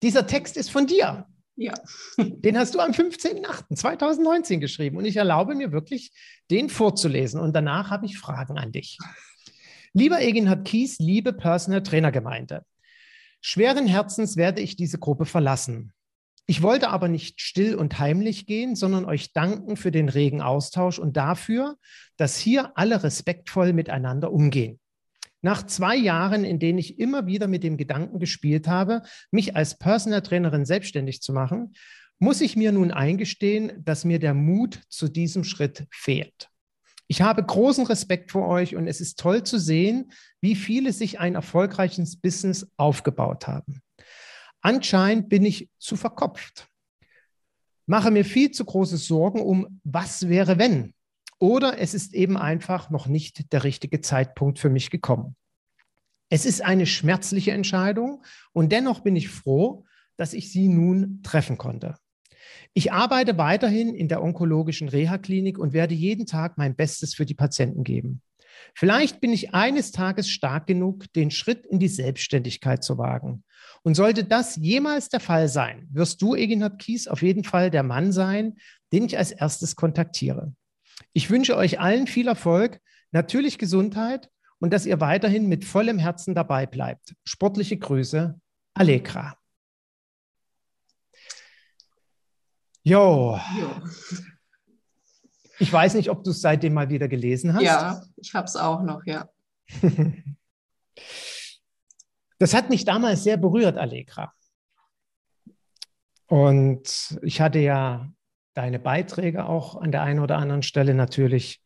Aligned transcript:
dieser 0.01 0.25
Text 0.25 0.57
ist 0.57 0.71
von 0.71 0.87
dir. 0.87 1.27
Ja. 1.59 1.73
Den 2.17 2.57
hast 2.57 2.73
du 2.73 2.79
am 2.79 2.91
15.08.2019 2.91 4.59
geschrieben 4.59 4.95
und 4.95 5.03
ich 5.03 5.17
erlaube 5.17 5.55
mir 5.55 5.73
wirklich, 5.73 6.13
den 6.49 6.69
vorzulesen. 6.69 7.41
Und 7.41 7.53
danach 7.53 7.89
habe 7.89 8.05
ich 8.05 8.17
Fragen 8.17 8.57
an 8.57 8.71
dich. 8.71 8.97
Lieber 9.91 10.21
Eginhard 10.21 10.63
Kies, 10.65 10.99
liebe 10.99 11.33
Personal 11.33 11.83
Trainer 11.83 12.13
Gemeinde, 12.13 12.63
schweren 13.41 13.87
Herzens 13.87 14.37
werde 14.37 14.61
ich 14.61 14.77
diese 14.77 14.99
Gruppe 14.99 15.25
verlassen. 15.25 15.91
Ich 16.45 16.61
wollte 16.61 16.91
aber 16.91 17.09
nicht 17.09 17.41
still 17.41 17.75
und 17.75 17.99
heimlich 17.99 18.45
gehen, 18.45 18.75
sondern 18.75 19.03
euch 19.03 19.33
danken 19.33 19.75
für 19.75 19.91
den 19.91 20.07
regen 20.07 20.41
Austausch 20.41 20.97
und 20.97 21.17
dafür, 21.17 21.75
dass 22.15 22.37
hier 22.37 22.71
alle 22.77 23.03
respektvoll 23.03 23.73
miteinander 23.73 24.31
umgehen. 24.31 24.78
Nach 25.41 25.65
zwei 25.65 25.95
Jahren, 25.95 26.43
in 26.43 26.59
denen 26.59 26.79
ich 26.79 26.99
immer 26.99 27.25
wieder 27.25 27.47
mit 27.47 27.63
dem 27.63 27.77
Gedanken 27.77 28.19
gespielt 28.19 28.67
habe, 28.67 29.03
mich 29.31 29.55
als 29.55 29.77
Personal 29.77 30.21
Trainerin 30.21 30.65
selbstständig 30.65 31.21
zu 31.21 31.31
machen, 31.31 31.73
muss 32.19 32.41
ich 32.41 32.57
mir 32.57 32.71
nun 32.71 32.91
eingestehen, 32.91 33.83
dass 33.83 34.03
mir 34.03 34.19
der 34.19 34.33
Mut 34.33 34.81
zu 34.89 35.07
diesem 35.07 35.45
Schritt 35.45 35.87
fehlt. 35.91 36.49
Ich 37.07 37.21
habe 37.21 37.43
großen 37.43 37.87
Respekt 37.87 38.31
vor 38.31 38.47
euch 38.47 38.75
und 38.75 38.87
es 38.87 39.01
ist 39.01 39.17
toll 39.17 39.43
zu 39.43 39.57
sehen, 39.57 40.11
wie 40.41 40.55
viele 40.55 40.93
sich 40.93 41.19
ein 41.19 41.35
erfolgreiches 41.35 42.17
Business 42.17 42.69
aufgebaut 42.77 43.47
haben. 43.47 43.81
Anscheinend 44.61 45.29
bin 45.29 45.45
ich 45.45 45.69
zu 45.79 45.95
verkopft, 45.95 46.67
mache 47.87 48.11
mir 48.11 48.25
viel 48.25 48.51
zu 48.51 48.65
große 48.65 48.97
Sorgen 48.97 49.41
um, 49.41 49.81
was 49.83 50.27
wäre 50.27 50.59
wenn. 50.59 50.93
Oder 51.39 51.79
es 51.79 51.93
ist 51.93 52.13
eben 52.13 52.37
einfach 52.37 52.89
noch 52.89 53.07
nicht 53.07 53.51
der 53.53 53.63
richtige 53.63 54.01
Zeitpunkt 54.01 54.59
für 54.59 54.69
mich 54.69 54.89
gekommen. 54.89 55.35
Es 56.29 56.45
ist 56.45 56.63
eine 56.63 56.85
schmerzliche 56.85 57.51
Entscheidung 57.51 58.23
und 58.53 58.71
dennoch 58.71 58.99
bin 58.99 59.15
ich 59.15 59.29
froh, 59.29 59.85
dass 60.17 60.33
ich 60.33 60.51
sie 60.51 60.67
nun 60.67 61.21
treffen 61.23 61.57
konnte. 61.57 61.95
Ich 62.73 62.91
arbeite 62.91 63.37
weiterhin 63.37 63.95
in 63.95 64.09
der 64.09 64.21
onkologischen 64.21 64.89
Reha-Klinik 64.89 65.57
und 65.57 65.73
werde 65.73 65.95
jeden 65.95 66.25
Tag 66.25 66.57
mein 66.57 66.75
Bestes 66.75 67.15
für 67.15 67.25
die 67.25 67.33
Patienten 67.33 67.83
geben. 67.83 68.21
Vielleicht 68.75 69.21
bin 69.21 69.33
ich 69.33 69.53
eines 69.53 69.91
Tages 69.91 70.29
stark 70.29 70.67
genug, 70.67 71.11
den 71.13 71.31
Schritt 71.31 71.65
in 71.65 71.79
die 71.79 71.87
Selbstständigkeit 71.87 72.83
zu 72.83 72.97
wagen. 72.97 73.43
Und 73.83 73.95
sollte 73.95 74.23
das 74.23 74.57
jemals 74.57 75.09
der 75.09 75.19
Fall 75.19 75.47
sein, 75.47 75.87
wirst 75.91 76.21
du, 76.21 76.35
Eginhard 76.35 76.79
Kies, 76.79 77.07
auf 77.07 77.21
jeden 77.21 77.43
Fall 77.43 77.71
der 77.71 77.83
Mann 77.83 78.11
sein, 78.11 78.57
den 78.91 79.05
ich 79.05 79.17
als 79.17 79.31
erstes 79.31 79.75
kontaktiere. 79.75 80.53
Ich 81.13 81.29
wünsche 81.29 81.55
euch 81.55 81.79
allen 81.79 82.07
viel 82.07 82.27
Erfolg, 82.27 82.81
natürlich 83.11 83.57
Gesundheit 83.57 84.29
und 84.59 84.71
dass 84.71 84.85
ihr 84.85 84.99
weiterhin 84.99 85.47
mit 85.47 85.65
vollem 85.65 85.99
Herzen 85.99 86.35
dabei 86.35 86.65
bleibt. 86.65 87.15
Sportliche 87.23 87.77
Grüße, 87.77 88.39
Allegra. 88.73 89.35
Jo. 92.83 93.39
Ich 95.59 95.71
weiß 95.71 95.95
nicht, 95.95 96.09
ob 96.09 96.23
du 96.23 96.31
es 96.31 96.41
seitdem 96.41 96.73
mal 96.73 96.89
wieder 96.89 97.07
gelesen 97.07 97.53
hast. 97.53 97.63
Ja, 97.63 98.01
ich 98.15 98.33
habe 98.33 98.45
es 98.45 98.55
auch 98.55 98.81
noch, 98.81 99.05
ja. 99.05 99.29
das 102.39 102.53
hat 102.53 102.69
mich 102.69 102.85
damals 102.85 103.23
sehr 103.23 103.37
berührt, 103.37 103.77
Allegra. 103.77 104.33
Und 106.27 107.19
ich 107.21 107.41
hatte 107.41 107.59
ja 107.59 108.09
deine 108.59 108.77
Beiträge 108.77 109.45
auch 109.45 109.77
an 109.77 109.93
der 109.93 110.01
einen 110.01 110.19
oder 110.19 110.37
anderen 110.37 110.63
Stelle 110.63 110.93
natürlich 110.93 111.63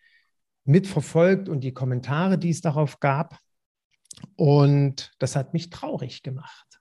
mitverfolgt 0.64 1.50
und 1.50 1.62
die 1.62 1.74
Kommentare, 1.74 2.38
die 2.38 2.52
es 2.52 2.62
darauf 2.62 3.00
gab. 3.00 3.40
Und 4.36 5.12
das 5.18 5.36
hat 5.36 5.54
mich 5.54 5.72
traurig 5.72 6.22
gemacht. 6.22 6.80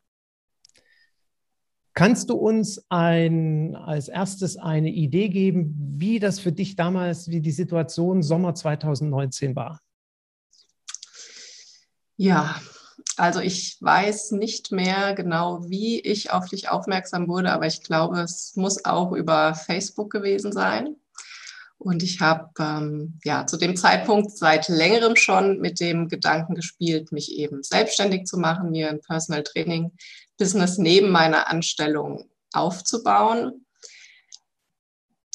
Kannst 1.95 2.29
du 2.29 2.35
uns 2.35 2.85
ein, 2.91 3.75
als 3.75 4.09
erstes 4.09 4.59
eine 4.59 4.91
Idee 4.91 5.31
geben, 5.31 5.75
wie 5.97 6.19
das 6.19 6.41
für 6.41 6.53
dich 6.53 6.77
damals, 6.77 7.29
wie 7.29 7.41
die 7.41 7.51
Situation 7.51 8.23
Sommer 8.23 8.55
2019 8.55 9.57
war? 9.57 9.81
Ja, 12.19 12.61
also 13.17 13.41
ich 13.41 13.77
weiß 13.81 14.33
nicht 14.33 14.73
mehr 14.73 15.15
genau, 15.15 15.69
wie 15.69 16.01
ich 16.01 16.31
auf 16.31 16.49
dich 16.49 16.71
aufmerksam 16.71 17.29
wurde, 17.29 17.53
aber 17.53 17.67
ich 17.67 17.83
glaube, 17.83 18.21
es 18.21 18.55
muss 18.57 18.85
auch 18.85 19.13
über 19.13 19.55
Facebook 19.55 20.11
gewesen 20.11 20.53
sein. 20.53 20.97
Und 21.79 22.05
ich 22.05 22.21
habe 22.21 22.49
ähm, 22.61 23.19
ja 23.25 23.45
zu 23.47 23.57
dem 23.57 23.77
Zeitpunkt 23.77 24.31
seit 24.31 24.69
längerem 24.69 25.17
schon 25.17 25.59
mit 25.61 25.81
dem 25.81 26.09
Gedanken 26.09 26.55
gespielt, 26.55 27.11
mich 27.11 27.33
eben 27.33 27.63
selbstständig 27.65 28.25
zu 28.25 28.39
machen, 28.39 28.71
mir 28.71 28.89
ein 28.89 29.01
Personal 29.01 29.43
Training 29.43 29.91
Business 30.39 30.79
neben 30.79 31.11
meiner 31.11 31.49
Anstellung 31.49 32.31
aufzubauen. 32.53 33.67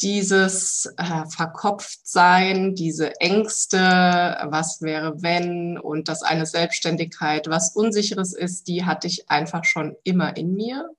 Dieses 0.01 0.93
äh, 0.97 1.25
Verkopftsein, 1.25 2.75
diese 2.75 3.19
Ängste, 3.19 3.79
was 3.79 4.81
wäre 4.81 5.21
wenn 5.23 5.79
und 5.79 6.07
dass 6.07 6.21
eine 6.21 6.45
Selbstständigkeit 6.45 7.47
was 7.47 7.75
Unsicheres 7.75 8.33
ist, 8.33 8.67
die 8.67 8.85
hatte 8.85 9.07
ich 9.07 9.29
einfach 9.29 9.65
schon 9.65 9.95
immer 10.03 10.37
in 10.37 10.53
mir. 10.53 10.89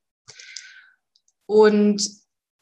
Und 1.46 2.02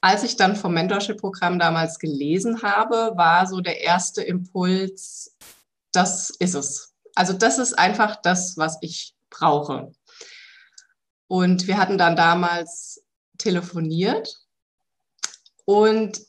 als 0.00 0.23
ich 0.23 0.37
dann 0.37 0.56
vom 0.56 0.75
Mentorship-Programm 0.75 1.59
damals 1.59 1.99
gelesen 1.99 2.62
habe, 2.62 3.17
war 3.17 3.47
so 3.47 3.61
der 3.61 3.81
erste 3.81 4.23
Impuls, 4.23 5.37
das 5.93 6.31
ist 6.31 6.55
es. 6.55 6.94
Also 7.15 7.33
das 7.33 7.59
ist 7.59 7.79
einfach 7.79 8.17
das, 8.17 8.56
was 8.56 8.79
ich 8.83 9.17
brauche. 9.31 9.91
Und 11.29 11.67
wir 11.67 11.79
hatten 11.79 11.99
dann 11.99 12.15
damals 12.15 13.03
telefoniert 13.38 14.46
und 15.67 16.23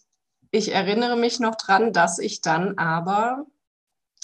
ich 0.52 0.74
erinnere 0.74 1.16
mich 1.16 1.40
noch 1.40 1.56
dran, 1.56 1.94
dass 1.94 2.20
ich 2.20 2.42
dann 2.42 2.78
aber, 2.78 3.46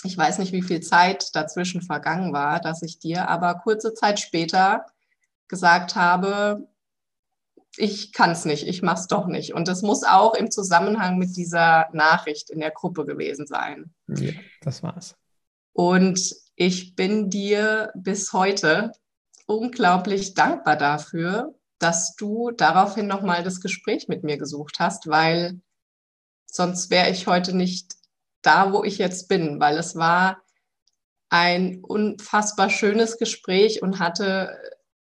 ich 0.04 0.18
weiß 0.18 0.39
nicht, 0.39 0.51
wie 0.51 0.63
viel 0.63 0.81
Zeit 0.81 1.33
dazwischen 1.36 1.81
vergangen 1.81 2.33
war, 2.33 2.60
dass 2.60 2.81
ich 2.81 3.00
dir 3.00 3.30
aber 3.30 3.56
kurze 3.56 3.94
Zeit 3.94 4.19
später 4.19 4.86
gesagt 5.48 5.95
habe, 5.95 6.68
ich 7.77 8.12
kann 8.13 8.31
es 8.31 8.45
nicht, 8.45 8.68
ich 8.68 8.81
mache 8.81 9.01
es 9.01 9.07
doch 9.07 9.27
nicht. 9.27 9.54
Und 9.54 9.68
das 9.68 9.81
muss 9.81 10.04
auch 10.04 10.33
im 10.33 10.51
Zusammenhang 10.51 11.18
mit 11.18 11.36
dieser 11.36 11.89
Nachricht 11.94 12.50
in 12.50 12.59
der 12.59 12.71
Gruppe 12.71 13.06
gewesen 13.06 13.48
sein. 13.48 13.94
Ja, 14.07 14.33
das 14.62 14.83
war's. 14.83 15.16
Und 15.74 16.36
ich 16.56 16.95
bin 16.95 17.30
dir 17.30 17.92
bis 17.95 18.33
heute 18.33 18.92
unglaublich 19.45 20.33
dankbar 20.33 20.77
dafür, 20.77 21.56
dass 21.83 22.15
du 22.15 22.51
daraufhin 22.51 23.07
nochmal 23.07 23.44
das 23.44 23.59
Gespräch 23.59 24.07
mit 24.07 24.24
mir 24.24 24.38
gesucht 24.38 24.80
hast, 24.80 25.07
weil 25.07 25.62
sonst 26.45 26.89
wäre 26.89 27.09
ich 27.09 27.27
heute 27.27 27.56
nicht 27.56 27.95
da, 28.41 28.71
wo 28.71 28.83
ich 28.83 28.97
jetzt 28.97 29.27
bin, 29.27 29.59
weil 29.59 29.77
es 29.77 29.95
war 29.95 30.41
ein 31.30 31.83
unfassbar 31.83 32.69
schönes 32.69 33.18
Gespräch 33.18 33.81
und 33.81 34.00
hatte 34.00 34.57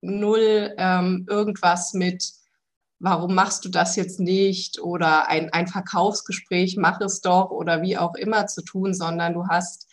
null 0.00 0.74
ähm, 0.76 1.26
irgendwas 1.28 1.94
mit, 1.94 2.32
warum 2.98 3.34
machst 3.34 3.64
du 3.64 3.68
das 3.68 3.96
jetzt 3.96 4.20
nicht 4.20 4.80
oder 4.80 5.28
ein, 5.28 5.52
ein 5.52 5.68
Verkaufsgespräch, 5.68 6.76
mach 6.76 7.00
es 7.00 7.20
doch 7.20 7.50
oder 7.50 7.82
wie 7.82 7.96
auch 7.96 8.14
immer 8.16 8.46
zu 8.46 8.62
tun, 8.62 8.92
sondern 8.92 9.34
du 9.34 9.46
hast 9.48 9.86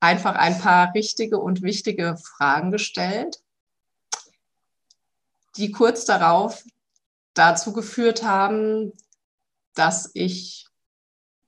einfach 0.00 0.34
ein 0.34 0.58
paar 0.58 0.94
richtige 0.94 1.38
und 1.38 1.62
wichtige 1.62 2.16
Fragen 2.18 2.70
gestellt, 2.70 3.40
die 5.56 5.70
kurz 5.70 6.04
darauf 6.04 6.64
dazu 7.34 7.72
geführt 7.72 8.22
haben, 8.22 8.92
dass 9.74 10.10
ich 10.14 10.66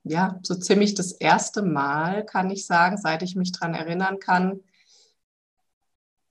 ja 0.03 0.39
so 0.43 0.55
ziemlich 0.55 0.95
das 0.95 1.11
erste 1.11 1.61
Mal, 1.61 2.25
kann 2.25 2.49
ich 2.49 2.65
sagen, 2.65 2.97
seit 2.97 3.21
ich 3.21 3.35
mich 3.35 3.51
daran 3.51 3.73
erinnern 3.73 4.19
kann, 4.19 4.61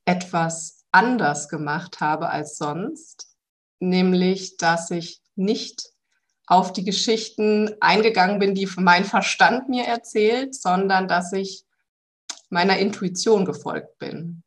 etwas 0.05 0.85
anders 0.93 1.49
gemacht 1.49 2.01
habe 2.01 2.31
als 2.31 2.57
sonst 2.57 3.37
nämlich 3.81 4.57
dass 4.57 4.91
ich 4.91 5.21
nicht 5.35 5.91
auf 6.47 6.73
die 6.73 6.85
Geschichten 6.85 7.75
eingegangen 7.81 8.39
bin, 8.39 8.55
die 8.55 8.69
mein 8.77 9.05
Verstand 9.05 9.69
mir 9.69 9.85
erzählt, 9.85 10.55
sondern 10.55 11.09
dass 11.09 11.33
ich 11.33 11.65
meiner 12.51 12.79
Intuition 12.79 13.45
gefolgt 13.45 13.99
bin, 13.99 14.45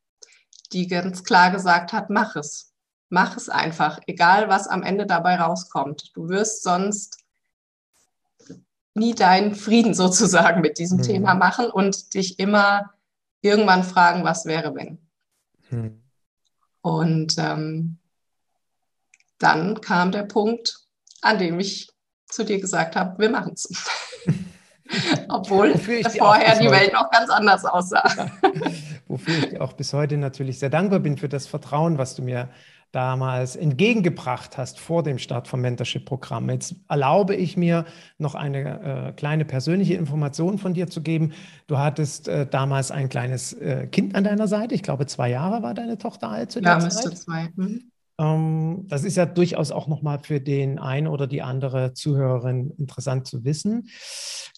die 0.71 0.87
ganz 0.87 1.23
klar 1.23 1.51
gesagt 1.51 1.91
hat, 1.91 2.09
mach 2.09 2.35
es. 2.37 2.68
Mach 3.09 3.35
es 3.35 3.49
einfach, 3.49 3.99
egal 4.07 4.49
was 4.49 4.67
am 4.67 4.83
Ende 4.83 5.05
dabei 5.05 5.35
rauskommt. 5.37 6.15
Du 6.15 6.29
wirst 6.29 6.63
sonst 6.63 7.23
nie 8.93 9.15
deinen 9.15 9.55
Frieden 9.55 9.93
sozusagen 9.95 10.61
mit 10.61 10.77
diesem 10.77 10.99
mhm. 10.99 11.03
Thema 11.03 11.33
machen 11.33 11.69
und 11.69 12.13
dich 12.13 12.39
immer 12.39 12.93
irgendwann 13.41 13.83
fragen, 13.83 14.23
was 14.23 14.45
wäre, 14.45 14.75
wenn. 14.75 14.99
Mhm. 15.69 16.01
Und 16.81 17.35
ähm, 17.37 17.97
dann 19.37 19.81
kam 19.81 20.11
der 20.11 20.23
Punkt, 20.23 20.79
an 21.21 21.37
dem 21.37 21.59
ich 21.59 21.89
zu 22.27 22.45
dir 22.45 22.59
gesagt 22.59 22.95
habe, 22.95 23.19
wir 23.19 23.29
machen 23.29 23.53
es. 23.53 23.67
Obwohl 25.29 25.77
vorher 25.77 26.59
die 26.59 26.69
Welt 26.69 26.93
noch 26.93 27.11
ganz 27.11 27.29
anders 27.29 27.63
aussah. 27.65 28.31
Wofür 29.07 29.37
ich 29.37 29.49
dir 29.49 29.61
auch 29.61 29.73
bis 29.73 29.93
heute 29.93 30.17
natürlich 30.17 30.59
sehr 30.59 30.69
dankbar 30.69 30.99
bin 30.99 31.17
für 31.17 31.29
das 31.29 31.47
Vertrauen, 31.47 31.97
was 31.97 32.15
du 32.15 32.23
mir 32.23 32.49
damals 32.91 33.55
entgegengebracht 33.55 34.57
hast 34.57 34.79
vor 34.79 35.03
dem 35.03 35.19
Start 35.19 35.47
vom 35.47 35.61
Mentorship-Programm. 35.61 36.49
Jetzt 36.49 36.75
erlaube 36.87 37.35
ich 37.35 37.55
mir 37.55 37.85
noch 38.17 38.35
eine 38.35 39.09
äh, 39.09 39.11
kleine 39.13 39.45
persönliche 39.45 39.93
Information 39.93 40.57
von 40.57 40.73
dir 40.73 40.87
zu 40.87 41.01
geben. 41.01 41.33
Du 41.67 41.77
hattest 41.77 42.27
äh, 42.27 42.47
damals 42.47 42.91
ein 42.91 43.09
kleines 43.09 43.53
äh, 43.53 43.87
Kind 43.87 44.15
an 44.15 44.23
deiner 44.23 44.47
Seite. 44.47 44.73
Ich 44.75 44.83
glaube, 44.83 45.05
zwei 45.05 45.29
Jahre 45.29 45.61
war 45.61 45.73
deine 45.73 45.97
Tochter 45.97 46.29
alt 46.29 46.51
zu 46.51 46.61
der 46.61 46.79
ja, 46.79 46.89
Zeit. 46.89 47.17
Zwei. 47.17 47.49
Mhm. 47.55 47.91
Ähm, 48.19 48.85
das 48.87 49.03
ist 49.03 49.15
ja 49.15 49.25
durchaus 49.25 49.71
auch 49.71 49.87
nochmal 49.87 50.19
für 50.19 50.41
den 50.41 50.77
einen 50.77 51.07
oder 51.07 51.25
die 51.25 51.41
andere 51.41 51.93
Zuhörerin 51.93 52.73
interessant 52.77 53.27
zu 53.27 53.43
wissen. 53.45 53.87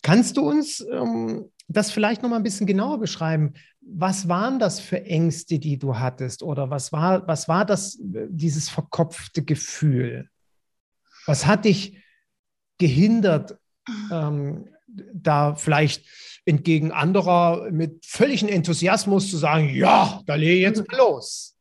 Kannst 0.02 0.38
du 0.38 0.50
uns 0.50 0.86
ähm, 0.92 1.46
das 1.68 1.92
vielleicht 1.92 2.24
nochmal 2.24 2.40
ein 2.40 2.44
bisschen 2.44 2.68
genauer 2.68 3.00
beschreiben? 3.00 3.54
Was 3.82 4.28
waren 4.28 4.60
das 4.60 4.80
für 4.80 5.04
Ängste, 5.06 5.60
die 5.60 5.78
du 5.78 5.98
hattest? 5.98 6.44
Oder 6.44 6.70
was 6.70 6.92
war, 6.92 7.28
was 7.28 7.48
war 7.48 7.66
das, 7.66 7.98
dieses 8.00 8.70
verkopfte 8.70 9.44
Gefühl? 9.44 10.30
Was 11.26 11.46
hat 11.46 11.66
dich 11.66 11.98
gehindert, 12.78 13.58
ähm, 14.12 14.70
da 14.88 15.56
vielleicht 15.56 16.06
entgegen 16.46 16.92
anderer 16.92 17.72
mit 17.72 18.06
völligem 18.06 18.50
Enthusiasmus 18.50 19.30
zu 19.30 19.38
sagen, 19.38 19.70
ja, 19.70 20.22
da 20.26 20.36
lege 20.36 20.56
ich 20.56 20.62
jetzt 20.62 20.88
mal 20.88 20.98
los? 20.98 21.56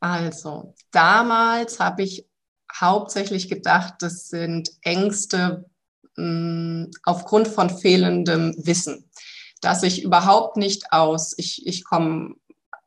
Also, 0.00 0.74
damals 0.90 1.78
habe 1.78 2.02
ich 2.02 2.26
hauptsächlich 2.74 3.48
gedacht, 3.48 3.94
das 4.00 4.28
sind 4.28 4.70
Ängste 4.82 5.66
mh, 6.16 6.84
hm, 6.84 6.90
aufgrund 7.04 7.48
von 7.48 7.70
fehlendem 7.70 8.54
Wissen. 8.58 9.09
Dass 9.60 9.82
ich 9.82 10.02
überhaupt 10.02 10.56
nicht 10.56 10.92
aus, 10.92 11.34
ich, 11.36 11.66
ich 11.66 11.84
komme 11.84 12.34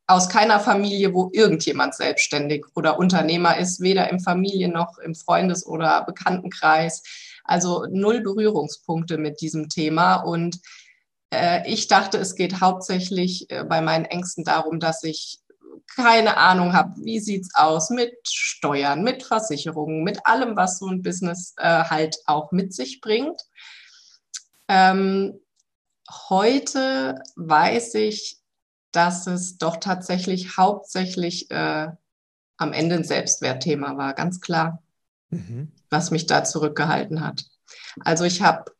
aus 0.07 0.29
keiner 0.29 0.59
Familie, 0.59 1.13
wo 1.13 1.29
irgendjemand 1.31 1.95
selbstständig 1.95 2.65
oder 2.75 2.99
Unternehmer 2.99 3.57
ist, 3.57 3.79
weder 3.79 4.09
im 4.09 4.19
Familien- 4.19 4.73
noch 4.73 4.97
im 4.97 5.15
Freundes- 5.15 5.65
oder 5.65 6.03
Bekanntenkreis. 6.03 7.03
Also 7.43 7.85
null 7.89 8.21
Berührungspunkte 8.21 9.17
mit 9.17 9.41
diesem 9.41 9.69
Thema. 9.69 10.15
Und 10.15 10.59
äh, 11.31 11.69
ich 11.71 11.87
dachte, 11.87 12.17
es 12.17 12.35
geht 12.35 12.59
hauptsächlich 12.59 13.49
äh, 13.49 13.63
bei 13.63 13.81
meinen 13.81 14.05
Ängsten 14.05 14.43
darum, 14.43 14.79
dass 14.79 15.03
ich 15.03 15.39
keine 15.95 16.37
Ahnung 16.37 16.73
habe, 16.73 16.93
wie 16.97 17.19
sieht 17.19 17.43
es 17.43 17.55
aus 17.55 17.89
mit 17.89 18.15
Steuern, 18.27 19.03
mit 19.03 19.23
Versicherungen, 19.23 20.03
mit 20.03 20.25
allem, 20.25 20.55
was 20.55 20.79
so 20.79 20.87
ein 20.87 21.01
Business 21.01 21.53
äh, 21.57 21.83
halt 21.83 22.17
auch 22.25 22.51
mit 22.51 22.73
sich 22.73 23.01
bringt. 23.01 23.41
Ähm, 24.67 25.39
heute 26.09 27.21
weiß 27.35 27.95
ich, 27.95 28.37
dass 28.91 29.27
es 29.27 29.57
doch 29.57 29.77
tatsächlich 29.77 30.57
hauptsächlich 30.57 31.49
äh, 31.51 31.89
am 32.57 32.73
Ende 32.73 32.95
ein 32.95 33.03
Selbstwertthema 33.03 33.97
war, 33.97 34.13
ganz 34.13 34.39
klar, 34.39 34.83
mhm. 35.29 35.71
was 35.89 36.11
mich 36.11 36.27
da 36.27 36.43
zurückgehalten 36.43 37.25
hat. 37.25 37.45
Also 38.01 38.23
ich 38.23 38.41
habe 38.41 38.71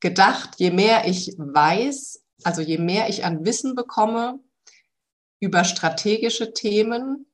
gedacht, 0.00 0.50
je 0.58 0.70
mehr 0.70 1.06
ich 1.06 1.34
weiß, 1.38 2.22
also 2.44 2.60
je 2.60 2.78
mehr 2.78 3.08
ich 3.08 3.24
an 3.24 3.44
Wissen 3.44 3.74
bekomme, 3.74 4.38
über 5.40 5.64
strategische 5.64 6.52
Themen, 6.52 7.26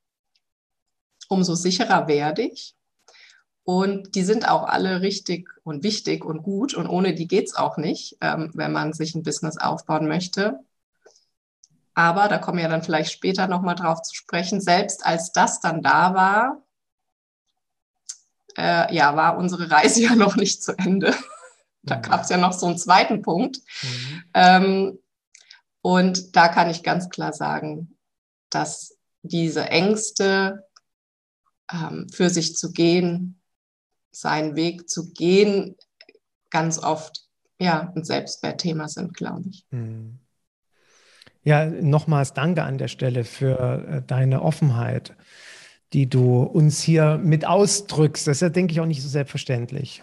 umso 1.29 1.55
sicherer 1.55 2.09
werde 2.09 2.43
ich. 2.43 2.75
Und 3.64 4.16
die 4.16 4.25
sind 4.25 4.49
auch 4.49 4.64
alle 4.64 5.02
richtig 5.02 5.49
und 5.62 5.85
wichtig 5.85 6.25
und 6.25 6.42
gut. 6.42 6.75
Und 6.75 6.88
ohne 6.88 7.14
die 7.14 7.28
geht 7.28 7.47
es 7.47 7.54
auch 7.54 7.76
nicht, 7.76 8.16
ähm, 8.21 8.50
wenn 8.54 8.73
man 8.73 8.92
sich 8.92 9.14
ein 9.14 9.23
Business 9.23 9.57
aufbauen 9.57 10.09
möchte. 10.09 10.59
Aber 11.95 12.28
da 12.28 12.38
kommen 12.38 12.59
wir 12.59 12.69
dann 12.69 12.83
vielleicht 12.83 13.12
später 13.12 13.47
nochmal 13.47 13.75
drauf 13.75 14.02
zu 14.02 14.14
sprechen. 14.14 14.61
Selbst 14.61 15.04
als 15.07 15.33
das 15.33 15.61
dann 15.61 15.83
da 15.83 16.14
war, 16.14 16.62
äh, 18.57 18.95
ja, 18.95 19.14
war 19.16 19.37
unsere 19.37 19.71
Reise 19.71 20.02
ja 20.04 20.16
noch 20.16 20.37
nicht 20.37 20.62
zu 20.62 20.76
Ende. 20.76 21.14
da 21.83 21.99
mhm. 21.99 22.02
gab 22.02 22.23
es 22.23 22.31
ja 22.31 22.38
noch 22.38 22.52
so 22.52 22.66
einen 22.66 22.78
zweiten 22.78 23.23
Punkt. 23.23 23.59
Mhm. 23.83 24.25
Ähm, 24.35 24.99
und 25.83 26.37
da 26.37 26.49
kann 26.49 26.71
ich 26.71 26.83
ganz 26.83 27.11
klar 27.11 27.33
sagen, 27.33 27.97
dass 28.50 28.97
diese 29.23 29.69
Ängste 29.69 30.66
ähm, 31.71 32.09
für 32.12 32.31
sich 32.31 32.57
zu 32.57 32.73
gehen, 32.73 33.42
seinen 34.12 34.54
Weg 34.54 34.88
zu 34.88 35.12
gehen, 35.12 35.76
ganz 36.50 36.78
oft 36.78 37.23
ja 37.59 37.92
ein 37.95 38.04
Selbstwertthema 38.04 38.88
sind, 38.88 39.14
glaube 39.14 39.42
ich. 39.50 39.64
Hm. 39.71 40.19
Ja, 41.45 41.66
nochmals 41.66 42.35
danke 42.35 42.62
an 42.62 42.78
der 42.78 42.88
Stelle 42.88 43.25
für 43.25 43.85
äh, 43.88 44.02
deine 44.07 44.42
Offenheit, 44.42 45.16
die 45.92 46.09
du 46.09 46.42
uns 46.42 46.81
hier 46.81 47.19
mit 47.19 47.45
ausdrückst. 47.45 48.26
Das 48.26 48.37
ist 48.37 48.42
ja, 48.42 48.49
denke 48.49 48.73
ich, 48.73 48.81
auch 48.81 48.87
nicht 48.87 49.02
so 49.02 49.09
selbstverständlich. 49.09 50.02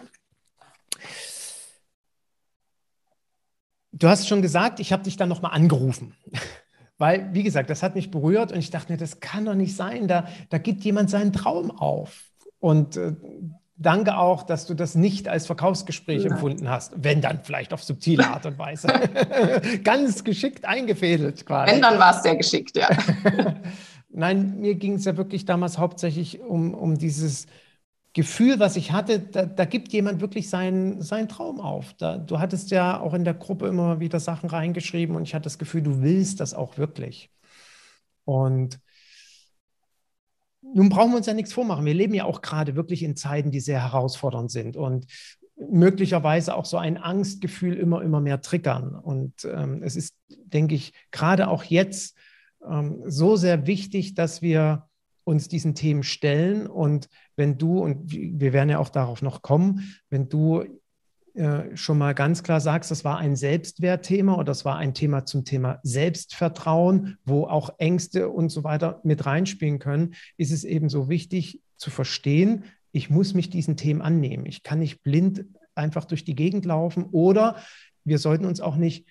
Du 3.92 4.08
hast 4.08 4.28
schon 4.28 4.42
gesagt, 4.42 4.80
ich 4.80 4.92
habe 4.92 5.02
dich 5.02 5.16
dann 5.16 5.28
nochmal 5.28 5.52
angerufen. 5.52 6.14
Weil, 6.98 7.32
wie 7.32 7.42
gesagt, 7.42 7.70
das 7.70 7.82
hat 7.82 7.94
mich 7.94 8.10
berührt 8.10 8.52
und 8.52 8.58
ich 8.58 8.68
dachte 8.68 8.92
mir, 8.92 8.98
das 8.98 9.20
kann 9.20 9.46
doch 9.46 9.54
nicht 9.54 9.74
sein. 9.74 10.06
Da, 10.06 10.28
da 10.50 10.58
gibt 10.58 10.84
jemand 10.84 11.08
seinen 11.08 11.32
Traum 11.32 11.70
auf. 11.70 12.30
Und 12.58 12.98
äh, 12.98 13.14
danke 13.80 14.16
auch, 14.16 14.42
dass 14.42 14.66
du 14.66 14.74
das 14.74 14.94
nicht 14.94 15.26
als 15.26 15.46
Verkaufsgespräch 15.46 16.24
ja. 16.24 16.30
empfunden 16.30 16.68
hast. 16.68 16.92
Wenn 16.96 17.20
dann 17.20 17.40
vielleicht 17.42 17.72
auf 17.72 17.82
subtile 17.82 18.28
Art 18.28 18.46
und 18.46 18.58
Weise. 18.58 18.88
Ganz 19.84 20.22
geschickt 20.22 20.64
eingefädelt 20.64 21.44
quasi. 21.46 21.72
Wenn 21.72 21.82
dann 21.82 21.98
war 21.98 22.16
es 22.16 22.22
sehr 22.22 22.36
geschickt, 22.36 22.76
ja. 22.76 22.88
Nein, 24.10 24.58
mir 24.60 24.74
ging 24.74 24.94
es 24.94 25.04
ja 25.04 25.16
wirklich 25.16 25.46
damals 25.46 25.78
hauptsächlich 25.78 26.40
um, 26.40 26.74
um 26.74 26.98
dieses 26.98 27.46
Gefühl, 28.12 28.58
was 28.58 28.76
ich 28.76 28.92
hatte, 28.92 29.20
da, 29.20 29.46
da 29.46 29.64
gibt 29.64 29.92
jemand 29.92 30.20
wirklich 30.20 30.50
seinen, 30.50 31.00
seinen 31.00 31.28
Traum 31.28 31.60
auf. 31.60 31.94
Da, 31.94 32.18
du 32.18 32.40
hattest 32.40 32.72
ja 32.72 33.00
auch 33.00 33.14
in 33.14 33.24
der 33.24 33.34
Gruppe 33.34 33.68
immer 33.68 34.00
wieder 34.00 34.20
Sachen 34.20 34.50
reingeschrieben 34.50 35.16
und 35.16 35.22
ich 35.22 35.34
hatte 35.34 35.44
das 35.44 35.58
Gefühl, 35.58 35.82
du 35.82 36.02
willst 36.02 36.40
das 36.40 36.52
auch 36.52 36.76
wirklich. 36.76 37.30
Und 38.24 38.80
nun 40.74 40.88
brauchen 40.88 41.10
wir 41.10 41.16
uns 41.16 41.26
ja 41.26 41.34
nichts 41.34 41.52
vormachen. 41.52 41.84
Wir 41.84 41.94
leben 41.94 42.14
ja 42.14 42.24
auch 42.24 42.42
gerade 42.42 42.76
wirklich 42.76 43.02
in 43.02 43.16
Zeiten, 43.16 43.50
die 43.50 43.60
sehr 43.60 43.82
herausfordernd 43.82 44.50
sind 44.50 44.76
und 44.76 45.06
möglicherweise 45.56 46.54
auch 46.54 46.64
so 46.64 46.78
ein 46.78 46.96
Angstgefühl 46.96 47.74
immer, 47.74 48.02
immer 48.02 48.20
mehr 48.20 48.40
triggern. 48.40 48.94
Und 48.94 49.44
ähm, 49.44 49.82
es 49.82 49.96
ist, 49.96 50.16
denke 50.28 50.74
ich, 50.74 50.92
gerade 51.10 51.48
auch 51.48 51.64
jetzt 51.64 52.16
ähm, 52.66 53.02
so 53.06 53.36
sehr 53.36 53.66
wichtig, 53.66 54.14
dass 54.14 54.42
wir 54.42 54.88
uns 55.24 55.48
diesen 55.48 55.74
Themen 55.74 56.02
stellen. 56.02 56.66
Und 56.66 57.08
wenn 57.36 57.58
du, 57.58 57.82
und 57.82 58.10
wir 58.10 58.52
werden 58.52 58.70
ja 58.70 58.78
auch 58.78 58.88
darauf 58.88 59.22
noch 59.22 59.42
kommen, 59.42 59.94
wenn 60.08 60.28
du 60.28 60.64
äh, 61.34 61.76
schon 61.76 61.98
mal 61.98 62.14
ganz 62.14 62.42
klar 62.42 62.60
sagst, 62.60 62.90
das 62.90 63.04
war 63.04 63.18
ein 63.18 63.36
Selbstwertthema 63.36 64.34
oder 64.34 64.44
das 64.44 64.64
war 64.64 64.76
ein 64.76 64.94
Thema 64.94 65.24
zum 65.24 65.44
Thema 65.44 65.78
Selbstvertrauen, 65.82 67.18
wo 67.24 67.44
auch 67.44 67.70
Ängste 67.78 68.28
und 68.28 68.48
so 68.50 68.64
weiter 68.64 69.00
mit 69.04 69.26
reinspielen 69.26 69.78
können, 69.78 70.14
ist 70.36 70.50
es 70.52 70.64
eben 70.64 70.88
so 70.88 71.08
wichtig 71.08 71.60
zu 71.76 71.90
verstehen, 71.90 72.64
ich 72.92 73.10
muss 73.10 73.34
mich 73.34 73.50
diesen 73.50 73.76
Themen 73.76 74.02
annehmen. 74.02 74.46
Ich 74.46 74.62
kann 74.62 74.80
nicht 74.80 75.02
blind 75.02 75.44
einfach 75.74 76.04
durch 76.04 76.24
die 76.24 76.34
Gegend 76.34 76.64
laufen 76.64 77.04
oder 77.04 77.56
wir 78.04 78.18
sollten 78.18 78.44
uns 78.44 78.60
auch 78.60 78.76
nicht 78.76 79.06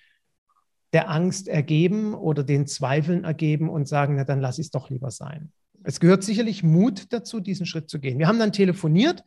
der 0.92 1.08
Angst 1.08 1.48
ergeben 1.48 2.14
oder 2.14 2.42
den 2.42 2.66
Zweifeln 2.66 3.24
ergeben 3.24 3.68
und 3.68 3.88
sagen, 3.88 4.16
na 4.16 4.24
dann 4.24 4.40
lass 4.40 4.58
es 4.58 4.70
doch 4.70 4.90
lieber 4.90 5.10
sein. 5.10 5.52
Es 5.84 6.00
gehört 6.00 6.24
sicherlich 6.24 6.62
Mut 6.62 7.12
dazu, 7.12 7.40
diesen 7.40 7.64
Schritt 7.64 7.88
zu 7.88 8.00
gehen. 8.00 8.18
Wir 8.18 8.28
haben 8.28 8.38
dann 8.38 8.52
telefoniert 8.52 9.24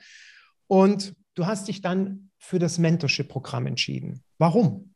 und 0.67 1.15
du 1.33 1.45
hast 1.45 1.67
dich 1.67 1.81
dann 1.81 2.29
für 2.43 2.59
das 2.59 2.77
Mentorship-Programm 2.77 3.67
entschieden. 3.67 4.21
Warum? 4.37 4.93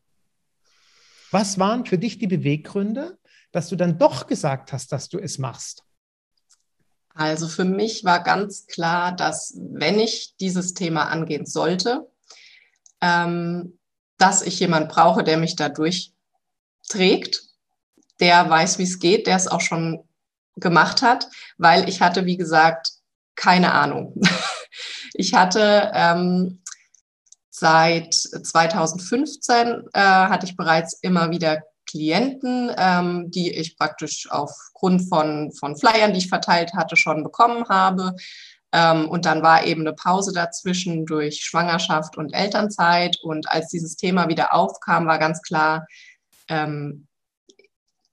Was 1.32 1.58
waren 1.58 1.86
für 1.86 1.98
dich 1.98 2.20
die 2.20 2.28
Beweggründe, 2.28 3.18
dass 3.54 3.70
du 3.70 3.78
dann 3.78 3.98
doch 3.98 4.28
gesagt 4.28 4.74
hast, 4.74 4.92
dass 4.92 5.08
du 5.08 5.18
es 5.18 5.38
machst? 5.38 5.84
Also 7.14 7.48
für 7.48 7.64
mich 7.64 8.04
war 8.04 8.22
ganz 8.22 8.68
klar, 8.68 9.16
dass 9.16 9.58
wenn 9.58 9.98
ich 9.98 10.36
dieses 10.42 10.74
Thema 10.74 11.08
angehen 11.08 11.46
sollte, 11.46 12.12
ähm, 13.00 13.80
dass 14.18 14.42
ich 14.42 14.60
jemand 14.60 14.90
brauche, 14.90 15.24
der 15.24 15.38
mich 15.38 15.56
da 15.56 15.70
durchträgt, 15.70 17.44
der 18.20 18.50
weiß, 18.50 18.78
wie 18.78 18.84
es 18.84 19.00
geht, 19.00 19.26
der 19.26 19.38
es 19.38 19.48
auch 19.48 19.62
schon 19.62 20.04
gemacht 20.58 21.02
hat, 21.02 21.30
weil 21.58 21.88
ich 21.88 22.02
hatte, 22.02 22.26
wie 22.26 22.38
gesagt, 22.38 22.92
keine 23.36 23.72
Ahnung. 23.72 24.20
ich 25.14 25.34
hatte 25.34 25.92
ähm, 25.94 26.62
seit 27.60 28.14
2015 28.14 29.84
äh, 29.94 30.00
hatte 30.00 30.46
ich 30.46 30.56
bereits 30.56 31.00
immer 31.02 31.32
wieder 31.32 31.64
Klienten, 31.90 32.72
ähm, 32.78 33.32
die 33.32 33.52
ich 33.52 33.78
praktisch 33.78 34.28
aufgrund 34.30 35.08
von, 35.10 35.52
von 35.54 35.76
Flyern, 35.78 36.14
die 36.14 36.20
ich 36.20 36.30
verteilt 36.30 36.74
hatte, 36.74 36.96
schon 36.98 37.24
bekommen 37.24 37.68
habe. 37.70 38.16
Ähm, 38.74 39.10
und 39.10 39.26
dann 39.26 39.42
war 39.42 39.66
eben 39.66 39.82
eine 39.82 39.94
Pause 39.94 40.34
dazwischen 40.34 41.06
durch 41.06 41.44
Schwangerschaft 41.44 42.18
und 42.18 42.34
Elternzeit. 42.34 43.18
Und 43.24 43.50
als 43.50 43.70
dieses 43.70 43.96
Thema 43.96 44.28
wieder 44.28 44.54
aufkam, 44.54 45.08
war 45.08 45.18
ganz 45.18 45.42
klar, 45.42 45.88
ähm, 46.50 47.08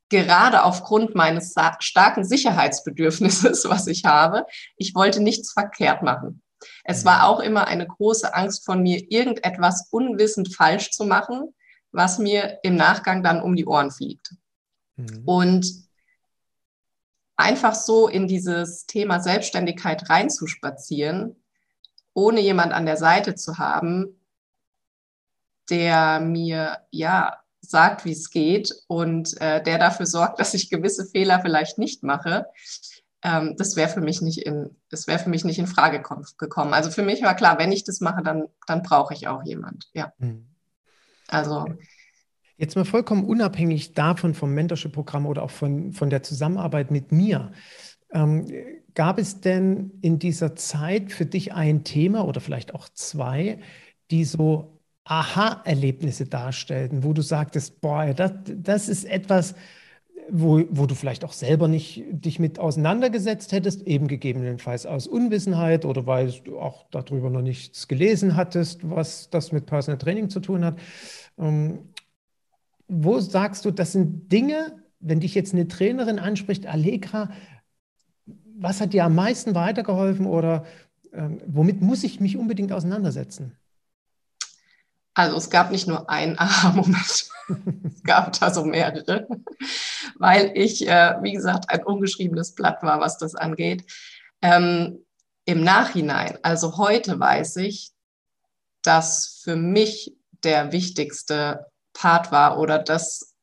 gerade 0.09 0.63
aufgrund 0.63 1.15
meines 1.15 1.55
starken 1.81 2.25
Sicherheitsbedürfnisses, 2.25 3.65
was 3.69 3.89
ich 3.89 4.05
habe, 4.05 4.47
ich 4.77 4.95
wollte 4.95 5.21
nichts 5.21 5.53
verkehrt 5.53 6.03
machen. 6.03 6.44
Es 6.85 7.05
war 7.05 7.19
mhm. 7.19 7.25
auch 7.25 7.41
immer 7.41 7.67
eine 7.67 7.87
große 7.87 8.35
Angst 8.35 8.65
von 8.65 8.83
mir, 8.83 9.11
irgendetwas 9.11 9.89
unwissend 9.91 10.55
falsch 10.55 10.91
zu 10.91 11.05
machen, 11.05 11.55
was 11.91 12.19
mir 12.19 12.61
im 12.63 12.77
Nachgang 12.77 13.23
dann 13.23 13.41
um 13.41 13.57
die 13.57 13.67
Ohren 13.67 13.91
fliegt. 13.91 14.35
Mhm. 14.97 15.23
Und 15.25 15.85
einfach 17.37 17.75
so 17.75 18.07
in 18.07 18.29
dieses 18.29 18.87
Thema 18.87 19.21
Selbstständigkeit 19.21 20.09
reinzuspazieren, 20.09 21.43
ohne 22.13 22.41
jemand 22.41 22.73
an 22.73 22.87
der 22.87 22.97
Seite 22.97 23.35
zu 23.35 23.59
haben, 23.59 24.21
der 25.71 26.21
mir 26.21 26.79
ja 26.91 27.39
sagt, 27.61 28.05
wie 28.05 28.13
es 28.13 28.31
geht 28.31 28.75
und 28.87 29.41
äh, 29.41 29.63
der 29.63 29.79
dafür 29.79 30.07
sorgt, 30.07 30.39
dass 30.41 30.55
ich 30.55 30.71
gewisse 30.71 31.07
Fehler 31.07 31.41
vielleicht 31.41 31.79
nicht 31.79 32.03
mache, 32.03 32.47
ähm, 33.25 33.57
das 33.57 33.75
wäre 33.75 33.89
für 33.89 34.03
mich 34.03 34.21
nicht 34.21 34.47
in, 34.47 34.77
das 34.91 35.07
wäre 35.07 35.19
für 35.19 35.31
mich 35.31 35.45
nicht 35.45 35.59
in 35.59 35.67
Frage 35.67 36.03
gekommen. 36.39 36.75
Also 36.75 36.91
für 36.91 37.03
mich 37.03 37.23
war 37.23 37.35
klar, 37.35 37.59
wenn 37.59 37.73
ich 37.73 37.83
das 37.83 38.01
mache, 38.01 38.23
dann, 38.23 38.45
dann 38.67 38.83
brauche 38.83 39.15
ich 39.15 39.27
auch 39.27 39.43
jemand. 39.45 39.89
Ja. 39.95 40.13
Mhm. 40.19 40.47
Also 41.29 41.65
Jetzt 42.57 42.77
mal 42.77 42.85
vollkommen 42.85 43.25
unabhängig 43.25 43.95
davon 43.95 44.35
vom 44.35 44.55
Mentorship-Programm 44.55 45.27
oder 45.27 45.43
auch 45.43 45.51
von, 45.51 45.93
von 45.93 46.09
der 46.09 46.23
Zusammenarbeit 46.23 46.91
mit 46.91 47.11
mir. 47.11 47.51
Ähm, 48.13 48.47
gab 48.95 49.19
es 49.19 49.41
denn 49.41 49.91
in 50.03 50.21
dieser 50.21 50.55
Zeit 50.55 51.11
für 51.11 51.27
dich 51.27 51.53
ein 51.53 51.83
Thema 51.83 52.25
oder 52.25 52.41
vielleicht 52.41 52.75
auch 52.75 52.89
zwei, 52.91 53.59
die 54.13 54.25
so 54.25 54.81
Aha-Erlebnisse 55.05 56.27
darstellten, 56.27 57.03
wo 57.03 57.13
du 57.13 57.23
sagtest, 57.23 57.81
boah, 57.81 58.15
das, 58.15 58.33
das 58.47 58.89
ist 58.89 59.05
etwas, 59.05 59.57
wo, 60.31 60.63
wo 60.71 60.87
du 60.87 60.95
vielleicht 60.95 61.25
auch 61.25 61.33
selber 61.33 61.69
nicht 61.69 62.05
dich 62.11 62.39
mit 62.39 62.59
auseinandergesetzt 62.59 63.53
hättest, 63.53 63.87
eben 63.87 64.09
gegebenenfalls 64.09 64.87
aus 64.87 65.07
Unwissenheit 65.07 65.85
oder 65.85 66.07
weil 66.07 66.33
du 66.45 66.59
auch 66.59 66.87
darüber 66.91 67.31
noch 67.31 67.43
nichts 67.43 67.89
gelesen 67.89 68.37
hattest, 68.37 68.89
was 68.89 69.31
das 69.31 69.53
mit 69.53 69.67
Personal 69.67 69.99
Training 69.99 70.31
zu 70.31 70.41
tun 70.41 70.65
hat. 70.65 70.79
Ähm, 71.39 71.91
wo 72.89 73.19
sagst 73.21 73.65
du, 73.65 73.71
das 73.71 73.93
sind 73.93 74.31
Dinge, 74.31 74.83
wenn 75.01 75.21
dich 75.21 75.35
jetzt 75.35 75.53
eine 75.53 75.69
Trainerin 75.69 76.19
anspricht, 76.19 76.67
Allegra, 76.67 77.31
was 78.57 78.81
hat 78.81 78.93
dir 78.93 79.05
am 79.05 79.15
meisten 79.15 79.55
weitergeholfen 79.55 80.27
oder 80.27 80.65
ähm, 81.13 81.41
womit 81.47 81.81
muss 81.81 82.05
ich 82.05 82.21
mich 82.21 82.37
unbedingt 82.37 82.73
auseinandersetzen? 82.73 83.57
Also 85.15 85.37
es 85.37 85.49
gab 85.49 85.71
nicht 85.71 85.87
nur 85.87 86.11
einen 86.11 86.39
Aha-Moment, 86.39 87.29
es 87.85 88.03
gab 88.03 88.39
da 88.39 88.53
so 88.53 88.65
mehrere, 88.65 89.27
weil 90.19 90.53
ich, 90.55 90.87
äh, 90.87 91.15
wie 91.23 91.33
gesagt, 91.33 91.71
ein 91.71 91.85
ungeschriebenes 91.85 92.55
Blatt 92.55 92.83
war, 92.83 93.01
was 93.01 93.19
das 93.19 93.35
angeht. 93.35 93.85
Ähm, 94.43 95.05
Im 95.45 95.63
Nachhinein, 95.63 96.39
also 96.43 96.77
heute 96.79 97.19
weiß 97.19 97.57
ich, 97.57 97.93
dass 98.83 99.41
für 99.43 99.57
mich 99.57 100.17
der 100.43 100.73
wichtigste 100.73 101.67
Part 101.93 102.33
war 102.33 102.59
oder 102.59 102.79
das, 102.79 103.35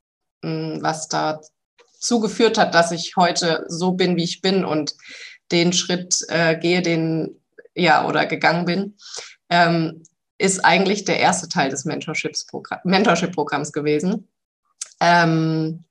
hm, 0.44 0.80
was 0.82 1.08
dazu 1.08 2.20
geführt 2.20 2.58
hat, 2.58 2.76
dass 2.76 2.92
ich 2.92 3.16
heute 3.16 3.66
so 3.68 3.94
bin, 3.94 4.18
wie 4.18 4.24
ich 4.24 4.42
bin 4.42 4.66
und 4.66 4.96
den 5.52 5.74
Schritt 5.74 6.18
äh, 6.30 6.58
gehe, 6.58 6.82
den 6.82 7.42
ja 7.74 8.08
oder 8.08 8.26
gegangen 8.26 8.66
bin, 8.66 8.98
ähm, 9.50 10.04
ist 10.42 10.66
eigentlich 10.66 11.06
der 11.06 11.20
erste 11.20 11.48
Teil 11.48 11.70
des 11.70 11.86
Mentorship-Programms 11.86 13.72
gewesen, 13.72 14.28
ähm, 15.00 15.84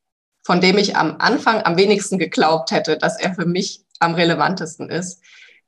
von 0.42 0.60
dem 0.60 0.76
ich 0.76 0.96
am 0.96 1.16
Anfang 1.18 1.62
am 1.62 1.76
wenigsten 1.76 2.18
geglaubt 2.18 2.72
hätte, 2.72 2.98
dass 2.98 3.18
er 3.18 3.34
für 3.34 3.46
mich 3.46 3.84
am 4.00 4.14
relevantesten 4.14 4.90
ist. 4.90 5.22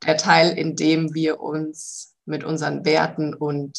Der 0.05 0.17
Teil, 0.17 0.59
in 0.59 0.75
dem 0.75 1.15
wir 1.15 1.41
uns 1.41 2.17
mit 2.25 2.43
unseren 2.43 2.85
Werten 2.85 3.35
und 3.35 3.79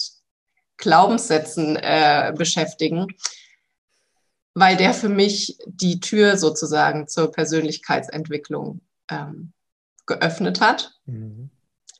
Glaubenssätzen 0.77 1.75
äh, 1.75 2.33
beschäftigen, 2.37 3.07
weil 4.53 4.77
der 4.77 4.93
für 4.93 5.09
mich 5.09 5.57
die 5.65 5.99
Tür 5.99 6.37
sozusagen 6.37 7.09
zur 7.09 7.31
Persönlichkeitsentwicklung 7.31 8.79
ähm, 9.09 9.51
geöffnet 10.05 10.61
hat. 10.61 10.93
Mhm 11.05 11.49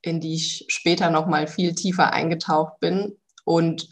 in 0.04 0.20
die 0.20 0.36
ich 0.36 0.66
später 0.68 1.10
noch 1.10 1.26
mal 1.26 1.48
viel 1.48 1.74
tiefer 1.74 2.14
eingetaucht 2.14 2.80
bin 2.80 3.18
und 3.46 3.90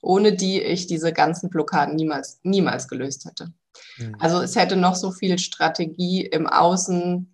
ohne 0.00 0.32
die 0.32 0.60
ich 0.60 0.88
diese 0.88 1.12
ganzen 1.12 1.50
Blockaden 1.50 1.94
niemals, 1.94 2.40
niemals 2.42 2.88
gelöst 2.88 3.26
hätte. 3.26 3.52
Mhm. 3.98 4.16
Also 4.18 4.40
es 4.40 4.56
hätte 4.56 4.76
noch 4.76 4.96
so 4.96 5.12
viel 5.12 5.38
Strategie 5.38 6.22
im 6.26 6.48
Außen 6.48 7.32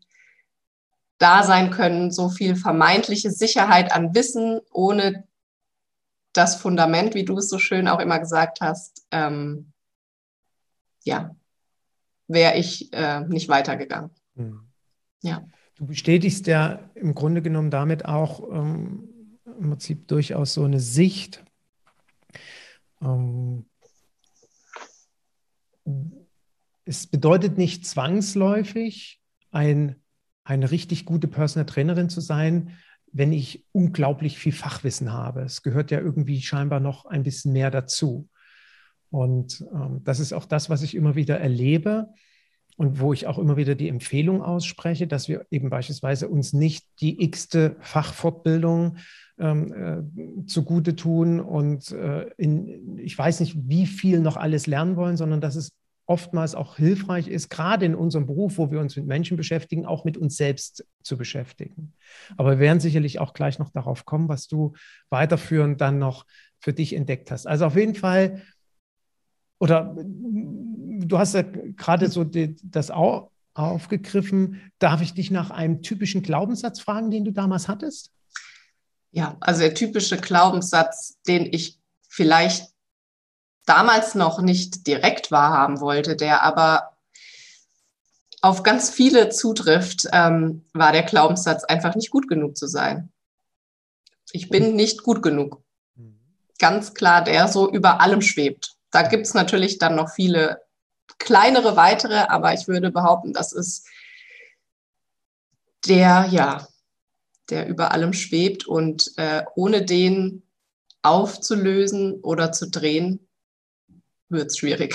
da 1.18 1.42
sein 1.42 1.70
können, 1.70 2.10
so 2.10 2.28
viel 2.28 2.56
vermeintliche 2.56 3.30
Sicherheit 3.30 3.92
an 3.92 4.14
Wissen, 4.14 4.60
ohne 4.70 5.26
das 6.32 6.56
Fundament, 6.56 7.14
wie 7.14 7.24
du 7.24 7.38
es 7.38 7.48
so 7.48 7.58
schön 7.58 7.88
auch 7.88 8.00
immer 8.00 8.18
gesagt 8.18 8.60
hast, 8.60 9.06
ähm, 9.10 9.72
ja, 11.04 11.34
wäre 12.26 12.56
ich 12.56 12.92
äh, 12.92 13.20
nicht 13.20 13.48
weitergegangen. 13.48 14.10
Mhm. 14.34 14.68
Ja. 15.22 15.42
Du 15.78 15.86
bestätigst 15.86 16.48
ja 16.48 16.90
im 16.96 17.14
Grunde 17.14 17.40
genommen 17.40 17.70
damit 17.70 18.04
auch 18.04 18.42
ähm, 18.50 19.08
im 19.46 19.70
Prinzip 19.70 20.08
durchaus 20.08 20.54
so 20.54 20.64
eine 20.64 20.80
Sicht. 20.80 21.44
Ähm, 23.00 23.64
es 26.84 27.06
bedeutet 27.06 27.58
nicht 27.58 27.86
zwangsläufig 27.86 29.20
ein, 29.52 29.94
eine 30.42 30.72
richtig 30.72 31.04
gute 31.04 31.28
Personal 31.28 31.66
Trainerin 31.66 32.08
zu 32.08 32.20
sein, 32.20 32.76
wenn 33.12 33.32
ich 33.32 33.64
unglaublich 33.70 34.36
viel 34.36 34.52
Fachwissen 34.52 35.12
habe. 35.12 35.42
Es 35.42 35.62
gehört 35.62 35.92
ja 35.92 36.00
irgendwie 36.00 36.42
scheinbar 36.42 36.80
noch 36.80 37.06
ein 37.06 37.22
bisschen 37.22 37.52
mehr 37.52 37.70
dazu. 37.70 38.28
Und 39.10 39.64
ähm, 39.72 40.02
das 40.02 40.18
ist 40.18 40.32
auch 40.32 40.44
das, 40.44 40.68
was 40.68 40.82
ich 40.82 40.96
immer 40.96 41.14
wieder 41.14 41.38
erlebe 41.38 42.08
und 42.78 43.00
wo 43.00 43.12
ich 43.12 43.26
auch 43.26 43.38
immer 43.38 43.56
wieder 43.56 43.74
die 43.74 43.88
Empfehlung 43.88 44.40
ausspreche, 44.40 45.08
dass 45.08 45.28
wir 45.28 45.44
eben 45.50 45.68
beispielsweise 45.68 46.28
uns 46.28 46.52
nicht 46.52 46.86
die 47.00 47.24
x-te 47.24 47.74
Fachfortbildung 47.80 48.98
ähm, 49.40 49.72
äh, 49.72 50.46
zugute 50.46 50.94
tun 50.94 51.40
und 51.40 51.90
äh, 51.90 52.30
in, 52.36 52.96
ich 52.98 53.18
weiß 53.18 53.40
nicht, 53.40 53.56
wie 53.68 53.86
viel 53.86 54.20
noch 54.20 54.36
alles 54.36 54.68
lernen 54.68 54.94
wollen, 54.94 55.16
sondern 55.16 55.40
dass 55.40 55.56
es 55.56 55.72
oftmals 56.06 56.54
auch 56.54 56.76
hilfreich 56.76 57.26
ist, 57.26 57.48
gerade 57.48 57.84
in 57.84 57.96
unserem 57.96 58.26
Beruf, 58.26 58.58
wo 58.58 58.70
wir 58.70 58.78
uns 58.78 58.94
mit 58.96 59.06
Menschen 59.06 59.36
beschäftigen, 59.36 59.84
auch 59.84 60.04
mit 60.04 60.16
uns 60.16 60.36
selbst 60.36 60.86
zu 61.02 61.18
beschäftigen. 61.18 61.94
Aber 62.36 62.52
wir 62.52 62.58
werden 62.60 62.78
sicherlich 62.78 63.18
auch 63.18 63.34
gleich 63.34 63.58
noch 63.58 63.70
darauf 63.70 64.04
kommen, 64.04 64.28
was 64.28 64.46
du 64.46 64.74
weiterführend 65.10 65.80
dann 65.80 65.98
noch 65.98 66.26
für 66.60 66.72
dich 66.72 66.94
entdeckt 66.94 67.32
hast. 67.32 67.48
Also 67.48 67.66
auf 67.66 67.76
jeden 67.76 67.96
Fall, 67.96 68.42
oder 69.58 69.96
du 71.08 71.18
hast 71.18 71.34
ja 71.34 71.42
gerade 71.42 72.08
so 72.08 72.24
die, 72.24 72.56
das 72.62 72.90
auch 72.90 73.30
aufgegriffen. 73.54 74.72
Darf 74.78 75.02
ich 75.02 75.14
dich 75.14 75.30
nach 75.30 75.50
einem 75.50 75.82
typischen 75.82 76.22
Glaubenssatz 76.22 76.80
fragen, 76.80 77.10
den 77.10 77.24
du 77.24 77.32
damals 77.32 77.68
hattest? 77.68 78.12
Ja, 79.10 79.36
also 79.40 79.60
der 79.60 79.74
typische 79.74 80.16
Glaubenssatz, 80.16 81.18
den 81.26 81.46
ich 81.52 81.78
vielleicht 82.08 82.72
damals 83.66 84.14
noch 84.14 84.40
nicht 84.40 84.86
direkt 84.86 85.30
wahrhaben 85.30 85.80
wollte, 85.80 86.16
der 86.16 86.42
aber 86.42 86.96
auf 88.40 88.62
ganz 88.62 88.90
viele 88.90 89.30
zutrifft, 89.30 90.08
ähm, 90.12 90.64
war 90.72 90.92
der 90.92 91.02
Glaubenssatz, 91.02 91.64
einfach 91.64 91.96
nicht 91.96 92.10
gut 92.10 92.28
genug 92.28 92.56
zu 92.56 92.66
sein. 92.66 93.10
Ich 94.30 94.48
bin 94.48 94.76
nicht 94.76 95.02
gut 95.02 95.22
genug. 95.22 95.62
Ganz 96.58 96.94
klar, 96.94 97.22
der 97.24 97.48
so 97.48 97.70
über 97.70 98.00
allem 98.00 98.20
schwebt. 98.20 98.76
Da 98.90 99.02
gibt 99.02 99.26
es 99.26 99.34
natürlich 99.34 99.78
dann 99.78 99.96
noch 99.96 100.10
viele 100.10 100.60
kleinere 101.18 101.76
weitere, 101.76 102.16
aber 102.28 102.54
ich 102.54 102.68
würde 102.68 102.90
behaupten, 102.90 103.32
das 103.32 103.52
ist 103.52 103.86
der, 105.86 106.28
ja, 106.30 106.66
der 107.50 107.68
über 107.68 107.92
allem 107.92 108.12
schwebt 108.12 108.66
und 108.66 109.12
äh, 109.16 109.42
ohne 109.54 109.84
den 109.84 110.42
aufzulösen 111.02 112.20
oder 112.20 112.52
zu 112.52 112.70
drehen, 112.70 113.26
wird 114.28 114.50
es 114.50 114.58
schwierig. 114.58 114.94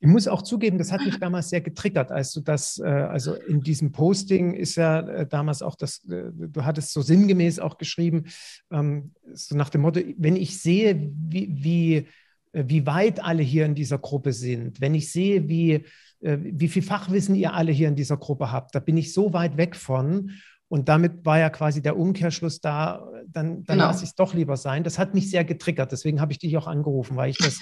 Ich 0.00 0.08
muss 0.08 0.26
auch 0.26 0.42
zugeben, 0.42 0.78
das 0.78 0.90
hat 0.90 1.04
mich 1.04 1.20
damals 1.20 1.48
sehr 1.48 1.60
getriggert, 1.60 2.10
als 2.10 2.32
du 2.32 2.40
das, 2.40 2.78
äh, 2.78 2.88
also 2.88 3.34
in 3.34 3.60
diesem 3.60 3.92
Posting 3.92 4.52
ist 4.52 4.74
ja 4.74 4.98
äh, 4.98 5.26
damals 5.28 5.62
auch 5.62 5.76
das, 5.76 6.04
äh, 6.08 6.24
du 6.34 6.64
hattest 6.64 6.92
so 6.92 7.02
sinngemäß 7.02 7.60
auch 7.60 7.78
geschrieben, 7.78 8.24
ähm, 8.72 9.12
so 9.32 9.56
nach 9.56 9.70
dem 9.70 9.82
Motto, 9.82 10.00
wenn 10.18 10.34
ich 10.34 10.60
sehe, 10.60 11.12
wie, 11.14 11.48
wie, 11.52 12.08
wie 12.52 12.86
weit 12.86 13.22
alle 13.22 13.42
hier 13.42 13.64
in 13.66 13.74
dieser 13.74 13.98
Gruppe 13.98 14.32
sind, 14.32 14.80
wenn 14.80 14.94
ich 14.94 15.10
sehe, 15.10 15.48
wie, 15.48 15.84
wie 16.20 16.68
viel 16.68 16.82
Fachwissen 16.82 17.34
ihr 17.34 17.54
alle 17.54 17.72
hier 17.72 17.88
in 17.88 17.96
dieser 17.96 18.16
Gruppe 18.16 18.52
habt, 18.52 18.74
da 18.74 18.80
bin 18.80 18.96
ich 18.96 19.14
so 19.14 19.32
weit 19.32 19.56
weg 19.56 19.74
von. 19.74 20.32
Und 20.68 20.88
damit 20.88 21.24
war 21.24 21.38
ja 21.38 21.50
quasi 21.50 21.82
der 21.82 21.98
Umkehrschluss 21.98 22.60
da, 22.60 23.06
dann, 23.26 23.64
dann 23.64 23.76
genau. 23.76 23.88
lasse 23.88 24.04
ich 24.04 24.10
es 24.10 24.14
doch 24.14 24.32
lieber 24.32 24.56
sein. 24.56 24.84
Das 24.84 24.98
hat 24.98 25.14
mich 25.14 25.30
sehr 25.30 25.44
getriggert. 25.44 25.92
Deswegen 25.92 26.20
habe 26.20 26.32
ich 26.32 26.38
dich 26.38 26.56
auch 26.56 26.66
angerufen, 26.66 27.16
weil 27.16 27.30
ich 27.30 27.38
das 27.38 27.60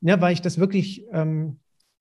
ja, 0.00 0.20
weil 0.20 0.34
ich 0.34 0.42
das 0.42 0.58
wirklich 0.58 1.04
ähm, 1.12 1.58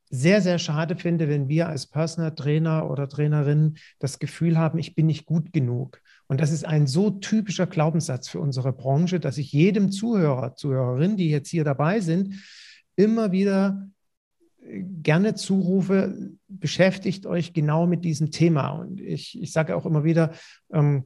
sehr, 0.09 0.41
sehr 0.41 0.59
schade 0.59 0.95
finde, 0.95 1.27
wenn 1.27 1.49
wir 1.49 1.67
als 1.69 1.87
Personal 1.87 2.35
Trainer 2.35 2.89
oder 2.89 3.09
Trainerin 3.09 3.77
das 3.97 4.19
Gefühl 4.19 4.59
haben, 4.59 4.77
ich 4.77 4.93
bin 4.93 5.07
nicht 5.07 5.25
gut 5.25 5.53
genug. 5.53 6.01
Und 6.33 6.41
das 6.41 6.51
ist 6.51 6.65
ein 6.65 6.87
so 6.87 7.11
typischer 7.11 7.67
Glaubenssatz 7.67 8.27
für 8.27 8.39
unsere 8.39 8.73
Branche, 8.73 9.19
dass 9.19 9.37
ich 9.37 9.53
jedem 9.53 9.91
Zuhörer, 9.91 10.55
Zuhörerin, 10.55 11.15
die 11.15 11.29
jetzt 11.29 11.49
hier 11.49 11.63
dabei 11.63 11.99
sind, 11.99 12.43
immer 12.95 13.31
wieder 13.31 13.87
äh, 14.59 14.81
gerne 14.81 15.35
zurufe, 15.35 16.31
beschäftigt 16.47 17.27
euch 17.27 17.53
genau 17.53 17.85
mit 17.85 18.03
diesem 18.03 18.31
Thema. 18.31 18.69
Und 18.69 18.99
ich, 18.99 19.39
ich 19.39 19.51
sage 19.51 19.75
auch 19.75 19.85
immer 19.85 20.03
wieder, 20.03 20.31
ähm, 20.71 21.03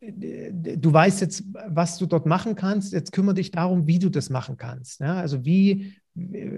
du 0.00 0.90
weißt 0.90 1.20
jetzt, 1.20 1.44
was 1.66 1.98
du 1.98 2.06
dort 2.06 2.24
machen 2.24 2.54
kannst. 2.54 2.94
Jetzt 2.94 3.12
kümmere 3.12 3.34
dich 3.34 3.50
darum, 3.50 3.86
wie 3.86 3.98
du 3.98 4.08
das 4.08 4.30
machen 4.30 4.56
kannst. 4.56 5.00
Ja? 5.00 5.20
Also 5.20 5.44
wie 5.44 5.92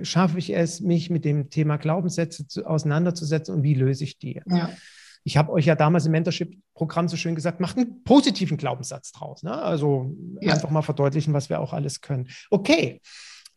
schaffe 0.03 0.39
ich 0.39 0.55
es, 0.55 0.81
mich 0.81 1.11
mit 1.11 1.25
dem 1.25 1.51
Thema 1.51 1.77
Glaubenssätze 1.77 2.47
zu, 2.47 2.65
auseinanderzusetzen 2.69 3.53
und 3.53 3.65
wie 3.65 3.75
löse 3.75 4.05
ich 4.05 4.17
die? 4.17 4.41
Ja. 4.47 4.71
Ich 5.25 5.37
habe 5.37 5.53
euch 5.53 5.67
ja 5.67 5.75
damals 5.75 6.07
im 6.07 6.13
Mentorship-Programm 6.13 7.09
so 7.09 7.17
schön 7.17 7.35
gesagt, 7.35 7.61
macht 7.61 7.77
einen 7.77 8.03
positiven 8.05 8.57
Glaubenssatz 8.57 9.13
draus. 9.13 9.43
Ne? 9.43 9.53
Also 9.53 10.15
ja. 10.41 10.55
einfach 10.55 10.71
mal 10.71 10.83
verdeutlichen, 10.83 11.35
was 11.35 11.51
wir 11.51 11.61
auch 11.61 11.73
alles 11.73 12.01
können. 12.01 12.29
Okay, 12.51 13.01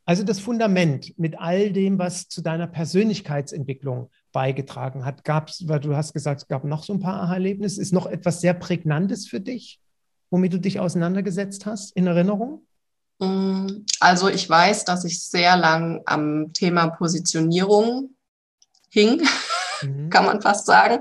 also 0.06 0.24
das 0.24 0.40
Fundament 0.40 1.18
mit 1.18 1.40
all 1.40 1.72
dem, 1.72 1.98
was 1.98 2.28
zu 2.28 2.42
deiner 2.42 2.68
Persönlichkeitsentwicklung 2.68 4.10
beigetragen 4.34 5.06
hat? 5.06 5.24
Gab 5.24 5.48
es, 5.48 5.66
weil 5.68 5.80
du 5.80 5.96
hast 5.96 6.14
gesagt, 6.14 6.42
es 6.42 6.48
gab 6.50 6.66
noch 6.66 6.84
so 6.84 6.94
ein 6.94 7.00
paar 7.00 7.22
Aha-Erlebnisse, 7.22 7.82
ist 7.82 7.94
noch 7.94 8.08
etwas 8.08 8.42
sehr 8.42 8.54
Prägnantes 8.54 9.28
für 9.28 9.40
dich, 9.40 9.80
womit 10.30 10.52
du 10.52 10.60
dich 10.60 10.82
auseinandergesetzt 10.82 11.66
hast 11.66 11.96
in 11.96 12.08
Erinnerung? 12.08 12.66
Mm, 13.20 13.86
also 14.02 14.28
ich 14.28 14.50
weiß, 14.50 14.84
dass 14.84 15.06
ich 15.06 15.24
sehr 15.24 15.56
lang 15.56 16.02
am 16.06 16.52
Thema 16.52 16.88
Positionierung 16.88 18.10
hing, 18.90 19.22
mhm. 19.84 20.10
kann 20.10 20.26
man 20.26 20.42
fast 20.42 20.66
sagen, 20.66 21.00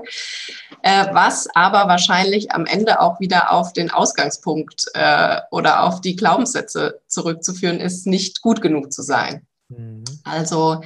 äh, 0.81 1.07
was 1.13 1.47
aber 1.55 1.87
wahrscheinlich 1.87 2.51
am 2.51 2.65
Ende 2.65 3.01
auch 3.01 3.19
wieder 3.19 3.51
auf 3.51 3.73
den 3.73 3.91
Ausgangspunkt 3.91 4.85
äh, 4.93 5.39
oder 5.51 5.83
auf 5.83 6.01
die 6.01 6.15
Glaubenssätze 6.15 7.01
zurückzuführen 7.07 7.79
ist, 7.79 8.07
nicht 8.07 8.41
gut 8.41 8.61
genug 8.61 8.91
zu 8.91 9.01
sein. 9.01 9.47
Mhm. 9.69 10.03
Also 10.23 10.81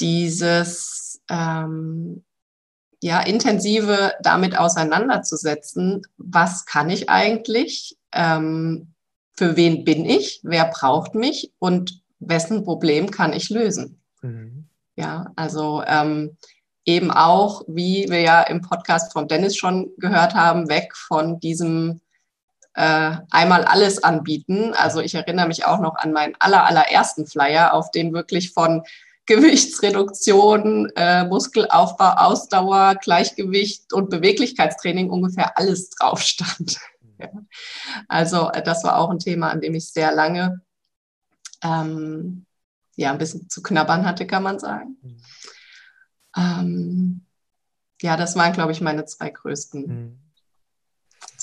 dieses 0.00 1.20
ähm, 1.28 2.24
ja, 3.02 3.20
intensive 3.20 4.14
damit 4.22 4.58
auseinanderzusetzen, 4.58 6.02
was 6.16 6.64
kann 6.64 6.90
ich 6.90 7.08
eigentlich, 7.08 7.96
ähm, 8.12 8.94
für 9.36 9.56
wen 9.56 9.84
bin 9.84 10.04
ich, 10.04 10.40
wer 10.42 10.66
braucht 10.66 11.14
mich 11.14 11.52
und 11.58 12.02
wessen 12.18 12.64
Problem 12.64 13.10
kann 13.10 13.32
ich 13.32 13.50
lösen. 13.50 14.00
Mhm. 14.22 14.68
Ja, 14.96 15.30
also 15.36 15.82
ähm, 15.86 16.38
eben 16.86 17.10
auch, 17.10 17.62
wie 17.66 18.06
wir 18.08 18.20
ja 18.20 18.42
im 18.42 18.62
Podcast 18.62 19.12
von 19.12 19.28
Dennis 19.28 19.56
schon 19.56 19.90
gehört 19.98 20.34
haben, 20.34 20.68
weg 20.68 20.96
von 20.96 21.40
diesem 21.40 22.00
äh, 22.74 23.16
einmal 23.30 23.64
alles 23.64 24.04
anbieten. 24.04 24.72
Also 24.74 25.00
ich 25.00 25.14
erinnere 25.14 25.48
mich 25.48 25.66
auch 25.66 25.80
noch 25.80 25.96
an 25.96 26.12
meinen 26.12 26.34
aller, 26.38 26.64
allerersten 26.64 27.26
Flyer, 27.26 27.74
auf 27.74 27.90
den 27.90 28.12
wirklich 28.12 28.52
von 28.52 28.82
Gewichtsreduktion, 29.26 30.90
äh, 30.94 31.24
Muskelaufbau, 31.24 32.12
Ausdauer, 32.12 32.94
Gleichgewicht 32.94 33.92
und 33.92 34.08
Beweglichkeitstraining 34.08 35.10
ungefähr 35.10 35.58
alles 35.58 35.90
drauf 35.90 36.22
stand. 36.22 36.78
ja. 37.18 37.28
Also 38.06 38.50
äh, 38.50 38.62
das 38.62 38.84
war 38.84 38.98
auch 38.98 39.10
ein 39.10 39.18
Thema, 39.18 39.50
an 39.50 39.60
dem 39.60 39.74
ich 39.74 39.90
sehr 39.90 40.14
lange 40.14 40.60
ähm, 41.64 42.46
ja, 42.94 43.10
ein 43.10 43.18
bisschen 43.18 43.48
zu 43.50 43.62
knabbern 43.62 44.06
hatte, 44.06 44.26
kann 44.26 44.44
man 44.44 44.58
sagen. 44.60 44.96
Mhm. 45.02 45.16
Ähm, 46.36 47.22
ja, 48.02 48.16
das 48.16 48.36
waren, 48.36 48.52
glaube 48.52 48.72
ich, 48.72 48.80
meine 48.80 49.04
zwei 49.06 49.30
größten 49.30 49.86
mhm 49.86 50.18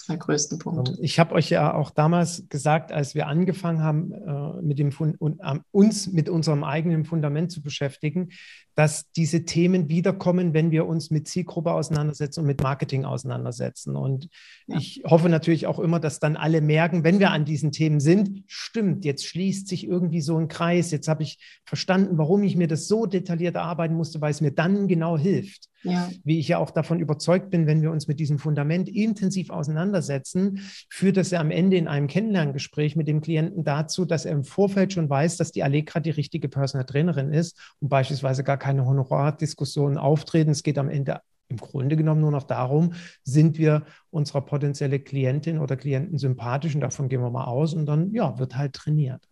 zwei 0.04 0.18
größten 0.18 0.60
Punkte. 0.60 0.98
Ich 1.02 1.20
habe 1.20 1.34
euch 1.34 1.50
ja 1.50 1.74
auch 1.74 1.90
damals 1.90 2.48
gesagt, 2.50 2.92
als 2.92 3.16
wir 3.16 3.28
angefangen 3.28 3.82
haben, 3.82 4.12
äh, 4.12 4.62
mit 4.62 4.80
dem 4.80 4.92
Fund 4.92 5.20
und, 5.20 5.40
äh, 5.40 5.60
uns 5.72 6.12
mit 6.12 6.30
unserem 6.30 6.64
eigenen 6.64 7.06
Fundament 7.06 7.52
zu 7.52 7.62
beschäftigen, 7.62 8.32
dass 8.76 9.12
diese 9.12 9.46
Themen 9.46 9.90
wiederkommen, 9.90 10.54
wenn 10.54 10.72
wir 10.72 10.88
uns 10.88 11.12
mit 11.12 11.28
Zielgruppe 11.28 11.72
auseinandersetzen 11.72 12.42
und 12.42 12.48
mit 12.48 12.62
Marketing 12.62 13.06
auseinandersetzen. 13.06 13.96
Und 13.96 14.30
ja. 14.68 14.78
ich 14.78 15.04
hoffe 15.06 15.30
natürlich 15.30 15.68
auch 15.68 15.80
immer, 15.80 16.00
dass 16.00 16.20
dann 16.20 16.36
alle 16.36 16.62
merken, 16.62 17.04
wenn 17.04 17.20
wir 17.20 17.32
an 17.32 17.46
diesen 17.46 17.72
Themen 17.72 18.00
sind, 18.00 18.44
stimmt, 18.48 19.06
jetzt 19.06 19.26
schließt 19.26 19.68
sich 19.68 19.88
irgendwie 19.88 20.22
so 20.22 20.38
ein 20.38 20.48
Kreis. 20.48 20.92
Jetzt 20.92 21.08
habe 21.08 21.24
ich 21.24 21.40
verstanden, 21.66 22.18
warum 22.18 22.44
ich 22.44 22.56
mir 22.56 22.68
das 22.68 22.88
so 22.88 23.06
detailliert 23.06 23.56
erarbeiten 23.56 23.96
musste, 23.96 24.22
weil 24.22 24.32
es 24.32 24.42
mir 24.42 24.52
dann 24.52 24.88
genau 24.88 25.18
hilft. 25.18 25.70
Ja. 25.84 26.10
Wie 26.24 26.40
ich 26.40 26.48
ja 26.48 26.58
auch 26.58 26.72
davon 26.72 27.00
überzeugt 27.00 27.50
bin, 27.50 27.68
wenn 27.68 27.82
wir 27.82 27.92
uns 27.92 28.08
mit 28.08 28.20
diesem 28.20 28.40
Fundament 28.40 28.88
intensiv 28.88 29.50
auseinandersetzen, 29.50 30.62
führt 30.90 31.18
das 31.18 31.32
ja 31.32 31.40
am 31.40 31.52
Ende 31.52 31.78
in 31.78 31.88
einem 31.88 32.08
Kennenlerngespräch 32.08 32.96
mit 32.96 33.08
dem 33.08 33.22
Klienten 33.22 33.64
dazu, 33.64 34.06
dass 34.06 34.26
er 34.26 34.32
im 34.32 34.46
Vorfeld 34.46 34.94
schon 34.94 35.10
weiß, 35.10 35.38
dass 35.38 35.52
die 35.52 35.64
Allegra 35.64 36.00
die 36.00 36.10
richtige 36.10 36.48
Personal 36.48 36.86
Trainerin 36.86 37.34
ist 37.34 37.60
und 37.82 37.90
beispielsweise 37.90 38.44
gar 38.44 38.58
keine 38.63 38.86
Honorardiskussionen 38.86 39.97
auftreten. 39.97 40.52
Es 40.52 40.63
geht 40.63 40.78
am 40.78 40.88
Ende 40.88 41.19
im 41.49 41.58
Grunde 41.58 41.97
genommen 41.97 42.21
nur 42.21 42.32
noch 42.32 42.43
darum, 42.43 42.93
sind 43.26 43.58
wir 43.58 43.84
unserer 44.10 44.39
potenzielle 44.39 45.02
Klientin 45.02 45.60
oder 45.60 45.76
Klienten 45.76 46.17
sympathisch 46.17 46.73
und 46.73 46.80
davon 46.80 47.10
gehen 47.10 47.19
wir 47.19 47.30
mal 47.30 47.43
aus 47.43 47.73
und 47.73 47.86
dann 47.86 48.13
ja, 48.13 48.39
wird 48.39 48.56
halt 48.56 48.71
trainiert. 48.71 49.28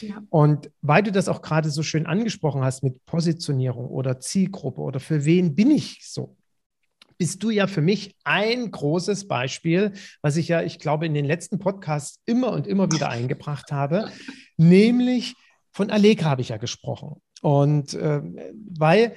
Ja. 0.00 0.22
Und 0.30 0.70
weil 0.80 1.02
du 1.02 1.10
das 1.10 1.28
auch 1.28 1.42
gerade 1.42 1.70
so 1.70 1.82
schön 1.82 2.06
angesprochen 2.06 2.62
hast 2.62 2.84
mit 2.84 3.04
Positionierung 3.04 3.88
oder 3.88 4.20
Zielgruppe 4.20 4.80
oder 4.80 5.00
für 5.00 5.24
wen 5.24 5.56
bin 5.56 5.72
ich 5.72 6.08
so, 6.08 6.36
bist 7.18 7.42
du 7.42 7.50
ja 7.50 7.66
für 7.66 7.82
mich 7.82 8.14
ein 8.22 8.70
großes 8.70 9.26
Beispiel, 9.26 9.92
was 10.22 10.36
ich 10.36 10.46
ja, 10.46 10.62
ich 10.62 10.78
glaube, 10.78 11.04
in 11.04 11.14
den 11.14 11.24
letzten 11.24 11.58
Podcasts 11.58 12.20
immer 12.26 12.52
und 12.52 12.68
immer 12.68 12.92
wieder 12.92 13.08
eingebracht 13.08 13.72
habe, 13.72 14.08
nämlich 14.56 15.34
von 15.72 15.90
Allegra 15.90 16.30
habe 16.30 16.42
ich 16.42 16.50
ja 16.50 16.58
gesprochen. 16.58 17.20
Und 17.42 17.94
äh, 17.94 18.20
weil 18.76 19.14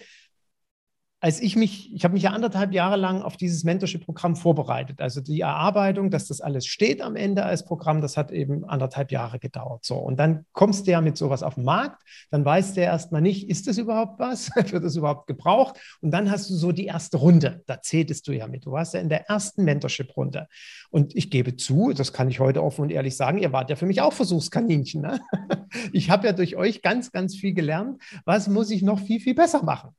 als 1.21 1.39
ich 1.39 1.55
mich, 1.55 1.93
ich 1.93 2.03
habe 2.03 2.15
mich 2.15 2.23
ja 2.23 2.31
anderthalb 2.31 2.73
Jahre 2.73 2.95
lang 2.95 3.21
auf 3.21 3.37
dieses 3.37 3.63
Mentorship-Programm 3.63 4.35
vorbereitet. 4.35 5.01
Also 5.01 5.21
die 5.21 5.39
Erarbeitung, 5.41 6.09
dass 6.09 6.27
das 6.27 6.41
alles 6.41 6.65
steht 6.65 6.99
am 6.99 7.15
Ende 7.15 7.45
als 7.45 7.63
Programm, 7.63 8.01
das 8.01 8.17
hat 8.17 8.31
eben 8.31 8.65
anderthalb 8.65 9.11
Jahre 9.11 9.37
gedauert. 9.37 9.85
So. 9.85 9.97
Und 9.97 10.17
dann 10.17 10.45
kommst 10.51 10.87
du 10.87 10.91
ja 10.91 10.99
mit 10.99 11.17
sowas 11.17 11.43
auf 11.43 11.55
den 11.55 11.63
Markt, 11.63 12.01
dann 12.31 12.43
weißt 12.43 12.75
du 12.75 12.81
ja 12.81 12.87
erstmal 12.87 13.21
nicht, 13.21 13.47
ist 13.47 13.67
das 13.67 13.77
überhaupt 13.77 14.19
was? 14.19 14.49
Wird 14.55 14.83
das 14.83 14.95
überhaupt 14.95 15.27
gebraucht? 15.27 15.79
Und 16.01 16.09
dann 16.09 16.31
hast 16.31 16.49
du 16.49 16.55
so 16.55 16.71
die 16.71 16.85
erste 16.85 17.17
Runde. 17.17 17.61
Da 17.67 17.79
zähltest 17.83 18.27
du 18.27 18.31
ja 18.31 18.47
mit. 18.47 18.65
Du 18.65 18.71
warst 18.71 18.95
ja 18.95 18.99
in 18.99 19.09
der 19.09 19.29
ersten 19.29 19.63
Mentorship-Runde. 19.63 20.47
Und 20.89 21.15
ich 21.15 21.29
gebe 21.29 21.55
zu, 21.55 21.93
das 21.93 22.13
kann 22.13 22.29
ich 22.29 22.39
heute 22.39 22.63
offen 22.63 22.81
und 22.81 22.91
ehrlich 22.91 23.15
sagen, 23.15 23.37
ihr 23.37 23.53
wart 23.53 23.69
ja 23.69 23.75
für 23.75 23.85
mich 23.85 24.01
auch 24.01 24.13
Versuchskaninchen. 24.13 25.03
Ne? 25.03 25.21
Ich 25.93 26.09
habe 26.09 26.27
ja 26.27 26.33
durch 26.33 26.57
euch 26.57 26.81
ganz, 26.81 27.13
ganz 27.13 27.33
viel 27.33 27.53
gelernt. 27.53 28.01
Was 28.25 28.49
muss 28.49 28.71
ich 28.71 28.81
noch 28.81 28.99
viel, 28.99 29.21
viel 29.21 29.35
besser 29.35 29.63
machen? 29.63 29.95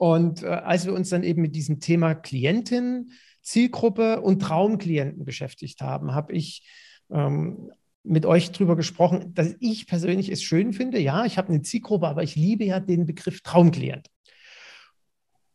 Und 0.00 0.42
äh, 0.42 0.46
als 0.46 0.86
wir 0.86 0.94
uns 0.94 1.10
dann 1.10 1.22
eben 1.22 1.42
mit 1.42 1.54
diesem 1.54 1.78
Thema 1.78 2.14
Klientin, 2.14 3.10
Zielgruppe 3.42 4.22
und 4.22 4.40
Traumklienten 4.40 5.26
beschäftigt 5.26 5.82
haben, 5.82 6.14
habe 6.14 6.32
ich 6.32 6.66
ähm, 7.10 7.70
mit 8.02 8.24
euch 8.24 8.50
darüber 8.50 8.76
gesprochen, 8.76 9.34
dass 9.34 9.54
ich 9.60 9.86
persönlich 9.86 10.30
es 10.32 10.42
schön 10.42 10.72
finde. 10.72 10.98
Ja, 10.98 11.26
ich 11.26 11.36
habe 11.36 11.50
eine 11.50 11.60
Zielgruppe, 11.60 12.08
aber 12.08 12.22
ich 12.22 12.34
liebe 12.34 12.64
ja 12.64 12.80
den 12.80 13.04
Begriff 13.04 13.42
Traumklient. 13.42 14.08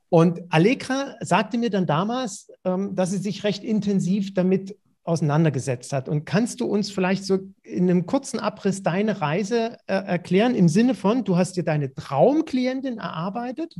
Und 0.10 0.42
Allegra 0.50 1.16
sagte 1.22 1.58
mir 1.58 1.72
dann 1.72 1.88
damals, 1.88 2.52
ähm, 2.66 2.94
dass 2.96 3.10
sie 3.10 3.18
sich 3.18 3.44
recht 3.44 3.64
intensiv 3.64 4.36
damit 4.36 4.78
auseinandergesetzt 5.04 5.92
hat. 5.92 6.08
Und 6.08 6.26
kannst 6.26 6.62
du 6.62 6.66
uns 6.66 6.92
vielleicht 6.92 7.26
so 7.26 7.40
in 7.64 7.90
einem 7.90 8.06
kurzen 8.06 8.40
Abriss 8.40 8.84
deine 8.84 9.22
Reise 9.22 9.80
äh, 9.88 9.96
erklären 9.96 10.54
im 10.54 10.68
Sinne 10.68 10.94
von, 10.94 11.24
du 11.24 11.36
hast 11.36 11.54
dir 11.54 11.64
deine 11.64 11.96
Traumklientin 11.96 13.00
erarbeitet? 13.00 13.76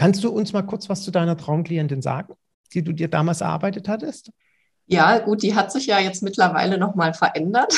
Kannst 0.00 0.24
du 0.24 0.30
uns 0.30 0.54
mal 0.54 0.62
kurz 0.62 0.88
was 0.88 1.02
zu 1.02 1.10
deiner 1.10 1.36
Traumklientin 1.36 2.00
sagen, 2.00 2.32
die 2.72 2.82
du 2.82 2.94
dir 2.94 3.08
damals 3.08 3.42
erarbeitet 3.42 3.86
hattest? 3.86 4.32
Ja, 4.86 5.18
gut, 5.18 5.42
die 5.42 5.54
hat 5.54 5.70
sich 5.70 5.84
ja 5.84 5.98
jetzt 5.98 6.22
mittlerweile 6.22 6.78
nochmal 6.78 7.12
verändert. 7.12 7.74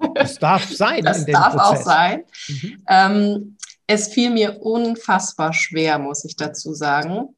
Mhm. 0.00 0.10
Das 0.16 0.40
darf 0.40 0.64
sein. 0.74 1.04
das 1.04 1.24
darf 1.24 1.54
Prozess. 1.54 1.78
auch 1.78 1.84
sein. 1.84 2.24
Mhm. 2.48 2.82
Ähm, 2.88 3.56
es 3.86 4.08
fiel 4.08 4.30
mir 4.30 4.60
unfassbar 4.60 5.52
schwer, 5.52 6.00
muss 6.00 6.24
ich 6.24 6.34
dazu 6.34 6.74
sagen, 6.74 7.36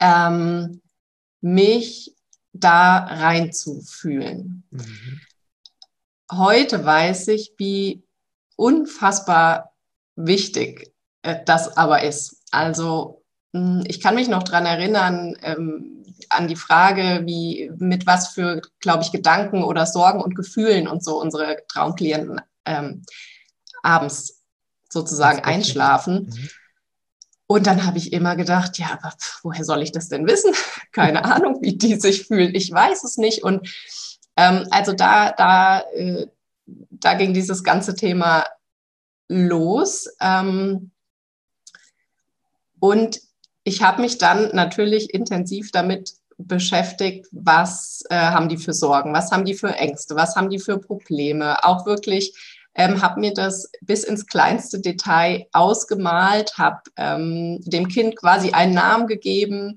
ähm, 0.00 0.80
mich 1.42 2.16
da 2.54 2.96
reinzufühlen. 2.96 4.64
Mhm. 4.70 5.20
Heute 6.32 6.82
weiß 6.82 7.28
ich, 7.28 7.52
wie 7.58 8.04
unfassbar 8.56 9.74
wichtig 10.16 10.94
äh, 11.20 11.44
das 11.44 11.76
aber 11.76 12.04
ist. 12.04 12.41
Also 12.52 13.24
hm, 13.52 13.82
ich 13.86 14.00
kann 14.00 14.14
mich 14.14 14.28
noch 14.28 14.44
dran 14.44 14.66
erinnern, 14.66 15.36
ähm, 15.42 16.04
an 16.28 16.46
die 16.46 16.56
Frage, 16.56 17.22
wie 17.26 17.70
mit 17.78 18.06
was 18.06 18.28
für, 18.28 18.62
glaube 18.78 19.02
ich, 19.02 19.10
Gedanken 19.10 19.64
oder 19.64 19.86
Sorgen 19.86 20.22
und 20.22 20.36
Gefühlen 20.36 20.86
und 20.86 21.02
so 21.04 21.20
unsere 21.20 21.58
Traumklienten 21.68 22.40
ähm, 22.64 23.02
abends 23.82 24.42
sozusagen 24.88 25.40
einschlafen. 25.40 26.30
Mhm. 26.32 26.48
Und 27.46 27.66
dann 27.66 27.84
habe 27.84 27.98
ich 27.98 28.12
immer 28.12 28.36
gedacht, 28.36 28.78
ja, 28.78 28.92
aber 28.92 29.12
woher 29.42 29.64
soll 29.64 29.82
ich 29.82 29.92
das 29.92 30.08
denn 30.08 30.26
wissen? 30.26 30.54
Keine 30.92 31.24
Ahnung, 31.24 31.58
wie 31.60 31.76
die 31.76 31.96
sich 31.96 32.26
fühlen. 32.26 32.54
Ich 32.54 32.70
weiß 32.70 33.04
es 33.04 33.18
nicht. 33.18 33.42
Und 33.42 33.68
ähm, 34.36 34.66
also 34.70 34.92
da, 34.92 35.32
da, 35.32 35.80
äh, 35.94 36.28
da 36.66 37.14
ging 37.14 37.34
dieses 37.34 37.64
ganze 37.64 37.94
Thema 37.94 38.46
los. 39.28 40.08
Ähm, 40.20 40.91
und 42.82 43.20
ich 43.62 43.80
habe 43.80 44.02
mich 44.02 44.18
dann 44.18 44.50
natürlich 44.54 45.14
intensiv 45.14 45.70
damit 45.70 46.14
beschäftigt, 46.36 47.28
was 47.30 48.02
äh, 48.10 48.16
haben 48.16 48.48
die 48.48 48.56
für 48.56 48.72
Sorgen, 48.72 49.14
was 49.14 49.30
haben 49.30 49.44
die 49.44 49.54
für 49.54 49.76
Ängste, 49.76 50.16
was 50.16 50.34
haben 50.34 50.50
die 50.50 50.58
für 50.58 50.80
Probleme. 50.80 51.62
Auch 51.62 51.86
wirklich 51.86 52.34
ähm, 52.74 53.00
habe 53.00 53.20
mir 53.20 53.34
das 53.34 53.70
bis 53.82 54.02
ins 54.02 54.26
kleinste 54.26 54.80
Detail 54.80 55.46
ausgemalt, 55.52 56.58
habe 56.58 56.80
ähm, 56.96 57.60
dem 57.60 57.86
Kind 57.86 58.16
quasi 58.16 58.50
einen 58.50 58.74
Namen 58.74 59.06
gegeben 59.06 59.76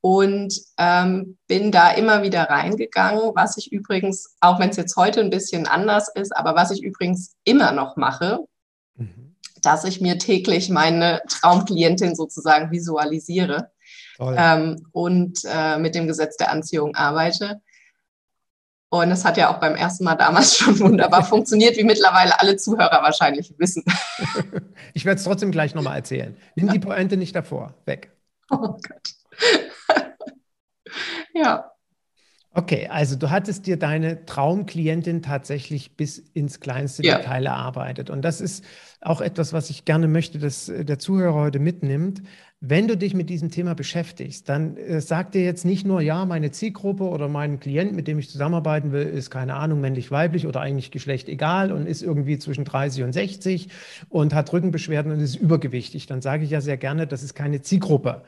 und 0.00 0.54
ähm, 0.78 1.36
bin 1.48 1.72
da 1.72 1.90
immer 1.90 2.22
wieder 2.22 2.44
reingegangen, 2.44 3.32
was 3.34 3.56
ich 3.56 3.72
übrigens, 3.72 4.36
auch 4.38 4.60
wenn 4.60 4.70
es 4.70 4.76
jetzt 4.76 4.94
heute 4.94 5.18
ein 5.18 5.30
bisschen 5.30 5.66
anders 5.66 6.08
ist, 6.14 6.36
aber 6.36 6.54
was 6.54 6.70
ich 6.70 6.84
übrigens 6.84 7.34
immer 7.42 7.72
noch 7.72 7.96
mache. 7.96 8.46
Dass 9.64 9.84
ich 9.84 10.00
mir 10.00 10.18
täglich 10.18 10.68
meine 10.68 11.22
Traumklientin 11.28 12.14
sozusagen 12.14 12.70
visualisiere 12.70 13.70
ähm, 14.20 14.86
und 14.92 15.40
äh, 15.44 15.78
mit 15.78 15.94
dem 15.94 16.06
Gesetz 16.06 16.36
der 16.36 16.50
Anziehung 16.50 16.94
arbeite. 16.94 17.60
Und 18.90 19.10
es 19.10 19.24
hat 19.24 19.36
ja 19.36 19.52
auch 19.52 19.58
beim 19.58 19.74
ersten 19.74 20.04
Mal 20.04 20.14
damals 20.14 20.56
schon 20.58 20.78
wunderbar 20.78 21.24
funktioniert, 21.28 21.76
wie 21.76 21.84
mittlerweile 21.84 22.38
alle 22.40 22.56
Zuhörer 22.56 23.02
wahrscheinlich 23.02 23.54
wissen. 23.58 23.84
Ich 24.96 25.04
werde 25.04 25.18
es 25.18 25.24
trotzdem 25.24 25.50
gleich 25.50 25.74
nochmal 25.74 25.96
erzählen. 25.96 26.36
Nimm 26.54 26.68
die 26.68 26.78
Pointe 26.78 27.16
nicht 27.16 27.34
davor. 27.34 27.74
Weg. 27.84 28.12
Oh 28.48 28.58
Gott. 28.58 29.14
ja. 31.34 31.73
Okay, 32.56 32.86
also 32.88 33.16
du 33.16 33.30
hattest 33.30 33.66
dir 33.66 33.76
deine 33.76 34.26
Traumklientin 34.26 35.22
tatsächlich 35.22 35.96
bis 35.96 36.18
ins 36.18 36.60
kleinste 36.60 37.04
ja. 37.04 37.18
Detail 37.18 37.46
erarbeitet. 37.46 38.10
Und 38.10 38.22
das 38.22 38.40
ist 38.40 38.64
auch 39.00 39.20
etwas, 39.20 39.52
was 39.52 39.70
ich 39.70 39.84
gerne 39.84 40.06
möchte, 40.06 40.38
dass 40.38 40.68
äh, 40.68 40.84
der 40.84 41.00
Zuhörer 41.00 41.34
heute 41.34 41.58
mitnimmt. 41.58 42.22
Wenn 42.60 42.86
du 42.86 42.96
dich 42.96 43.12
mit 43.12 43.28
diesem 43.28 43.50
Thema 43.50 43.74
beschäftigst, 43.74 44.48
dann 44.48 44.76
äh, 44.76 45.00
sag 45.00 45.32
dir 45.32 45.42
jetzt 45.42 45.64
nicht 45.64 45.84
nur, 45.84 46.00
ja, 46.00 46.24
meine 46.26 46.52
Zielgruppe 46.52 47.02
oder 47.02 47.26
mein 47.26 47.58
Klient, 47.58 47.92
mit 47.92 48.06
dem 48.06 48.20
ich 48.20 48.30
zusammenarbeiten 48.30 48.92
will, 48.92 49.02
ist 49.02 49.30
keine 49.30 49.56
Ahnung, 49.56 49.80
männlich, 49.80 50.12
weiblich 50.12 50.46
oder 50.46 50.60
eigentlich 50.60 50.92
Geschlecht 50.92 51.28
egal 51.28 51.72
und 51.72 51.86
ist 51.86 52.02
irgendwie 52.02 52.38
zwischen 52.38 52.64
30 52.64 53.02
und 53.02 53.12
60 53.12 53.68
und 54.08 54.32
hat 54.32 54.52
Rückenbeschwerden 54.52 55.10
und 55.10 55.18
ist 55.18 55.34
übergewichtig. 55.34 56.06
Dann 56.06 56.22
sage 56.22 56.44
ich 56.44 56.50
ja 56.50 56.60
sehr 56.60 56.76
gerne, 56.76 57.08
das 57.08 57.24
ist 57.24 57.34
keine 57.34 57.62
Zielgruppe. 57.62 58.22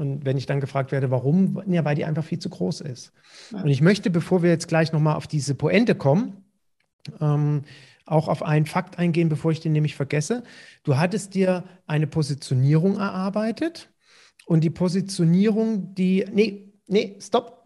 Und 0.00 0.24
wenn 0.24 0.38
ich 0.38 0.46
dann 0.46 0.60
gefragt 0.60 0.92
werde, 0.92 1.10
warum, 1.10 1.62
ja, 1.66 1.84
weil 1.84 1.94
die 1.94 2.06
einfach 2.06 2.24
viel 2.24 2.38
zu 2.38 2.48
groß 2.48 2.80
ist. 2.80 3.12
Und 3.52 3.68
ich 3.68 3.82
möchte, 3.82 4.08
bevor 4.08 4.42
wir 4.42 4.48
jetzt 4.48 4.66
gleich 4.66 4.92
nochmal 4.92 5.16
auf 5.16 5.26
diese 5.26 5.54
Pointe 5.54 5.94
kommen, 5.94 6.42
ähm, 7.20 7.64
auch 8.06 8.26
auf 8.26 8.42
einen 8.42 8.64
Fakt 8.64 8.98
eingehen, 8.98 9.28
bevor 9.28 9.52
ich 9.52 9.60
den 9.60 9.72
nämlich 9.72 9.94
vergesse. 9.94 10.42
Du 10.84 10.96
hattest 10.96 11.34
dir 11.34 11.64
eine 11.86 12.06
Positionierung 12.06 12.96
erarbeitet 12.96 13.90
und 14.46 14.64
die 14.64 14.70
Positionierung, 14.70 15.94
die, 15.94 16.24
nee, 16.32 16.72
nee, 16.86 17.18
stopp, 17.20 17.59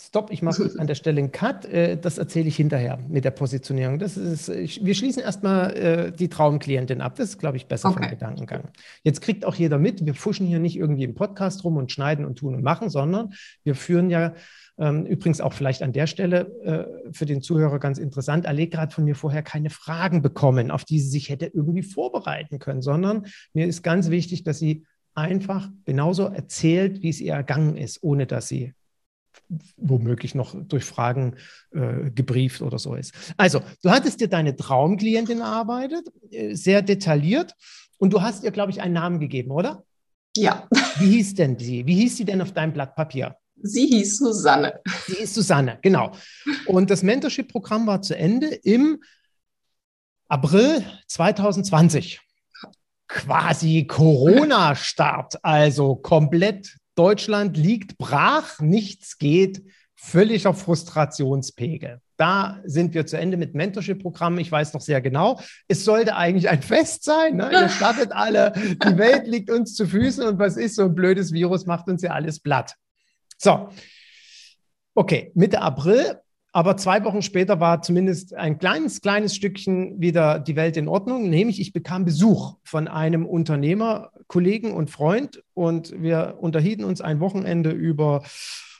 Stopp, 0.00 0.30
ich 0.30 0.42
mache 0.42 0.70
an 0.78 0.86
der 0.86 0.94
Stelle 0.94 1.18
einen 1.18 1.32
Cut. 1.32 1.64
Äh, 1.64 1.96
das 1.96 2.18
erzähle 2.18 2.48
ich 2.48 2.56
hinterher 2.56 2.98
mit 3.08 3.24
der 3.24 3.32
Positionierung. 3.32 3.98
Das 3.98 4.16
ist, 4.16 4.48
wir 4.48 4.94
schließen 4.94 5.22
erstmal 5.22 5.76
äh, 5.76 6.12
die 6.12 6.28
Traumklientin 6.28 7.00
ab. 7.00 7.16
Das 7.16 7.30
ist, 7.30 7.38
glaube 7.38 7.56
ich, 7.56 7.66
besser 7.66 7.88
okay. 7.88 8.02
vom 8.02 8.10
Gedankengang. 8.10 8.68
Jetzt 9.02 9.20
kriegt 9.20 9.44
auch 9.44 9.56
jeder 9.56 9.78
mit, 9.78 10.06
wir 10.06 10.14
fuschen 10.14 10.46
hier 10.46 10.60
nicht 10.60 10.76
irgendwie 10.76 11.04
im 11.04 11.14
Podcast 11.14 11.64
rum 11.64 11.76
und 11.76 11.90
schneiden 11.90 12.24
und 12.24 12.36
tun 12.36 12.54
und 12.54 12.62
machen, 12.62 12.90
sondern 12.90 13.32
wir 13.64 13.74
führen 13.74 14.08
ja 14.08 14.34
ähm, 14.78 15.04
übrigens 15.04 15.40
auch 15.40 15.52
vielleicht 15.52 15.82
an 15.82 15.92
der 15.92 16.06
Stelle 16.06 16.46
äh, 16.62 17.12
für 17.12 17.26
den 17.26 17.42
Zuhörer 17.42 17.80
ganz 17.80 17.98
interessant. 17.98 18.46
Allegra 18.46 18.82
hat 18.82 18.92
von 18.92 19.04
mir 19.04 19.16
vorher 19.16 19.42
keine 19.42 19.70
Fragen 19.70 20.22
bekommen, 20.22 20.70
auf 20.70 20.84
die 20.84 21.00
sie 21.00 21.08
sich 21.08 21.28
hätte 21.28 21.46
irgendwie 21.46 21.82
vorbereiten 21.82 22.60
können, 22.60 22.82
sondern 22.82 23.26
mir 23.52 23.66
ist 23.66 23.82
ganz 23.82 24.10
wichtig, 24.10 24.44
dass 24.44 24.60
sie 24.60 24.86
einfach 25.14 25.68
genauso 25.84 26.26
erzählt, 26.26 27.02
wie 27.02 27.08
es 27.08 27.20
ihr 27.20 27.32
ergangen 27.32 27.76
ist, 27.76 28.04
ohne 28.04 28.26
dass 28.26 28.46
sie 28.46 28.74
womöglich 29.76 30.34
noch 30.34 30.54
durch 30.54 30.84
Fragen 30.84 31.36
äh, 31.72 32.10
gebrieft 32.10 32.60
oder 32.60 32.78
so 32.78 32.94
ist. 32.94 33.14
Also, 33.36 33.62
du 33.82 33.90
hattest 33.90 34.20
dir 34.20 34.28
deine 34.28 34.56
Traumklientin 34.56 35.40
erarbeitet, 35.40 36.08
äh, 36.30 36.54
sehr 36.54 36.82
detailliert, 36.82 37.54
und 37.98 38.12
du 38.12 38.22
hast 38.22 38.44
ihr, 38.44 38.50
glaube 38.50 38.70
ich, 38.70 38.80
einen 38.80 38.94
Namen 38.94 39.20
gegeben, 39.20 39.50
oder? 39.50 39.84
Ja. 40.36 40.68
Wie 40.98 41.16
hieß 41.16 41.34
denn 41.34 41.58
sie? 41.58 41.86
Wie 41.86 41.96
hieß 41.96 42.16
sie 42.16 42.24
denn 42.24 42.40
auf 42.40 42.52
deinem 42.52 42.72
Blatt 42.72 42.94
Papier? 42.94 43.36
Sie 43.60 43.86
hieß 43.86 44.18
Susanne. 44.18 44.80
Sie 45.06 45.14
hieß 45.14 45.34
Susanne, 45.34 45.78
genau. 45.82 46.12
Und 46.66 46.90
das 46.90 47.02
Mentorship-Programm 47.02 47.88
war 47.88 48.02
zu 48.02 48.16
Ende 48.16 48.46
im 48.46 49.02
April 50.28 50.84
2020. 51.08 52.20
Quasi 53.08 53.86
Corona-Start, 53.86 55.44
also 55.44 55.96
komplett 55.96 56.76
Deutschland 56.98 57.56
liegt 57.56 57.96
brach, 57.96 58.58
nichts 58.60 59.18
geht, 59.18 59.62
völliger 59.94 60.52
Frustrationspegel. 60.52 62.00
Da 62.16 62.60
sind 62.64 62.92
wir 62.92 63.06
zu 63.06 63.16
Ende 63.16 63.36
mit 63.36 63.54
Mentorship-Programmen. 63.54 64.40
Ich 64.40 64.50
weiß 64.50 64.72
noch 64.74 64.80
sehr 64.80 65.00
genau, 65.00 65.40
es 65.68 65.84
sollte 65.84 66.16
eigentlich 66.16 66.48
ein 66.48 66.60
Fest 66.60 67.04
sein. 67.04 67.36
Ne? 67.36 67.50
Ihr 67.52 67.68
startet 67.68 68.10
alle, 68.10 68.52
die 68.54 68.98
Welt 68.98 69.28
liegt 69.28 69.48
uns 69.48 69.76
zu 69.76 69.86
Füßen 69.86 70.26
und 70.26 70.40
was 70.40 70.56
ist 70.56 70.74
so 70.74 70.86
ein 70.86 70.94
blödes 70.96 71.32
Virus, 71.32 71.66
macht 71.66 71.88
uns 71.88 72.02
ja 72.02 72.10
alles 72.10 72.40
platt. 72.40 72.74
So, 73.36 73.68
okay, 74.96 75.30
Mitte 75.36 75.60
April, 75.60 76.20
aber 76.52 76.76
zwei 76.76 77.04
Wochen 77.04 77.22
später 77.22 77.60
war 77.60 77.82
zumindest 77.82 78.34
ein 78.34 78.58
kleines, 78.58 79.00
kleines 79.00 79.34
Stückchen 79.34 80.00
wieder 80.00 80.38
die 80.38 80.56
Welt 80.56 80.76
in 80.76 80.88
Ordnung, 80.88 81.28
nämlich 81.28 81.60
ich 81.60 81.72
bekam 81.72 82.04
Besuch 82.04 82.56
von 82.64 82.88
einem 82.88 83.26
Unternehmer, 83.26 84.10
Kollegen 84.26 84.72
und 84.72 84.90
Freund 84.90 85.42
und 85.54 85.94
wir 86.00 86.38
unterhielten 86.40 86.84
uns 86.84 87.00
ein 87.00 87.20
Wochenende 87.20 87.70
über 87.70 88.22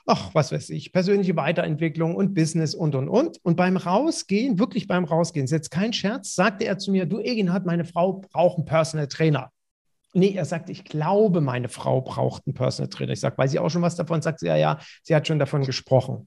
ach, 0.09 0.31
was 0.35 0.51
weiß 0.53 0.71
ich, 0.71 0.93
persönliche 0.93 1.37
Weiterentwicklung 1.37 2.17
und 2.17 2.35
Business 2.35 2.75
und, 2.75 2.95
und, 2.95 3.09
und. 3.09 3.39
Und 3.45 3.57
beim 3.57 3.77
Rausgehen, 3.77 4.59
wirklich 4.59 4.89
beim 4.89 5.05
Rausgehen, 5.05 5.45
ist 5.45 5.51
jetzt 5.51 5.71
kein 5.71 5.93
Scherz, 5.93 6.35
sagte 6.35 6.65
er 6.65 6.79
zu 6.79 6.91
mir, 6.91 7.07
du 7.07 7.21
Egin 7.21 7.53
hat 7.53 7.67
meine 7.67 7.85
Frau 7.85 8.15
braucht 8.15 8.57
einen 8.57 8.65
Personal 8.65 9.07
Trainer. 9.07 9.53
Nee, 10.15 10.33
er 10.35 10.47
sagt, 10.47 10.71
ich 10.71 10.85
glaube, 10.85 11.43
meine 11.43 11.69
Frau 11.69 12.01
braucht 12.01 12.47
einen 12.47 12.55
Personal 12.55 12.89
Trainer. 12.89 13.13
Ich 13.13 13.21
sage, 13.21 13.37
weiß 13.37 13.51
sie 13.51 13.59
auch 13.59 13.69
schon 13.69 13.83
was 13.83 13.97
davon? 13.97 14.23
Sagt 14.23 14.41
sie, 14.41 14.47
ja, 14.47 14.57
ja, 14.57 14.79
sie 15.03 15.15
hat 15.15 15.27
schon 15.27 15.39
davon 15.39 15.65
gesprochen. 15.65 16.27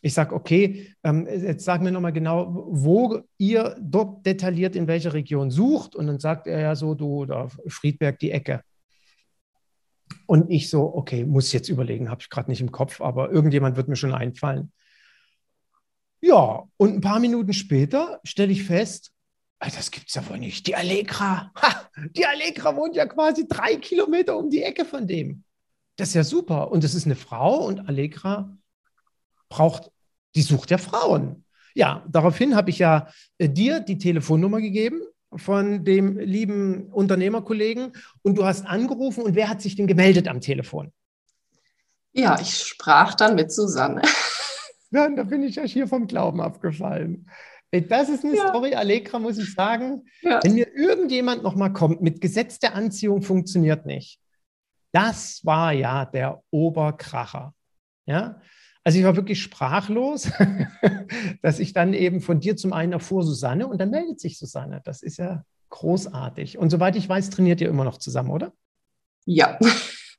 Ich 0.00 0.14
sage, 0.14 0.34
okay, 0.34 0.94
ähm, 1.02 1.26
jetzt 1.26 1.64
sag 1.64 1.82
mir 1.82 1.90
nochmal 1.90 2.12
genau, 2.12 2.66
wo 2.70 3.20
ihr 3.36 3.76
dort 3.80 4.24
detailliert 4.24 4.76
in 4.76 4.86
welcher 4.86 5.12
Region 5.12 5.50
sucht. 5.50 5.96
Und 5.96 6.06
dann 6.06 6.20
sagt 6.20 6.46
er 6.46 6.60
ja 6.60 6.76
so, 6.76 6.94
du, 6.94 7.24
da 7.24 7.48
Friedberg 7.66 8.18
die 8.18 8.30
Ecke. 8.30 8.62
Und 10.26 10.50
ich 10.50 10.70
so, 10.70 10.94
okay, 10.94 11.24
muss 11.24 11.52
jetzt 11.52 11.68
überlegen, 11.68 12.10
habe 12.10 12.20
ich 12.22 12.30
gerade 12.30 12.50
nicht 12.50 12.60
im 12.60 12.70
Kopf, 12.70 13.00
aber 13.00 13.30
irgendjemand 13.30 13.76
wird 13.76 13.88
mir 13.88 13.96
schon 13.96 14.14
einfallen. 14.14 14.72
Ja, 16.20 16.64
und 16.76 16.94
ein 16.94 17.00
paar 17.00 17.20
Minuten 17.20 17.52
später 17.52 18.20
stelle 18.24 18.52
ich 18.52 18.64
fest, 18.64 19.12
das 19.60 19.90
gibt 19.90 20.08
es 20.08 20.14
ja 20.14 20.28
wohl 20.28 20.38
nicht. 20.38 20.66
Die 20.66 20.76
Allegra, 20.76 21.52
ha, 21.54 21.88
die 22.14 22.26
Allegra 22.26 22.76
wohnt 22.76 22.94
ja 22.94 23.06
quasi 23.06 23.46
drei 23.48 23.76
Kilometer 23.76 24.36
um 24.36 24.50
die 24.50 24.62
Ecke 24.62 24.84
von 24.84 25.06
dem. 25.06 25.44
Das 25.96 26.08
ist 26.08 26.14
ja 26.14 26.24
super. 26.24 26.70
Und 26.70 26.84
das 26.84 26.94
ist 26.94 27.06
eine 27.06 27.16
Frau 27.16 27.66
und 27.66 27.88
Allegra 27.88 28.56
braucht, 29.48 29.90
die 30.34 30.42
sucht 30.42 30.70
ja 30.70 30.78
Frauen. 30.78 31.44
Ja, 31.74 32.04
daraufhin 32.08 32.56
habe 32.56 32.70
ich 32.70 32.78
ja 32.78 33.08
äh, 33.38 33.48
dir 33.48 33.80
die 33.80 33.98
Telefonnummer 33.98 34.60
gegeben 34.60 35.00
von 35.36 35.84
dem 35.84 36.18
lieben 36.18 36.90
Unternehmerkollegen 36.92 37.92
und 38.22 38.36
du 38.38 38.44
hast 38.44 38.66
angerufen 38.66 39.22
und 39.22 39.34
wer 39.34 39.48
hat 39.48 39.60
sich 39.60 39.76
denn 39.76 39.86
gemeldet 39.86 40.26
am 40.26 40.40
Telefon? 40.40 40.92
Ja, 42.12 42.38
ich 42.40 42.56
sprach 42.56 43.14
dann 43.14 43.34
mit 43.34 43.52
Susanne. 43.52 44.02
Ja, 44.90 45.06
da 45.10 45.22
bin 45.22 45.42
ich 45.42 45.56
ja 45.56 45.64
hier 45.64 45.86
vom 45.86 46.06
Glauben 46.06 46.40
abgefallen. 46.40 47.28
Das 47.70 48.08
ist 48.08 48.24
eine 48.24 48.36
ja. 48.36 48.48
Story, 48.48 48.74
Allegra, 48.74 49.18
muss 49.18 49.36
ich 49.36 49.52
sagen. 49.52 50.06
Ja. 50.22 50.40
Wenn 50.42 50.54
mir 50.54 50.74
irgendjemand 50.74 51.42
nochmal 51.42 51.74
kommt, 51.74 52.00
mit 52.00 52.22
Gesetz 52.22 52.58
der 52.58 52.74
Anziehung 52.74 53.20
funktioniert 53.20 53.84
nicht. 53.84 54.18
Das 54.92 55.44
war 55.44 55.72
ja 55.72 56.06
der 56.06 56.42
Oberkracher. 56.50 57.54
Ja, 58.06 58.40
also 58.84 58.98
ich 58.98 59.04
war 59.04 59.16
wirklich 59.16 59.42
sprachlos, 59.42 60.30
dass 61.42 61.58
ich 61.58 61.72
dann 61.72 61.94
eben 61.94 62.20
von 62.20 62.40
dir 62.40 62.56
zum 62.56 62.72
einen 62.72 62.92
erfuhr, 62.92 63.22
Susanne, 63.22 63.66
und 63.66 63.78
dann 63.78 63.90
meldet 63.90 64.20
sich 64.20 64.38
Susanne. 64.38 64.80
Das 64.84 65.02
ist 65.02 65.18
ja 65.18 65.44
großartig. 65.70 66.58
Und 66.58 66.70
soweit 66.70 66.96
ich 66.96 67.08
weiß, 67.08 67.30
trainiert 67.30 67.60
ihr 67.60 67.68
immer 67.68 67.84
noch 67.84 67.98
zusammen, 67.98 68.30
oder? 68.30 68.52
Ja. 69.26 69.58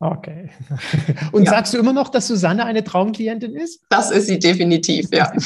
Okay. 0.01 0.49
Und 1.33 1.43
ja. 1.43 1.51
sagst 1.51 1.73
du 1.73 1.77
immer 1.77 1.91
noch, 1.91 2.07
dass 2.07 2.27
Susanne 2.27 2.63
eine 2.63 2.85
Traumklientin 2.85 3.53
ist? 3.53 3.81
Das 3.89 4.11
ist 4.11 4.27
sie 4.27 4.39
definitiv, 4.39 5.09
ja. 5.11 5.31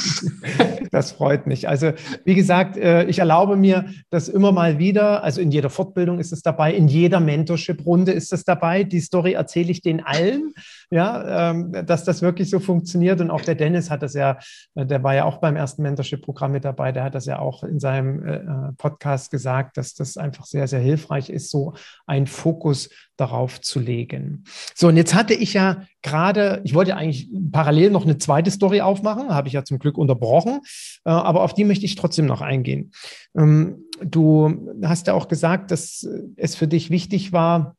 Das 0.92 1.14
freut 1.14 1.48
mich. 1.48 1.68
Also, 1.68 1.94
wie 2.24 2.36
gesagt, 2.36 2.78
äh, 2.78 3.06
ich 3.06 3.18
erlaube 3.18 3.56
mir 3.56 3.86
das 4.12 4.30
immer 4.30 4.52
mal 4.52 4.78
wieder. 4.78 5.24
Also 5.24 5.42
in 5.42 5.50
jeder 5.50 5.72
Fortbildung 5.72 6.20
ist 6.20 6.32
es 6.32 6.44
dabei, 6.44 6.72
in 6.76 6.88
jeder 6.88 7.20
Mentorship-Runde 7.20 8.12
ist 8.12 8.32
es 8.32 8.44
dabei. 8.44 8.84
Die 8.84 9.00
Story 9.00 9.34
erzähle 9.34 9.72
ich 9.72 9.82
den 9.82 10.06
allen, 10.06 10.54
ja, 10.94 11.50
ähm, 11.50 11.72
dass 11.86 12.04
das 12.04 12.22
wirklich 12.22 12.52
so 12.52 12.60
funktioniert. 12.60 13.20
Und 13.20 13.32
auch 13.32 13.42
der 13.42 13.56
Dennis 13.56 13.90
hat 13.90 14.04
das 14.04 14.14
ja, 14.14 14.38
äh, 14.76 14.86
der 14.86 15.04
war 15.04 15.16
ja 15.16 15.26
auch 15.26 15.38
beim 15.38 15.56
ersten 15.56 15.82
Mentorship-Programm 15.82 16.52
mit 16.52 16.66
dabei. 16.66 16.92
Der 16.92 17.04
hat 17.04 17.16
das 17.16 17.26
ja 17.26 17.40
auch 17.40 17.64
in 17.64 17.80
seinem 17.80 18.24
äh, 18.24 18.74
Podcast 18.78 19.32
gesagt, 19.32 19.78
dass 19.78 19.96
das 19.96 20.18
einfach 20.18 20.46
sehr, 20.46 20.68
sehr 20.68 20.82
hilfreich 20.82 21.32
ist, 21.32 21.50
so 21.50 21.74
einen 22.06 22.28
Fokus 22.28 22.90
darauf 23.18 23.60
zu 23.60 23.80
legen. 23.80 24.44
So, 24.76 24.88
und 24.90 24.98
jetzt 24.98 25.16
hatte 25.16 25.34
ich 25.34 25.54
ja 25.54 25.84
gerade, 26.04 26.62
ich 26.64 26.76
wollte 26.76 26.96
eigentlich 26.96 27.28
parallel 27.52 27.90
noch 27.90 28.04
eine 28.04 28.20
zweite 28.20 28.52
Story 28.52 28.82
aufmachen, 28.82 29.30
habe 29.30 29.48
ich 29.48 29.56
ja 29.56 29.66
zum 29.66 29.80
Glück 29.80 29.98
unterbrochen, 29.98 30.60
äh, 31.06 31.10
aber 31.10 31.42
auf 31.42 31.56
die 31.56 31.64
möchte 31.64 31.86
ich 31.86 31.96
trotzdem 31.96 32.28
noch 32.28 32.42
eingehen. 32.42 32.92
Ähm, 33.36 33.86
du 34.00 34.78
hast 34.84 35.08
ja 35.08 35.16
auch 35.16 35.28
gesagt, 35.28 35.72
dass 35.72 36.08
es 36.36 36.56
für 36.56 36.68
dich 36.68 36.92
wichtig 36.92 37.34
war, 37.34 37.76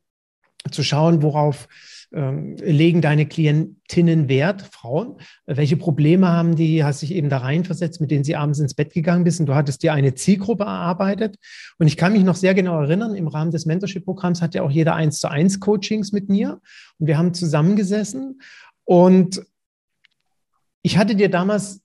zu 0.70 0.82
schauen, 0.82 1.22
worauf 1.22 1.68
ähm, 2.14 2.56
legen 2.58 3.00
deine 3.00 3.26
Klientinnen 3.26 4.28
Wert, 4.28 4.62
Frauen? 4.62 5.16
Welche 5.46 5.76
Probleme 5.76 6.28
haben 6.28 6.56
die? 6.56 6.84
Hast 6.84 7.02
dich 7.02 7.12
eben 7.12 7.28
da 7.28 7.38
reinversetzt, 7.38 8.00
mit 8.00 8.10
denen 8.10 8.24
sie 8.24 8.36
abends 8.36 8.60
ins 8.60 8.74
Bett 8.74 8.92
gegangen 8.92 9.24
bist 9.24 9.40
und 9.40 9.46
du 9.46 9.54
hattest 9.54 9.82
dir 9.82 9.92
eine 9.92 10.14
Zielgruppe 10.14 10.64
erarbeitet. 10.64 11.36
Und 11.78 11.86
ich 11.86 11.96
kann 11.96 12.12
mich 12.12 12.24
noch 12.24 12.36
sehr 12.36 12.54
genau 12.54 12.80
erinnern, 12.80 13.14
im 13.14 13.28
Rahmen 13.28 13.50
des 13.50 13.66
Mentorship-Programms 13.66 14.40
hat 14.40 14.54
ja 14.54 14.62
auch 14.62 14.70
jeder 14.70 14.94
eins 14.94 15.18
zu 15.18 15.28
eins 15.28 15.60
Coachings 15.60 16.12
mit 16.12 16.28
mir 16.28 16.60
und 16.98 17.06
wir 17.06 17.18
haben 17.18 17.34
zusammengesessen 17.34 18.40
und 18.84 19.42
ich 20.82 20.98
hatte 20.98 21.16
dir 21.16 21.30
damals 21.30 21.82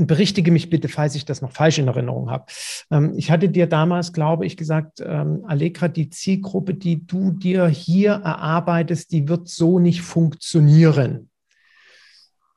und 0.00 0.06
berichtige 0.06 0.50
mich 0.50 0.70
bitte, 0.70 0.88
falls 0.88 1.14
ich 1.14 1.26
das 1.26 1.42
noch 1.42 1.52
falsch 1.52 1.78
in 1.78 1.86
Erinnerung 1.86 2.30
habe. 2.30 2.46
Ähm, 2.90 3.12
ich 3.18 3.30
hatte 3.30 3.50
dir 3.50 3.66
damals, 3.66 4.14
glaube 4.14 4.46
ich, 4.46 4.56
gesagt, 4.56 5.00
ähm, 5.04 5.44
Allegra, 5.46 5.88
die 5.88 6.08
Zielgruppe, 6.08 6.72
die 6.72 7.06
du 7.06 7.32
dir 7.32 7.68
hier 7.68 8.12
erarbeitest, 8.12 9.12
die 9.12 9.28
wird 9.28 9.48
so 9.48 9.78
nicht 9.78 10.00
funktionieren. 10.00 11.28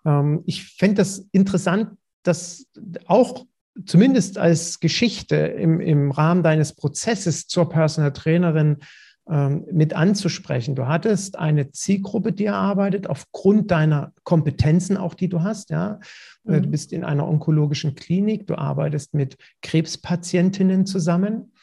Ähm, 0.06 0.44
ich 0.46 0.64
fände 0.64 0.96
das 0.96 1.28
interessant, 1.34 1.90
dass 2.24 2.66
auch 3.08 3.46
zumindest 3.86 4.38
als 4.38 4.80
Geschichte 4.80 5.36
im, 5.36 5.82
im 5.82 6.12
Rahmen 6.12 6.44
deines 6.44 6.74
Prozesses 6.74 7.48
zur 7.48 7.68
Personal 7.68 8.14
Trainerin 8.14 8.78
mit 9.26 9.94
anzusprechen. 9.94 10.76
Du 10.76 10.88
hattest 10.88 11.40
eine 11.40 11.72
Zielgruppe, 11.72 12.34
die 12.34 12.46
erarbeitet, 12.46 13.08
aufgrund 13.08 13.72
deiner 13.72 14.12
Kompetenzen 14.24 14.98
auch, 14.98 15.14
die 15.14 15.30
du 15.30 15.42
hast. 15.44 15.70
Ja? 15.70 16.00
Äh, 16.46 16.60
du 16.60 16.68
mhm. 16.68 16.72
bist 16.72 16.92
in 16.92 17.06
einer 17.06 17.28
onkologischen 17.28 17.96
Klinik, 17.96 18.48
du 18.48 18.56
arbeitest 18.56 19.14
mit 19.14 19.38
Krebspatientinnen 19.62 20.86
zusammen. 20.86 21.54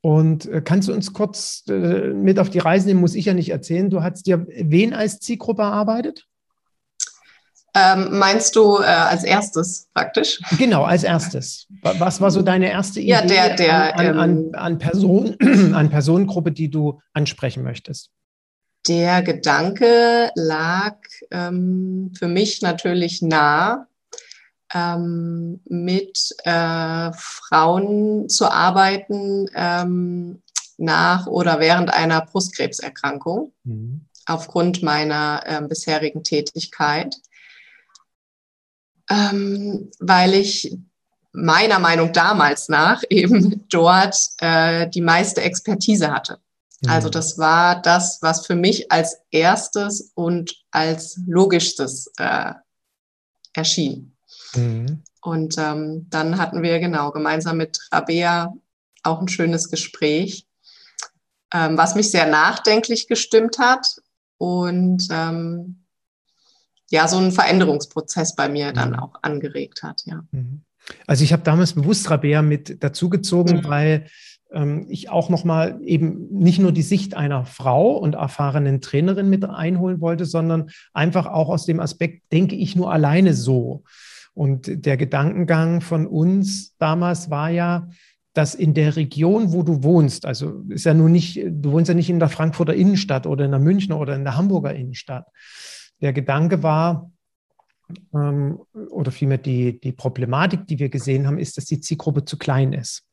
Und 0.00 0.46
äh, 0.46 0.62
kannst 0.62 0.88
du 0.88 0.92
uns 0.92 1.12
kurz 1.12 1.64
äh, 1.68 2.12
mit 2.12 2.38
auf 2.38 2.50
die 2.50 2.58
Reise 2.58 2.88
nehmen? 2.88 3.00
Muss 3.00 3.14
ich 3.14 3.26
ja 3.26 3.34
nicht 3.34 3.50
erzählen. 3.50 3.88
Du 3.88 4.02
hast 4.02 4.26
dir 4.26 4.46
wen 4.48 4.92
als 4.92 5.20
Zielgruppe 5.20 5.62
erarbeitet? 5.62 6.26
Ähm, 7.78 8.18
meinst 8.18 8.56
du 8.56 8.78
äh, 8.78 8.84
als 8.86 9.22
erstes 9.22 9.88
praktisch? 9.92 10.40
Genau, 10.56 10.84
als 10.84 11.04
erstes. 11.04 11.66
Was 11.82 12.22
war 12.22 12.30
so 12.30 12.40
deine 12.40 12.70
erste 12.70 13.00
Idee 13.00 13.10
ja, 13.10 13.20
der, 13.20 13.54
der, 13.54 13.98
an, 13.98 14.18
an, 14.18 14.30
ähm, 14.30 14.50
an, 14.54 14.78
Person, 14.78 15.36
an 15.74 15.90
Personengruppe, 15.90 16.52
die 16.52 16.70
du 16.70 17.00
ansprechen 17.12 17.62
möchtest? 17.62 18.10
Der 18.88 19.22
Gedanke 19.22 20.30
lag 20.36 20.96
ähm, 21.30 22.12
für 22.18 22.28
mich 22.28 22.62
natürlich 22.62 23.20
nah, 23.20 23.86
ähm, 24.72 25.60
mit 25.66 26.34
äh, 26.44 27.10
Frauen 27.12 28.30
zu 28.30 28.50
arbeiten 28.50 29.50
ähm, 29.54 30.42
nach 30.78 31.26
oder 31.26 31.60
während 31.60 31.92
einer 31.92 32.24
Brustkrebserkrankung 32.24 33.52
mhm. 33.64 34.06
aufgrund 34.24 34.82
meiner 34.82 35.42
äh, 35.44 35.60
bisherigen 35.60 36.22
Tätigkeit 36.22 37.16
ähm, 39.10 39.90
weil 39.98 40.34
ich 40.34 40.76
meiner 41.32 41.78
Meinung 41.78 42.12
damals 42.12 42.68
nach 42.68 43.02
eben 43.10 43.66
dort 43.68 44.16
äh, 44.38 44.88
die 44.88 45.02
meiste 45.02 45.42
Expertise 45.42 46.10
hatte. 46.10 46.38
Mhm. 46.80 46.90
Also 46.90 47.08
das 47.08 47.38
war 47.38 47.80
das, 47.80 48.18
was 48.22 48.46
für 48.46 48.54
mich 48.54 48.90
als 48.90 49.18
erstes 49.30 50.12
und 50.14 50.54
als 50.70 51.20
logischstes 51.26 52.10
äh, 52.18 52.52
erschien. 53.52 54.16
Mhm. 54.54 55.02
Und 55.22 55.56
ähm, 55.58 56.06
dann 56.10 56.38
hatten 56.38 56.62
wir 56.62 56.78
genau 56.78 57.10
gemeinsam 57.10 57.56
mit 57.56 57.78
Rabea 57.90 58.54
auch 59.02 59.20
ein 59.20 59.28
schönes 59.28 59.70
Gespräch, 59.70 60.46
ähm, 61.52 61.76
was 61.76 61.94
mich 61.94 62.10
sehr 62.10 62.26
nachdenklich 62.26 63.08
gestimmt 63.08 63.58
hat 63.58 64.00
und 64.38 65.08
ähm, 65.10 65.85
ja, 66.96 67.08
so 67.08 67.18
einen 67.18 67.32
Veränderungsprozess 67.32 68.34
bei 68.34 68.48
mir 68.48 68.72
dann 68.72 68.90
mhm. 68.90 68.98
auch 68.98 69.14
angeregt 69.22 69.82
hat, 69.82 70.02
ja. 70.06 70.22
Mhm. 70.32 70.62
Also 71.06 71.24
ich 71.24 71.32
habe 71.32 71.42
damals 71.42 71.72
bewusst 71.72 72.10
Rabea 72.10 72.42
mit 72.42 72.82
dazugezogen, 72.82 73.58
mhm. 73.58 73.64
weil 73.64 74.06
ähm, 74.52 74.86
ich 74.88 75.10
auch 75.10 75.28
nochmal 75.28 75.80
eben 75.82 76.28
nicht 76.30 76.58
nur 76.58 76.72
die 76.72 76.82
Sicht 76.82 77.14
einer 77.14 77.44
Frau 77.44 77.96
und 77.96 78.14
erfahrenen 78.14 78.80
Trainerin 78.80 79.28
mit 79.28 79.44
einholen 79.44 80.00
wollte, 80.00 80.24
sondern 80.24 80.70
einfach 80.92 81.26
auch 81.26 81.48
aus 81.48 81.66
dem 81.66 81.80
Aspekt, 81.80 82.32
denke 82.32 82.56
ich 82.56 82.76
nur 82.76 82.92
alleine 82.92 83.34
so. 83.34 83.84
Und 84.34 84.86
der 84.86 84.96
Gedankengang 84.96 85.80
von 85.80 86.06
uns 86.06 86.76
damals 86.78 87.30
war 87.30 87.50
ja, 87.50 87.88
dass 88.34 88.54
in 88.54 88.74
der 88.74 88.96
Region, 88.96 89.52
wo 89.52 89.62
du 89.62 89.82
wohnst, 89.82 90.26
also 90.26 90.62
ist 90.68 90.84
ja 90.84 90.92
nun 90.92 91.10
nicht, 91.10 91.40
du 91.42 91.72
wohnst 91.72 91.88
ja 91.88 91.94
nicht 91.94 92.10
in 92.10 92.18
der 92.18 92.28
Frankfurter 92.28 92.74
Innenstadt 92.74 93.26
oder 93.26 93.46
in 93.46 93.50
der 93.50 93.60
Münchner 93.60 93.98
oder 93.98 94.14
in 94.14 94.24
der 94.24 94.36
Hamburger 94.36 94.74
Innenstadt. 94.74 95.26
Der 96.00 96.12
Gedanke 96.12 96.62
war, 96.62 97.10
ähm, 98.14 98.60
oder 98.90 99.12
vielmehr 99.12 99.38
die, 99.38 99.80
die 99.80 99.92
Problematik, 99.92 100.66
die 100.66 100.78
wir 100.78 100.88
gesehen 100.88 101.26
haben, 101.26 101.38
ist, 101.38 101.56
dass 101.56 101.66
die 101.66 101.80
Zielgruppe 101.80 102.24
zu 102.24 102.36
klein 102.36 102.72
ist. 102.72 103.04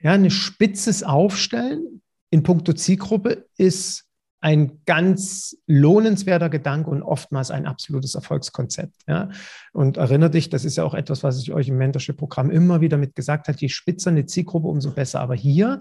Ja, 0.00 0.12
eine 0.12 0.30
spitzes 0.30 1.02
Aufstellen 1.02 2.02
in 2.30 2.42
puncto 2.42 2.72
Zielgruppe 2.72 3.46
ist 3.56 4.04
ein 4.40 4.82
ganz 4.84 5.56
lohnenswerter 5.66 6.50
Gedanke 6.50 6.90
und 6.90 7.02
oftmals 7.02 7.50
ein 7.50 7.64
absolutes 7.64 8.14
Erfolgskonzept. 8.14 8.94
Ja? 9.08 9.30
Und 9.72 9.96
erinnere 9.96 10.30
dich, 10.30 10.50
das 10.50 10.66
ist 10.66 10.76
ja 10.76 10.84
auch 10.84 10.92
etwas, 10.92 11.22
was 11.22 11.40
ich 11.40 11.50
euch 11.52 11.68
im 11.68 11.78
Mentorship-Programm 11.78 12.50
immer 12.50 12.82
wieder 12.82 12.98
mit 12.98 13.14
gesagt 13.14 13.48
habe, 13.48 13.56
je 13.58 13.70
spitzer 13.70 14.10
eine 14.10 14.26
Zielgruppe, 14.26 14.68
umso 14.68 14.90
besser. 14.90 15.20
Aber 15.20 15.34
hier 15.34 15.80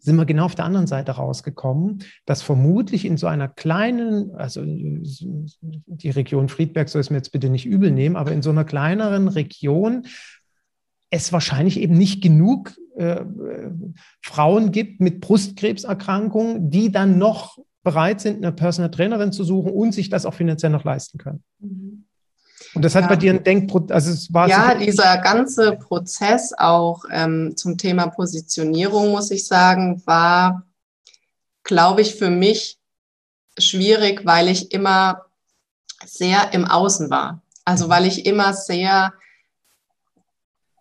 sind 0.00 0.16
wir 0.16 0.24
genau 0.24 0.46
auf 0.46 0.54
der 0.54 0.64
anderen 0.64 0.86
Seite 0.86 1.12
rausgekommen, 1.12 2.02
dass 2.26 2.42
vermutlich 2.42 3.04
in 3.04 3.16
so 3.16 3.26
einer 3.26 3.48
kleinen, 3.48 4.34
also 4.34 4.62
die 4.64 6.10
Region 6.10 6.48
Friedberg 6.48 6.88
soll 6.88 7.00
es 7.00 7.10
mir 7.10 7.16
jetzt 7.16 7.32
bitte 7.32 7.50
nicht 7.50 7.66
übel 7.66 7.90
nehmen, 7.90 8.16
aber 8.16 8.32
in 8.32 8.42
so 8.42 8.50
einer 8.50 8.64
kleineren 8.64 9.28
Region 9.28 10.06
es 11.10 11.32
wahrscheinlich 11.32 11.78
eben 11.78 11.98
nicht 11.98 12.22
genug 12.22 12.72
äh, 12.96 13.24
Frauen 14.22 14.72
gibt 14.72 15.00
mit 15.00 15.20
Brustkrebserkrankungen, 15.20 16.70
die 16.70 16.90
dann 16.90 17.18
noch 17.18 17.58
bereit 17.82 18.20
sind, 18.20 18.36
eine 18.38 18.52
Personal 18.52 18.90
Trainerin 18.90 19.32
zu 19.32 19.44
suchen 19.44 19.72
und 19.72 19.92
sich 19.92 20.08
das 20.08 20.26
auch 20.26 20.34
finanziell 20.34 20.70
noch 20.70 20.84
leisten 20.84 21.18
können. 21.18 21.42
Mhm. 21.58 22.04
Und 22.74 22.84
das 22.84 22.94
hat 22.94 23.02
ja. 23.02 23.08
bei 23.08 23.16
dir 23.16 23.32
ein 23.32 23.42
Denkprozess, 23.42 23.94
also 23.94 24.10
es 24.12 24.32
war 24.32 24.48
Ja, 24.48 24.74
dieser 24.74 25.18
ganze 25.18 25.72
Prozess 25.72 26.52
auch 26.56 27.04
ähm, 27.10 27.56
zum 27.56 27.76
Thema 27.78 28.08
Positionierung, 28.08 29.10
muss 29.10 29.30
ich 29.30 29.46
sagen, 29.46 30.02
war, 30.06 30.64
glaube 31.64 32.02
ich, 32.02 32.14
für 32.14 32.30
mich 32.30 32.78
schwierig, 33.58 34.24
weil 34.24 34.48
ich 34.48 34.72
immer 34.72 35.24
sehr 36.04 36.52
im 36.52 36.64
Außen 36.64 37.10
war. 37.10 37.42
Also 37.64 37.88
weil 37.88 38.06
ich 38.06 38.26
immer 38.26 38.54
sehr 38.54 39.12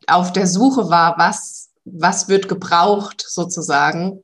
auf 0.08 0.32
der 0.32 0.48
Suche 0.48 0.90
war, 0.90 1.18
was, 1.18 1.70
was 1.86 2.28
wird 2.30 2.48
gebraucht 2.48 3.24
sozusagen. 3.28 4.24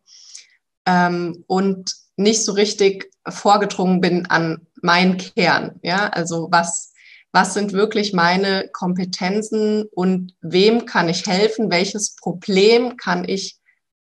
Ähm, 0.86 1.44
und 1.48 1.96
nicht 2.16 2.46
so 2.46 2.54
richtig 2.54 3.12
vorgedrungen 3.28 4.02
bin 4.02 4.26
an 4.28 4.68
meinen 4.82 5.18
Kern. 5.18 5.80
Ja, 5.82 6.10
also 6.10 6.48
was, 6.52 6.94
was 7.36 7.54
sind 7.54 7.74
wirklich 7.74 8.14
meine 8.14 8.70
Kompetenzen 8.70 9.90
und 9.92 10.34
wem 10.40 10.86
kann 10.86 11.10
ich 11.10 11.26
helfen? 11.28 11.70
Welches 11.70 12.16
Problem 12.16 12.96
kann 12.96 13.28
ich 13.28 13.60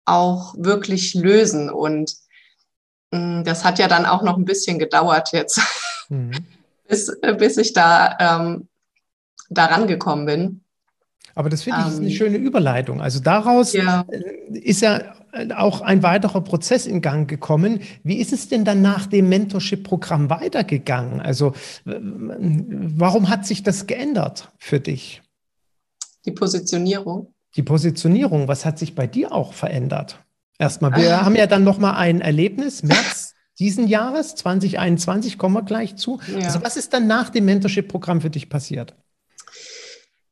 auch 0.04 0.54
wirklich 0.58 1.14
lösen? 1.14 1.70
Und 1.70 2.14
mh, 3.12 3.40
mm, 3.40 3.44
das 3.44 3.64
hat 3.64 3.78
ja 3.78 3.88
dann 3.88 4.04
auch 4.04 4.22
noch 4.22 4.36
ein 4.36 4.44
bisschen 4.44 4.78
gedauert 4.78 5.32
jetzt, 5.32 5.62
mhm. 6.10 6.32
bis, 6.88 7.10
bis 7.38 7.56
ich 7.56 7.72
da 7.72 8.18
ähm, 8.20 8.68
daran 9.48 9.86
gekommen 9.86 10.26
bin. 10.26 10.64
Aber 11.36 11.50
das 11.50 11.62
finde 11.62 11.80
ich 11.82 11.86
ist 11.88 11.98
eine 11.98 12.08
ähm, 12.08 12.14
schöne 12.14 12.38
Überleitung. 12.38 13.02
Also 13.02 13.20
daraus 13.20 13.74
ja. 13.74 14.06
ist 14.48 14.80
ja 14.80 15.14
auch 15.54 15.82
ein 15.82 16.02
weiterer 16.02 16.40
Prozess 16.40 16.86
in 16.86 17.02
Gang 17.02 17.28
gekommen. 17.28 17.80
Wie 18.02 18.16
ist 18.16 18.32
es 18.32 18.48
denn 18.48 18.64
dann 18.64 18.80
nach 18.80 19.06
dem 19.06 19.28
Mentorship-Programm 19.28 20.30
weitergegangen? 20.30 21.20
Also 21.20 21.52
warum 21.84 23.28
hat 23.28 23.46
sich 23.46 23.62
das 23.62 23.86
geändert 23.86 24.50
für 24.56 24.80
dich? 24.80 25.22
Die 26.24 26.32
Positionierung. 26.32 27.34
Die 27.54 27.62
Positionierung, 27.62 28.48
was 28.48 28.64
hat 28.64 28.78
sich 28.78 28.94
bei 28.94 29.06
dir 29.06 29.32
auch 29.32 29.52
verändert? 29.52 30.18
Erstmal, 30.58 30.96
wir 30.96 31.22
haben 31.22 31.36
ja 31.36 31.46
dann 31.46 31.64
nochmal 31.64 31.96
ein 31.96 32.22
Erlebnis, 32.22 32.82
März 32.82 33.34
diesen 33.58 33.88
Jahres, 33.88 34.34
2021, 34.36 35.38
kommen 35.38 35.54
wir 35.54 35.62
gleich 35.62 35.96
zu. 35.96 36.18
Ja. 36.28 36.46
Also 36.46 36.62
was 36.62 36.76
ist 36.76 36.92
dann 36.92 37.06
nach 37.06 37.30
dem 37.30 37.44
Mentorship-Programm 37.46 38.20
für 38.20 38.30
dich 38.30 38.48
passiert? 38.48 38.94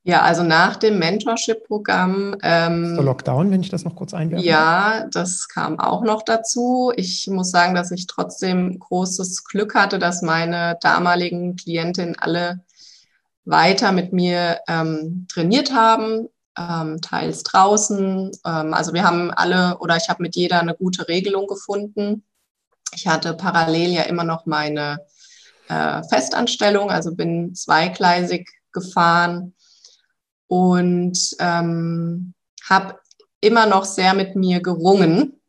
Ja, 0.06 0.20
also 0.20 0.42
nach 0.42 0.76
dem 0.76 0.98
Mentorship-Programm. 0.98 2.36
Ähm, 2.42 2.94
der 2.94 3.04
Lockdown, 3.04 3.50
wenn 3.50 3.62
ich 3.62 3.70
das 3.70 3.84
noch 3.84 3.96
kurz 3.96 4.12
einwerfe. 4.12 4.44
Ja, 4.44 5.06
das 5.10 5.48
kam 5.48 5.80
auch 5.80 6.02
noch 6.02 6.22
dazu. 6.22 6.92
Ich 6.94 7.26
muss 7.28 7.50
sagen, 7.50 7.74
dass 7.74 7.90
ich 7.90 8.06
trotzdem 8.06 8.78
großes 8.78 9.44
Glück 9.44 9.74
hatte, 9.74 9.98
dass 9.98 10.20
meine 10.20 10.76
damaligen 10.82 11.56
Klientinnen 11.56 12.16
alle 12.18 12.60
weiter 13.46 13.92
mit 13.92 14.12
mir 14.12 14.60
ähm, 14.68 15.26
trainiert 15.32 15.72
haben, 15.72 16.28
ähm, 16.58 17.00
teils 17.00 17.42
draußen. 17.42 18.30
Ähm, 18.44 18.74
also 18.74 18.92
wir 18.92 19.04
haben 19.04 19.30
alle 19.30 19.78
oder 19.78 19.96
ich 19.96 20.10
habe 20.10 20.22
mit 20.22 20.36
jeder 20.36 20.60
eine 20.60 20.74
gute 20.74 21.08
Regelung 21.08 21.46
gefunden. 21.46 22.24
Ich 22.94 23.06
hatte 23.08 23.32
parallel 23.32 23.92
ja 23.92 24.02
immer 24.02 24.24
noch 24.24 24.44
meine 24.44 24.98
äh, 25.68 26.02
Festanstellung, 26.10 26.90
also 26.90 27.14
bin 27.14 27.54
zweigleisig 27.54 28.50
gefahren 28.70 29.54
und 30.48 31.18
ähm, 31.38 32.34
habe 32.68 32.98
immer 33.40 33.66
noch 33.66 33.84
sehr 33.84 34.14
mit 34.14 34.36
mir 34.36 34.60
gerungen, 34.60 35.40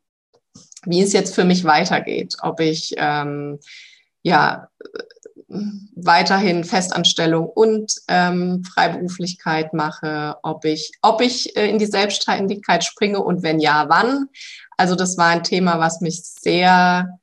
wie 0.84 1.02
es 1.02 1.12
jetzt 1.12 1.34
für 1.34 1.44
mich 1.44 1.64
weitergeht. 1.64 2.36
Ob 2.42 2.60
ich 2.60 2.94
ähm, 2.96 3.58
ja 4.22 4.68
weiterhin 5.48 6.64
Festanstellung 6.64 7.48
und 7.48 7.94
ähm, 8.08 8.64
Freiberuflichkeit 8.64 9.72
mache, 9.72 10.36
ob 10.42 10.64
ich, 10.64 10.92
ob 11.02 11.20
ich 11.20 11.56
äh, 11.56 11.70
in 11.70 11.78
die 11.78 11.86
Selbstständigkeit 11.86 12.84
springe 12.84 13.22
und 13.22 13.42
wenn 13.42 13.60
ja, 13.60 13.86
wann. 13.88 14.28
Also 14.76 14.94
das 14.96 15.16
war 15.16 15.28
ein 15.28 15.44
Thema, 15.44 15.78
was 15.78 16.00
mich 16.00 16.22
sehr 16.22 17.18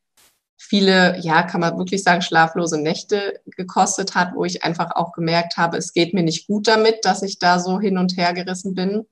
viele, 0.63 1.19
ja, 1.19 1.43
kann 1.43 1.61
man 1.61 1.77
wirklich 1.77 2.03
sagen, 2.03 2.21
schlaflose 2.21 2.81
Nächte 2.81 3.41
gekostet 3.45 4.15
hat, 4.15 4.33
wo 4.33 4.45
ich 4.45 4.63
einfach 4.63 4.91
auch 4.95 5.11
gemerkt 5.11 5.57
habe, 5.57 5.77
es 5.77 5.93
geht 5.93 6.13
mir 6.13 6.23
nicht 6.23 6.47
gut 6.47 6.67
damit, 6.67 7.03
dass 7.03 7.21
ich 7.21 7.37
da 7.37 7.59
so 7.59 7.79
hin 7.79 7.97
und 7.97 8.17
her 8.17 8.33
gerissen 8.33 8.73
bin. 8.73 9.05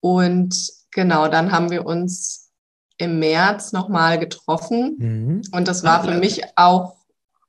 Und 0.00 0.54
genau, 0.90 1.28
dann 1.28 1.50
haben 1.50 1.70
wir 1.70 1.86
uns 1.86 2.50
im 2.98 3.18
März 3.18 3.72
nochmal 3.72 4.18
getroffen. 4.18 4.96
Mhm. 4.98 5.42
Und 5.50 5.66
das 5.66 5.82
war 5.82 6.04
für 6.04 6.14
mich 6.18 6.42
auch 6.56 6.96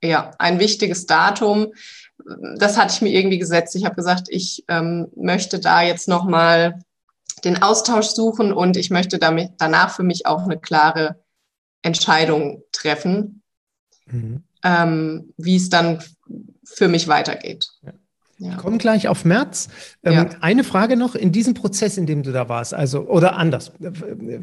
ja, 0.01 0.31
ein 0.39 0.59
wichtiges 0.59 1.05
Datum. 1.05 1.73
Das 2.57 2.77
hatte 2.77 2.93
ich 2.93 3.01
mir 3.01 3.11
irgendwie 3.11 3.39
gesetzt. 3.39 3.75
Ich 3.75 3.83
habe 3.83 3.95
gesagt, 3.95 4.27
ich 4.29 4.63
ähm, 4.69 5.09
möchte 5.15 5.59
da 5.59 5.81
jetzt 5.81 6.07
nochmal 6.07 6.79
den 7.43 7.61
Austausch 7.61 8.07
suchen 8.07 8.53
und 8.53 8.77
ich 8.77 8.89
möchte 8.89 9.19
damit 9.19 9.51
danach 9.57 9.93
für 9.93 10.03
mich 10.03 10.25
auch 10.25 10.43
eine 10.43 10.57
klare 10.57 11.22
Entscheidung 11.83 12.63
treffen, 12.71 13.43
mhm. 14.07 14.43
ähm, 14.63 15.33
wie 15.37 15.55
es 15.55 15.69
dann 15.69 16.03
für 16.63 16.87
mich 16.87 17.07
weitergeht. 17.07 17.67
Ja. 17.83 17.93
Ja. 18.39 18.55
Kommen 18.55 18.77
gleich 18.77 19.07
auf 19.07 19.25
März. 19.25 19.69
Ähm, 20.03 20.13
ja. 20.13 20.29
Eine 20.41 20.63
Frage 20.63 20.97
noch 20.97 21.15
in 21.15 21.31
diesem 21.31 21.53
Prozess, 21.53 21.97
in 21.97 22.05
dem 22.05 22.23
du 22.23 22.31
da 22.31 22.49
warst, 22.49 22.73
also 22.73 23.07
oder 23.07 23.37
anders. 23.37 23.71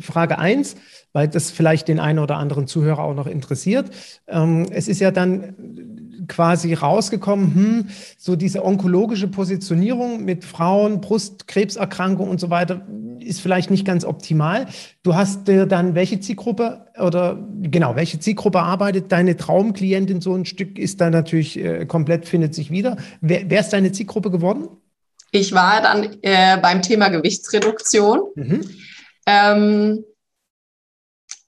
Frage 0.01 0.39
eins, 0.39 0.77
weil 1.13 1.29
das 1.29 1.51
vielleicht 1.51 1.89
den 1.89 1.99
einen 1.99 2.19
oder 2.19 2.37
anderen 2.37 2.67
Zuhörer 2.67 3.01
auch 3.01 3.15
noch 3.15 3.27
interessiert. 3.27 3.91
Ähm, 4.27 4.67
es 4.71 4.89
ist 4.89 5.01
ja 5.01 5.11
dann 5.11 6.25
quasi 6.29 6.73
rausgekommen, 6.73 7.55
hm, 7.55 7.89
so 8.17 8.37
diese 8.37 8.65
onkologische 8.65 9.29
Positionierung 9.29 10.25
mit 10.25 10.45
Frauen, 10.45 11.01
Brustkrebserkrankung 11.01 12.31
und 12.31 12.41
so 12.41 12.49
weiter 12.49 12.87
ist 13.23 13.41
vielleicht 13.41 13.71
nicht 13.71 13.85
ganz 13.85 14.05
optimal. 14.05 14.67
Du 15.03 15.15
hast 15.15 15.49
dir 15.49 15.67
dann 15.67 15.95
welche 15.95 16.21
Zielgruppe 16.21 16.87
oder 16.99 17.39
genau, 17.63 17.97
welche 17.97 18.19
Zielgruppe 18.19 18.61
arbeitet 18.61 19.13
deine 19.13 19.37
Traumklientin 19.37 20.21
so 20.21 20.35
ein 20.35 20.45
Stück 20.45 20.79
ist 20.79 21.01
da 21.01 21.11
natürlich 21.11 21.59
äh, 21.59 21.87
komplett 21.87 22.27
findet 22.27 22.55
sich 22.55 22.71
wieder. 22.71 22.97
Wer, 23.21 23.49
wer, 23.49 23.61
ist 23.61 23.73
deine 23.73 23.93
Zielgruppe 23.93 24.31
geworden? 24.31 24.69
Ich 25.33 25.53
war 25.53 25.81
dann 25.81 26.17
äh, 26.23 26.59
beim 26.59 26.83
Thema 26.83 27.09
Gewichtsreduktion. 27.09 28.21
Mhm. 28.35 28.71
Ähm, 29.27 30.05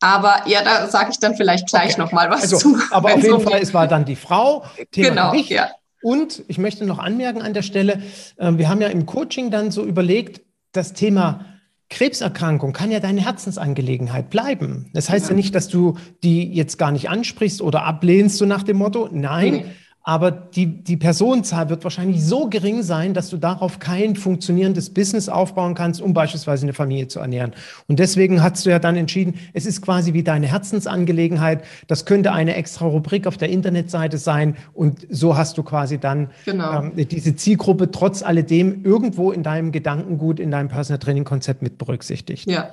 aber 0.01 0.43
ja, 0.47 0.63
da 0.65 0.89
sage 0.89 1.11
ich 1.13 1.19
dann 1.19 1.37
vielleicht 1.37 1.69
gleich 1.69 1.93
okay. 1.93 2.01
noch 2.01 2.13
mal 2.13 2.29
was 2.29 2.43
also, 2.43 2.57
zu. 2.59 2.77
Aber 2.91 3.15
auf 3.15 3.23
jeden 3.23 3.41
Fall, 3.41 3.61
es 3.61 3.73
war 3.73 3.87
dann 3.87 4.05
die 4.05 4.17
Frau. 4.17 4.65
Thema 4.91 5.09
genau, 5.09 5.31
Gewicht. 5.31 5.51
ja. 5.51 5.71
Und 6.03 6.43
ich 6.49 6.59
möchte 6.59 6.85
noch 6.85 6.99
anmerken 6.99 7.41
an 7.41 7.55
der 7.55 7.63
Stelle, 7.63 8.03
äh, 8.37 8.53
wir 8.55 8.69
haben 8.69 8.81
ja 8.81 8.89
im 8.89 9.07
Coaching 9.07 9.51
dann 9.51 9.71
so 9.71 9.85
überlegt, 9.85 10.43
das 10.73 10.93
Thema 10.93 11.47
Krebserkrankung 11.93 12.73
kann 12.73 12.91
ja 12.91 13.01
deine 13.01 13.21
Herzensangelegenheit 13.21 14.31
bleiben. 14.31 14.89
Das 14.95 15.11
heißt 15.11 15.27
ja. 15.27 15.31
ja 15.31 15.37
nicht, 15.37 15.55
dass 15.55 15.69
du 15.69 15.99
die 16.23 16.51
jetzt 16.51 16.79
gar 16.79 16.91
nicht 16.91 17.11
ansprichst 17.11 17.61
oder 17.61 17.85
ablehnst, 17.85 18.39
so 18.39 18.47
nach 18.47 18.63
dem 18.63 18.79
Motto. 18.79 19.11
Nein. 19.13 19.67
Aber 20.05 20.33
die, 20.33 20.67
die 20.67 20.97
Personenzahl 20.97 21.69
wird 21.69 21.85
wahrscheinlich 21.85 22.25
so 22.25 22.49
gering 22.49 22.83
sein, 22.83 23.15
dass 23.15 23.31
du 23.31 23.37
darauf 23.37 23.79
kein 23.79 24.17
funktionierendes 24.17 24.91
Business 24.91 25.29
aufbauen 25.29 25.75
kannst, 25.75 26.01
um 26.01 26.13
beispielsweise 26.13 26.65
eine 26.65 26.73
Familie 26.73 27.07
zu 27.07 27.21
ernähren. 27.21 27.53
Und 27.87 28.01
deswegen 28.01 28.43
hast 28.43 28.67
du 28.67 28.71
ja 28.71 28.81
dann 28.81 28.97
entschieden, 28.97 29.35
es 29.53 29.65
ist 29.65 29.81
quasi 29.81 30.13
wie 30.13 30.25
deine 30.25 30.49
Herzensangelegenheit. 30.49 31.65
Das 31.87 32.05
könnte 32.05 32.33
eine 32.33 32.57
extra 32.57 32.87
Rubrik 32.87 33.29
auf 33.29 33.37
der 33.37 33.51
Internetseite 33.51 34.19
sein. 34.19 34.57
Und 34.75 35.07
so 35.09 35.37
hast 35.37 35.57
du 35.57 35.63
quasi 35.63 35.99
dann 35.99 36.31
genau. 36.45 36.83
ähm, 36.83 36.93
diese 36.97 37.37
Zielgruppe 37.37 37.93
trotz 37.93 38.25
alledem 38.25 38.85
irgendwo 38.85 39.31
in 39.31 39.45
deinem 39.45 39.71
Gedankengut, 39.71 40.41
in 40.41 40.51
deinem 40.51 40.69
Personal 40.69 40.99
Training 40.99 41.25
Konzept 41.25 41.63
mit 41.63 41.79
berücksichtigt. 41.79 42.51
Ja. 42.51 42.71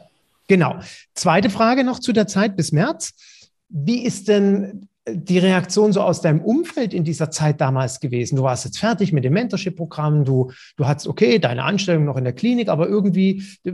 Genau. 0.48 0.80
Zweite 1.14 1.52
Frage 1.52 1.84
noch 1.84 2.00
zu 2.00 2.12
der 2.12 2.26
Zeit 2.26 2.58
bis 2.58 2.72
März. 2.72 3.12
Wie 3.70 4.04
ist 4.04 4.28
denn 4.28 4.89
die 5.14 5.40
Reaktion 5.40 5.94
so 5.94 6.02
aus 6.02 6.22
deinem 6.22 6.42
Umfeld 6.42 6.94
in 6.94 7.04
dieser 7.04 7.32
Zeit 7.32 7.62
damals 7.62 8.00
gewesen? 8.00 8.36
Du 8.36 8.44
warst 8.44 8.66
jetzt 8.66 8.80
fertig 8.80 9.14
mit 9.14 9.24
dem 9.24 9.34
Mentorship-Programm, 9.34 10.26
du, 10.26 10.52
du 10.78 10.88
hattest, 10.88 11.08
okay, 11.08 11.40
deine 11.40 11.64
Anstellung 11.64 12.06
noch 12.06 12.18
in 12.18 12.24
der 12.24 12.34
Klinik, 12.34 12.70
aber 12.70 12.88
irgendwie 12.88 13.44
äh, 13.64 13.72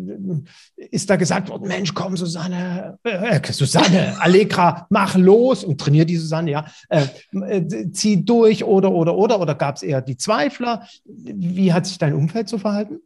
ist 0.78 1.10
da 1.10 1.16
gesagt 1.16 1.50
worden, 1.50 1.68
Mensch, 1.68 1.94
komm, 1.94 2.18
Susanne, 2.18 2.98
äh, 3.04 3.40
Susanne, 3.52 4.16
Allegra, 4.20 4.88
mach 4.90 5.16
los 5.16 5.64
und 5.64 5.80
trainier 5.80 6.06
die 6.06 6.18
Susanne, 6.18 6.52
ja, 6.52 6.66
äh, 6.90 7.06
äh, 7.34 7.92
zieh 7.92 8.24
durch 8.26 8.64
oder, 8.64 8.92
oder, 8.92 9.16
oder, 9.16 9.40
oder 9.40 9.56
gab 9.56 9.76
es 9.76 9.84
eher 9.84 10.02
die 10.02 10.18
Zweifler? 10.18 10.88
Wie 11.06 11.74
hat 11.74 11.86
sich 11.86 11.98
dein 11.98 12.14
Umfeld 12.14 12.50
so 12.50 12.58
verhalten? 12.58 13.00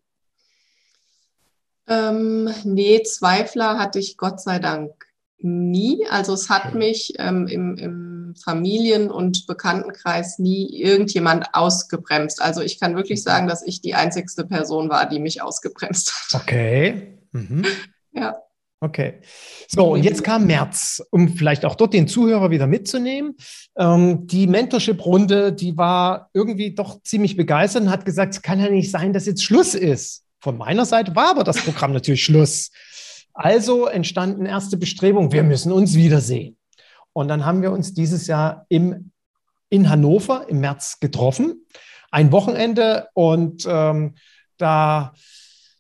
Ähm, 1.87 2.49
nee, 2.63 3.01
Zweifler 3.01 3.79
hatte 3.79 3.99
ich 3.99 4.15
Gott 4.15 4.39
sei 4.39 4.59
Dank 4.59 4.91
nie. 5.39 6.05
Also 6.09 6.33
es 6.33 6.49
hat 6.49 6.75
mich 6.75 7.13
ähm, 7.17 7.47
im, 7.47 7.77
im 7.77 8.08
Familien- 8.35 9.11
und 9.11 9.47
Bekanntenkreis 9.47 10.39
nie 10.39 10.81
irgendjemand 10.81 11.53
ausgebremst. 11.53 12.41
Also 12.41 12.61
ich 12.61 12.79
kann 12.79 12.95
wirklich 12.95 13.23
sagen, 13.23 13.47
dass 13.47 13.65
ich 13.65 13.81
die 13.81 13.95
einzigste 13.95 14.45
Person 14.45 14.89
war, 14.89 15.07
die 15.07 15.19
mich 15.19 15.41
ausgebremst 15.41 16.13
hat. 16.13 16.41
Okay. 16.41 17.19
Mhm. 17.31 17.65
Ja. 18.11 18.35
Okay. 18.81 19.15
So, 19.67 19.93
und 19.93 20.03
jetzt 20.03 20.23
kam 20.23 20.47
März, 20.47 21.03
um 21.11 21.35
vielleicht 21.35 21.65
auch 21.65 21.75
dort 21.75 21.93
den 21.93 22.07
Zuhörer 22.07 22.49
wieder 22.49 22.65
mitzunehmen. 22.65 23.35
Ähm, 23.77 24.25
die 24.25 24.47
Mentorship-Runde, 24.47 25.51
die 25.51 25.75
war 25.75 26.29
irgendwie 26.33 26.73
doch 26.73 27.03
ziemlich 27.03 27.35
begeistert 27.35 27.83
und 27.83 27.89
hat 27.91 28.05
gesagt, 28.05 28.35
es 28.35 28.41
kann 28.41 28.59
ja 28.59 28.69
nicht 28.69 28.89
sein, 28.89 29.11
dass 29.11 29.25
jetzt 29.25 29.43
Schluss 29.43 29.75
ist. 29.75 30.23
Von 30.39 30.57
meiner 30.57 30.85
Seite 30.85 31.13
war 31.15 31.31
aber 31.31 31.43
das 31.43 31.61
Programm 31.61 31.91
natürlich 31.91 32.23
Schluss. 32.23 32.71
Also 33.33 33.87
entstanden 33.87 34.45
erste 34.45 34.77
Bestrebungen, 34.77 35.33
wir 35.33 35.43
müssen 35.43 35.73
uns 35.73 35.95
wiedersehen. 35.95 36.55
Und 37.19 37.27
dann 37.27 37.45
haben 37.45 37.61
wir 37.61 37.73
uns 37.73 37.93
dieses 37.93 38.27
Jahr 38.27 38.65
im, 38.69 39.11
in 39.69 39.89
Hannover 39.89 40.45
im 40.47 40.61
März 40.61 41.01
getroffen, 41.01 41.65
ein 42.11 42.31
Wochenende 42.31 43.09
und 43.13 43.67
ähm, 43.69 44.15
da 44.55 45.11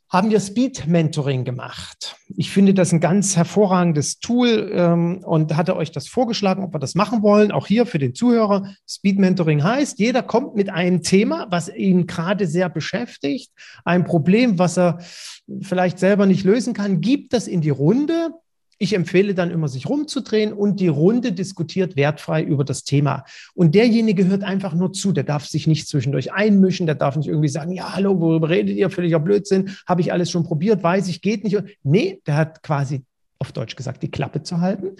haben 0.09 0.31
wir 0.31 0.41
Speed 0.41 0.87
Mentoring 0.87 1.45
gemacht. 1.45 2.17
Ich 2.35 2.51
finde 2.51 2.73
das 2.73 2.91
ein 2.91 2.99
ganz 2.99 3.37
hervorragendes 3.37 4.19
Tool 4.19 4.69
ähm, 4.73 5.23
und 5.23 5.55
hatte 5.55 5.77
euch 5.77 5.93
das 5.93 6.09
vorgeschlagen, 6.09 6.61
ob 6.61 6.73
wir 6.73 6.79
das 6.79 6.93
machen 6.93 7.21
wollen. 7.21 7.53
Auch 7.53 7.67
hier 7.67 7.85
für 7.85 7.99
den 7.99 8.15
Zuhörer. 8.15 8.73
Speed 8.85 9.17
Mentoring 9.17 9.63
heißt, 9.63 9.97
jeder 9.97 10.23
kommt 10.23 10.55
mit 10.55 10.69
einem 10.69 11.03
Thema, 11.03 11.47
was 11.49 11.73
ihn 11.73 12.05
gerade 12.05 12.47
sehr 12.47 12.67
beschäftigt, 12.67 13.49
ein 13.85 14.03
Problem, 14.03 14.59
was 14.59 14.77
er 14.77 14.99
vielleicht 15.61 15.99
selber 15.99 16.25
nicht 16.25 16.43
lösen 16.43 16.73
kann, 16.73 16.99
gibt 16.99 17.31
das 17.31 17.47
in 17.47 17.61
die 17.61 17.69
Runde 17.69 18.31
ich 18.79 18.93
empfehle 18.93 19.35
dann 19.35 19.51
immer, 19.51 19.67
sich 19.67 19.87
rumzudrehen 19.87 20.53
und 20.53 20.79
die 20.79 20.87
Runde 20.87 21.33
diskutiert 21.33 21.97
wertfrei 21.97 22.41
über 22.41 22.63
das 22.63 22.85
Thema. 22.85 23.25
Und 23.53 23.75
derjenige 23.75 24.25
hört 24.25 24.43
einfach 24.43 24.73
nur 24.73 24.93
zu, 24.93 25.11
der 25.11 25.25
darf 25.25 25.45
sich 25.45 25.67
nicht 25.67 25.87
zwischendurch 25.87 26.31
einmischen, 26.31 26.85
der 26.85 26.95
darf 26.95 27.17
nicht 27.17 27.27
irgendwie 27.27 27.49
sagen, 27.49 27.73
ja, 27.73 27.93
hallo, 27.93 28.19
worüber 28.19 28.49
redet 28.49 28.77
ihr? 28.77 28.89
Völliger 28.89 29.19
Blödsinn, 29.19 29.75
habe 29.85 30.01
ich 30.01 30.13
alles 30.13 30.31
schon 30.31 30.45
probiert, 30.45 30.81
weiß 30.81 31.09
ich, 31.09 31.21
geht 31.21 31.43
nicht. 31.43 31.61
Nee, 31.83 32.21
der 32.25 32.37
hat 32.37 32.63
quasi 32.63 33.03
auf 33.37 33.51
Deutsch 33.51 33.75
gesagt, 33.75 34.01
die 34.01 34.11
Klappe 34.11 34.43
zu 34.43 34.61
halten 34.61 34.95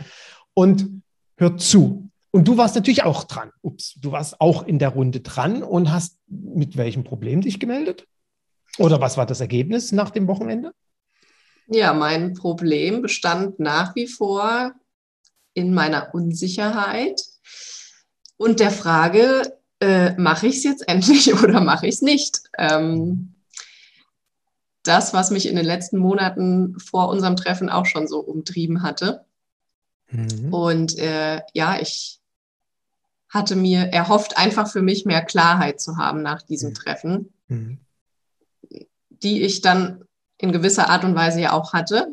und 0.53 1.01
hört 1.37 1.61
zu. 1.61 2.09
Und 2.31 2.47
du 2.47 2.57
warst 2.57 2.75
natürlich 2.75 3.03
auch 3.03 3.23
dran. 3.23 3.49
Ups, 3.61 3.95
du 3.99 4.11
warst 4.11 4.39
auch 4.41 4.67
in 4.67 4.77
der 4.77 4.89
Runde 4.89 5.21
dran 5.21 5.63
und 5.63 5.91
hast 5.91 6.17
mit 6.27 6.75
welchem 6.77 7.05
Problem 7.05 7.41
dich 7.41 7.59
gemeldet? 7.59 8.05
Oder 8.77 9.01
was 9.01 9.17
war 9.17 9.25
das 9.25 9.39
Ergebnis 9.39 9.93
nach 9.93 10.11
dem 10.11 10.27
Wochenende? 10.27 10.73
Ja, 11.71 11.93
mein 11.93 12.33
Problem 12.33 13.01
bestand 13.01 13.59
nach 13.59 13.95
wie 13.95 14.07
vor 14.07 14.73
in 15.53 15.73
meiner 15.73 16.13
Unsicherheit 16.13 17.21
und 18.37 18.59
der 18.59 18.71
Frage, 18.71 19.57
äh, 19.79 20.13
mache 20.17 20.47
ich 20.47 20.57
es 20.57 20.63
jetzt 20.63 20.87
endlich 20.87 21.33
oder 21.43 21.61
mache 21.61 21.87
ich 21.87 21.95
es 21.95 22.01
nicht? 22.01 22.41
Ähm, 22.57 23.35
das, 24.83 25.13
was 25.13 25.29
mich 25.29 25.47
in 25.47 25.55
den 25.55 25.65
letzten 25.65 25.97
Monaten 25.97 26.79
vor 26.79 27.09
unserem 27.09 27.35
Treffen 27.35 27.69
auch 27.69 27.85
schon 27.85 28.07
so 28.07 28.19
umtrieben 28.19 28.81
hatte. 28.81 29.25
Mhm. 30.09 30.53
Und 30.53 30.97
äh, 30.97 31.41
ja, 31.53 31.79
ich 31.79 32.19
hatte 33.27 33.55
mir 33.55 33.81
erhofft, 33.81 34.37
einfach 34.37 34.71
für 34.71 34.81
mich 34.81 35.05
mehr 35.05 35.23
Klarheit 35.23 35.79
zu 35.79 35.97
haben 35.97 36.23
nach 36.23 36.41
diesem 36.41 36.69
mhm. 36.69 36.75
Treffen, 36.75 37.33
mhm. 37.47 37.77
die 39.09 39.43
ich 39.43 39.61
dann 39.61 40.05
in 40.39 40.51
gewisser 40.51 40.89
Art 40.89 41.03
und 41.03 41.15
Weise 41.15 41.41
ja 41.41 41.53
auch 41.53 41.73
hatte. 41.73 42.07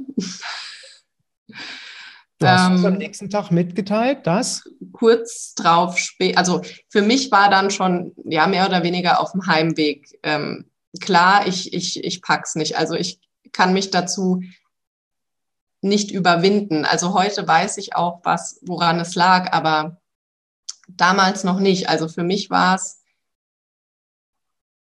Du 2.39 2.47
hast 2.47 2.81
ähm, 2.81 2.85
am 2.85 2.99
nächsten 2.99 3.31
Tag 3.31 3.51
mitgeteilt, 3.51 4.27
dass? 4.27 4.65
Kurz 4.93 5.55
drauf, 5.55 5.99
also 6.35 6.61
für 6.91 7.01
mich 7.01 7.33
war 7.33 7.49
dann 7.49 7.71
schon 7.71 8.13
ja 8.25 8.47
mehr 8.47 8.67
oder 8.67 8.83
weniger 8.83 9.21
auf 9.21 9.33
dem 9.33 9.47
Heimweg 9.47 10.19
ähm, 10.23 10.67
klar, 10.99 11.47
ich, 11.47 11.73
ich, 11.73 12.03
ich 12.03 12.23
pack's 12.23 12.55
nicht. 12.55 12.77
Also 12.77 12.95
ich 12.95 13.21
kann 13.53 13.73
mich 13.73 13.91
dazu 13.91 14.43
nicht 15.81 16.11
überwinden. 16.11 16.85
Also 16.85 17.15
heute 17.15 17.47
weiß 17.47 17.79
ich 17.79 17.95
auch, 17.95 18.21
was, 18.25 18.61
woran 18.63 18.99
es 19.01 19.15
lag, 19.15 19.53
aber 19.53 20.01
damals 20.89 21.45
noch 21.45 21.61
nicht. 21.61 21.89
Also 21.89 22.09
für 22.09 22.23
mich 22.23 22.51
war 22.51 22.77
es, 22.77 23.03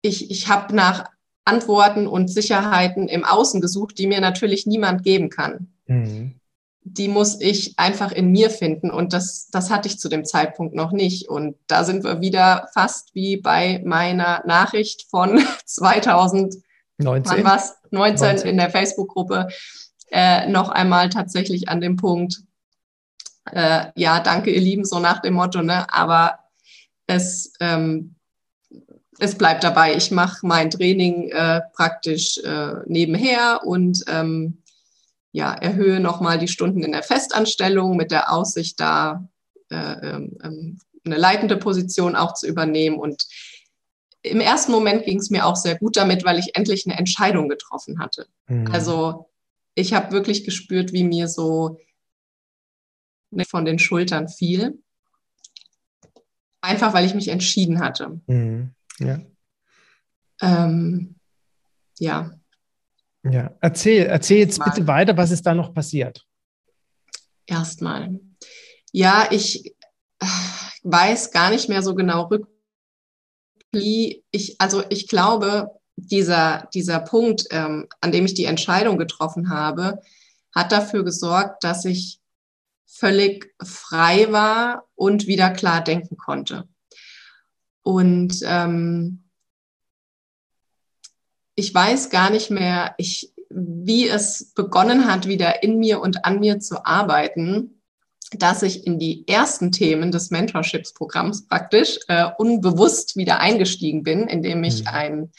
ich, 0.02 0.32
ich 0.32 0.48
habe 0.48 0.76
nach 0.76 1.10
Antworten 1.46 2.08
und 2.08 2.30
Sicherheiten 2.30 3.08
im 3.08 3.24
Außen 3.24 3.62
gesucht, 3.62 3.98
die 3.98 4.08
mir 4.08 4.22
natürlich 4.22 4.66
niemand 4.66 5.04
geben 5.04 5.30
kann. 5.30 5.68
Mhm. 5.88 6.36
Die 6.84 7.08
muss 7.08 7.40
ich 7.40 7.78
einfach 7.78 8.12
in 8.12 8.32
mir 8.32 8.50
finden 8.50 8.90
und 8.90 9.14
das, 9.14 9.50
das 9.52 9.70
hatte 9.70 9.88
ich 9.88 10.00
zu 10.00 10.10
dem 10.10 10.26
Zeitpunkt 10.26 10.74
noch 10.74 10.92
nicht. 10.92 11.30
Und 11.30 11.56
da 11.68 11.84
sind 11.84 12.04
wir 12.04 12.22
wieder 12.22 12.70
fast 12.74 13.14
wie 13.14 13.38
bei 13.38 13.82
meiner 13.86 14.44
Nachricht 14.46 15.08
von 15.10 15.44
2019 15.66 16.64
was, 17.44 17.78
19, 17.92 18.28
19. 18.28 18.50
in 18.50 18.58
der 18.58 18.72
Facebook-Gruppe 18.72 19.50
äh, 20.12 20.48
noch 20.48 20.70
einmal 20.70 21.10
tatsächlich 21.10 21.70
an 21.70 21.82
dem 21.82 21.96
Punkt, 21.98 22.42
äh, 23.52 23.88
ja, 23.96 24.20
danke 24.20 24.52
ihr 24.52 24.62
Lieben, 24.62 24.86
so 24.86 25.00
nach 25.00 25.22
dem 25.22 25.36
Motto, 25.36 25.62
ne? 25.62 25.92
aber 25.92 26.40
es 27.08 27.54
ähm, 27.60 28.16
es 29.22 29.38
bleibt 29.38 29.64
dabei. 29.64 29.96
Ich 29.96 30.10
mache 30.10 30.46
mein 30.48 30.72
Training 30.72 31.30
äh, 31.30 31.62
praktisch 31.74 32.40
äh, 32.40 32.74
nebenher 32.88 33.62
und 33.64 34.04
ähm, 34.08 34.64
ja, 35.32 35.54
erhöhe 35.54 36.00
nochmal 36.00 36.40
die 36.40 36.48
Stunden 36.48 36.84
in 36.84 36.92
der 36.92 37.04
Festanstellung 37.04 37.96
mit 37.96 38.10
der 38.10 38.34
Aussicht, 38.34 38.80
da 38.80 39.30
äh, 39.70 39.76
ähm, 39.76 40.38
ähm, 40.44 40.80
eine 41.06 41.18
leitende 41.18 41.56
Position 41.58 42.16
auch 42.16 42.34
zu 42.34 42.48
übernehmen. 42.48 42.98
Und 42.98 43.28
im 44.24 44.42
ersten 44.42 44.72
Moment 44.72 45.06
ging 45.06 45.20
es 45.20 45.30
mir 45.30 45.46
auch 45.46 45.56
sehr 45.56 45.78
gut 45.78 45.98
damit, 45.98 46.26
weil 46.26 46.40
ich 46.40 46.56
endlich 46.56 46.88
eine 46.88 46.98
Entscheidung 46.98 47.48
getroffen 47.48 48.00
hatte. 48.00 48.26
Mhm. 48.48 48.72
Also 48.72 49.30
ich 49.76 49.94
habe 49.94 50.12
wirklich 50.12 50.46
gespürt, 50.46 50.94
wie 50.94 51.04
mir 51.04 51.28
so 51.28 51.78
von 53.48 53.66
den 53.66 53.78
Schultern 53.78 54.30
fiel. 54.30 54.80
Einfach 56.60 56.96
weil 56.96 57.06
ich 57.06 57.14
mich 57.14 57.28
entschieden 57.28 57.82
hatte. 57.82 58.20
Mhm. 58.26 58.72
Ja. 59.00 59.20
Ähm, 60.42 61.16
ja. 62.00 62.32
Ja, 63.24 63.56
erzähl, 63.62 64.06
erzähl 64.08 64.40
jetzt 64.40 64.60
Erstmal. 64.60 64.70
bitte 64.70 64.88
weiter, 64.88 65.18
was 65.18 65.32
ist 65.32 65.46
da 65.46 65.54
noch 65.54 65.74
passiert? 65.74 66.26
Erstmal. 67.46 68.20
Ja, 68.92 69.28
ich 69.30 69.76
äh, 70.20 70.26
weiß 70.84 71.32
gar 71.32 71.52
nicht 71.52 71.70
mehr 71.70 71.84
so 71.84 71.94
genau 71.94 72.30
Ich, 73.72 74.56
also 74.60 74.84
ich 74.90 75.08
glaube, 75.08 75.70
dieser, 75.96 76.68
dieser 76.74 77.00
Punkt, 77.00 77.46
ähm, 77.52 77.88
an 78.02 78.12
dem 78.12 78.26
ich 78.26 78.34
die 78.34 78.46
Entscheidung 78.46 78.98
getroffen 78.98 79.50
habe, 79.50 80.02
hat 80.54 80.72
dafür 80.72 81.04
gesorgt, 81.04 81.64
dass 81.64 81.86
ich 81.86 82.20
völlig 82.86 83.54
frei 83.64 84.32
war 84.32 84.88
und 84.96 85.28
wieder 85.28 85.50
klar 85.52 85.84
denken 85.84 86.18
konnte. 86.18 86.68
Und 87.84 88.40
ähm, 88.44 89.24
ich 91.56 91.74
weiß 91.74 92.10
gar 92.10 92.30
nicht 92.30 92.50
mehr, 92.50 92.96
ich, 92.98 93.34
wie 93.50 94.08
es 94.08 94.54
begonnen 94.54 95.06
hat, 95.06 95.28
wieder 95.28 95.64
in 95.64 95.78
mir 95.78 96.00
und 96.02 96.26
an 96.26 96.40
mir 96.40 96.60
zu 96.60 96.86
arbeiten. 96.86 97.78
dass 98.38 98.64
ich 98.64 98.88
in 98.88 98.98
die 98.98 99.28
ersten 99.28 99.74
Themen 99.74 100.10
des 100.10 100.32
Mentorships-Programms 100.32 101.48
praktisch 101.48 102.00
äh, 102.08 102.30
unbewusst 102.38 103.18
wieder 103.18 103.42
eingestiegen 103.42 104.04
bin, 104.04 104.26
indem 104.30 104.64
ich 104.64 104.84
mhm. 104.84 104.88
ein, 104.88 105.32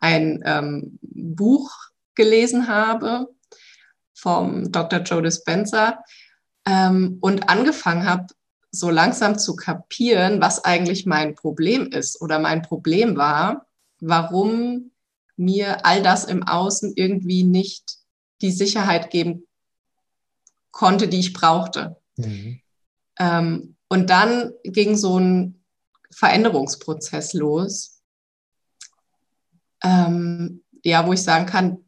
ein 0.00 0.42
ähm, 0.46 0.98
Buch 1.02 1.70
gelesen 2.14 2.66
habe 2.66 3.28
vom 4.14 4.72
Dr. 4.72 5.00
Joe 5.00 5.22
Dispenza 5.22 6.02
ähm, 6.66 7.18
und 7.20 7.48
angefangen 7.48 8.06
habe, 8.06 8.26
so 8.70 8.90
langsam 8.90 9.38
zu 9.38 9.56
kapieren, 9.56 10.40
was 10.40 10.64
eigentlich 10.64 11.06
mein 11.06 11.34
Problem 11.34 11.90
ist 11.90 12.20
oder 12.20 12.38
mein 12.38 12.62
Problem 12.62 13.16
war, 13.16 13.66
warum 14.00 14.90
mir 15.36 15.86
all 15.86 16.02
das 16.02 16.24
im 16.24 16.42
Außen 16.42 16.92
irgendwie 16.96 17.44
nicht 17.44 17.98
die 18.42 18.50
Sicherheit 18.50 19.10
geben 19.10 19.46
konnte, 20.70 21.08
die 21.08 21.20
ich 21.20 21.32
brauchte. 21.32 21.96
Mhm. 22.16 22.60
Ähm, 23.18 23.76
und 23.88 24.10
dann 24.10 24.52
ging 24.64 24.96
so 24.96 25.18
ein 25.18 25.64
Veränderungsprozess 26.10 27.32
los, 27.32 28.02
ähm, 29.82 30.62
ja, 30.84 31.06
wo 31.06 31.12
ich 31.12 31.22
sagen 31.22 31.46
kann, 31.46 31.78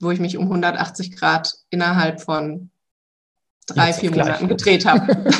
wo 0.00 0.10
ich 0.10 0.20
mich 0.20 0.36
um 0.36 0.44
180 0.44 1.16
Grad 1.16 1.52
innerhalb 1.70 2.20
von 2.20 2.70
drei, 3.66 3.88
jetzt 3.88 4.00
vier 4.00 4.10
Monaten 4.10 4.48
gedreht 4.48 4.86
habe. 4.86 5.24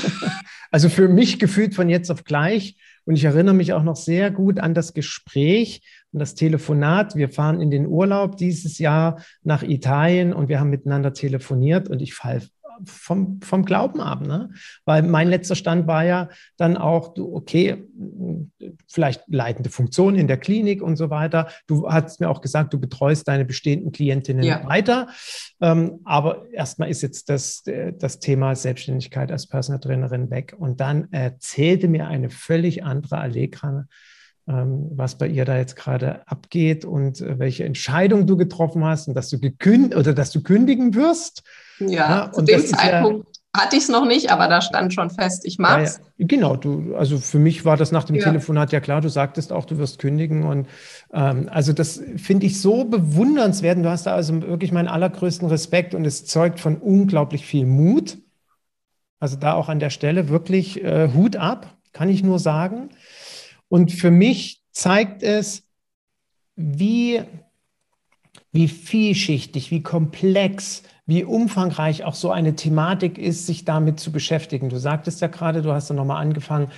also 0.70 0.88
für 0.88 1.08
mich 1.08 1.38
gefühlt 1.38 1.74
von 1.74 1.88
jetzt 1.88 2.10
auf 2.10 2.24
gleich. 2.24 2.76
Und 3.04 3.16
ich 3.16 3.24
erinnere 3.24 3.54
mich 3.54 3.72
auch 3.72 3.82
noch 3.82 3.96
sehr 3.96 4.30
gut 4.30 4.60
an 4.60 4.74
das 4.74 4.92
Gespräch 4.92 5.80
und 6.12 6.20
das 6.20 6.34
Telefonat. 6.34 7.16
Wir 7.16 7.30
fahren 7.30 7.60
in 7.60 7.70
den 7.70 7.86
Urlaub 7.86 8.36
dieses 8.36 8.78
Jahr 8.78 9.22
nach 9.42 9.62
Italien 9.62 10.34
und 10.34 10.48
wir 10.48 10.60
haben 10.60 10.70
miteinander 10.70 11.14
telefoniert 11.14 11.88
und 11.88 12.02
ich 12.02 12.14
fall 12.14 12.42
vom, 12.84 13.40
vom 13.42 13.64
Glauben 13.64 14.00
ab. 14.00 14.26
Ne? 14.26 14.50
Weil 14.84 15.02
mein 15.02 15.28
letzter 15.28 15.54
Stand 15.54 15.86
war 15.86 16.04
ja 16.04 16.28
dann 16.56 16.76
auch, 16.76 17.14
du, 17.14 17.34
okay, 17.34 17.84
vielleicht 18.86 19.22
leitende 19.28 19.70
Funktion 19.70 20.14
in 20.16 20.28
der 20.28 20.38
Klinik 20.38 20.82
und 20.82 20.96
so 20.96 21.10
weiter. 21.10 21.48
Du 21.66 21.88
hast 21.88 22.20
mir 22.20 22.28
auch 22.28 22.40
gesagt, 22.40 22.72
du 22.72 22.80
betreust 22.80 23.28
deine 23.28 23.44
bestehenden 23.44 23.92
Klientinnen 23.92 24.44
ja. 24.44 24.66
weiter. 24.66 25.08
Ähm, 25.60 26.00
aber 26.04 26.50
erstmal 26.52 26.90
ist 26.90 27.02
jetzt 27.02 27.28
das, 27.28 27.62
das 27.98 28.18
Thema 28.20 28.54
Selbstständigkeit 28.54 29.32
als 29.32 29.46
Personal 29.46 29.80
Trainerin 29.80 30.30
weg. 30.30 30.54
Und 30.58 30.80
dann 30.80 31.12
erzählte 31.12 31.88
mir 31.88 32.06
eine 32.06 32.30
völlig 32.30 32.84
andere 32.84 33.18
Allegra, 33.18 33.86
ähm, 34.48 34.88
was 34.92 35.18
bei 35.18 35.28
ihr 35.28 35.44
da 35.44 35.58
jetzt 35.58 35.76
gerade 35.76 36.26
abgeht 36.26 36.84
und 36.84 37.20
äh, 37.20 37.38
welche 37.38 37.64
Entscheidung 37.64 38.26
du 38.26 38.36
getroffen 38.36 38.82
hast 38.84 39.06
und 39.06 39.14
dass 39.14 39.28
du 39.28 39.38
gekündigt 39.38 39.94
oder 39.94 40.14
dass 40.14 40.30
du 40.30 40.42
kündigen 40.42 40.94
wirst. 40.94 41.42
Ja, 41.80 41.88
ja 41.88 42.32
zu 42.32 42.42
dem 42.42 42.64
Zeitpunkt 42.64 43.26
ja, 43.26 43.62
hatte 43.62 43.76
ich 43.76 43.84
es 43.84 43.88
noch 43.88 44.06
nicht, 44.06 44.30
aber 44.30 44.48
da 44.48 44.60
stand 44.60 44.92
schon 44.94 45.10
fest, 45.10 45.44
ich 45.44 45.58
mag's. 45.58 46.00
Ja, 46.16 46.26
genau, 46.26 46.56
du, 46.56 46.94
also 46.96 47.18
für 47.18 47.38
mich 47.38 47.64
war 47.64 47.76
das 47.76 47.92
nach 47.92 48.04
dem 48.04 48.18
Telefonat 48.18 48.72
ja 48.72 48.80
klar, 48.80 49.00
du 49.00 49.08
sagtest 49.08 49.52
auch, 49.52 49.64
du 49.64 49.78
wirst 49.78 49.98
kündigen. 49.98 50.44
Und 50.44 50.68
ähm, 51.12 51.48
also 51.50 51.72
das 51.72 52.00
finde 52.16 52.46
ich 52.46 52.60
so 52.60 52.84
bewundernswert. 52.84 53.78
Du 53.78 53.88
hast 53.88 54.06
da 54.06 54.14
also 54.14 54.42
wirklich 54.42 54.72
meinen 54.72 54.88
allergrößten 54.88 55.48
Respekt 55.48 55.94
und 55.94 56.04
es 56.04 56.26
zeugt 56.26 56.60
von 56.60 56.76
unglaublich 56.76 57.46
viel 57.46 57.66
Mut. 57.66 58.18
Also 59.20 59.36
da 59.36 59.54
auch 59.54 59.68
an 59.68 59.80
der 59.80 59.90
Stelle 59.90 60.28
wirklich 60.28 60.84
äh, 60.84 61.10
Hut 61.12 61.36
ab, 61.36 61.76
kann 61.92 62.08
ich 62.08 62.22
nur 62.22 62.38
sagen. 62.38 62.90
Und 63.68 63.92
für 63.92 64.10
mich 64.10 64.62
zeigt 64.70 65.22
es, 65.22 65.64
wie, 66.54 67.22
wie 68.52 68.68
vielschichtig, 68.68 69.70
wie 69.70 69.82
komplex 69.82 70.82
wie 71.08 71.24
umfangreich 71.24 72.04
auch 72.04 72.14
so 72.14 72.30
eine 72.30 72.54
Thematik 72.54 73.16
ist, 73.16 73.46
sich 73.46 73.64
damit 73.64 73.98
zu 73.98 74.12
beschäftigen. 74.12 74.68
Du 74.68 74.76
sagtest 74.76 75.22
ja 75.22 75.28
gerade, 75.28 75.62
du 75.62 75.72
hast 75.72 75.88
ja 75.88 75.96
nochmal 75.96 76.20
angefangen, 76.20 76.68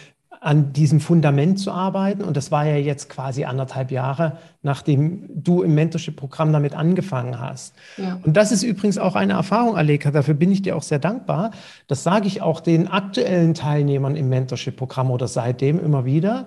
an 0.40 0.72
diesem 0.72 1.00
Fundament 1.00 1.58
zu 1.58 1.72
arbeiten. 1.72 2.22
Und 2.22 2.36
das 2.36 2.52
war 2.52 2.64
ja 2.64 2.76
jetzt 2.76 3.10
quasi 3.10 3.44
anderthalb 3.44 3.90
Jahre, 3.90 4.38
nachdem 4.62 5.28
du 5.28 5.62
im 5.62 5.74
Mentorship-Programm 5.74 6.52
damit 6.52 6.74
angefangen 6.74 7.40
hast. 7.40 7.74
Ja. 7.96 8.20
Und 8.22 8.36
das 8.36 8.52
ist 8.52 8.62
übrigens 8.62 8.98
auch 8.98 9.16
eine 9.16 9.32
Erfahrung, 9.32 9.76
Aleka. 9.76 10.12
Dafür 10.12 10.34
bin 10.34 10.52
ich 10.52 10.62
dir 10.62 10.76
auch 10.76 10.82
sehr 10.82 11.00
dankbar. 11.00 11.50
Das 11.88 12.04
sage 12.04 12.28
ich 12.28 12.40
auch 12.40 12.60
den 12.60 12.86
aktuellen 12.86 13.54
Teilnehmern 13.54 14.14
im 14.14 14.28
Mentorship-Programm 14.28 15.10
oder 15.10 15.26
seitdem 15.26 15.80
immer 15.80 16.04
wieder 16.04 16.46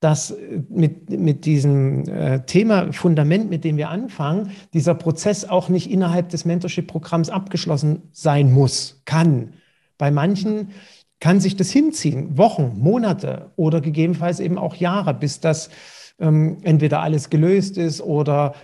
dass 0.00 0.34
mit, 0.70 1.10
mit 1.10 1.44
diesem 1.44 2.08
äh, 2.08 2.40
Thema 2.46 2.92
Fundament, 2.92 3.50
mit 3.50 3.64
dem 3.64 3.76
wir 3.76 3.90
anfangen, 3.90 4.50
dieser 4.72 4.94
Prozess 4.94 5.44
auch 5.44 5.68
nicht 5.68 5.90
innerhalb 5.90 6.30
des 6.30 6.46
Mentorship-Programms 6.46 7.28
abgeschlossen 7.28 8.02
sein 8.12 8.50
muss, 8.52 9.02
kann. 9.04 9.52
Bei 9.98 10.10
manchen 10.10 10.70
kann 11.20 11.38
sich 11.38 11.54
das 11.54 11.70
hinziehen, 11.70 12.38
Wochen, 12.38 12.78
Monate 12.78 13.50
oder 13.56 13.82
gegebenenfalls 13.82 14.40
eben 14.40 14.56
auch 14.56 14.74
Jahre, 14.74 15.12
bis 15.12 15.40
das 15.40 15.68
ähm, 16.18 16.56
entweder 16.62 17.02
alles 17.02 17.28
gelöst 17.28 17.76
ist 17.76 18.00
oder 18.00 18.54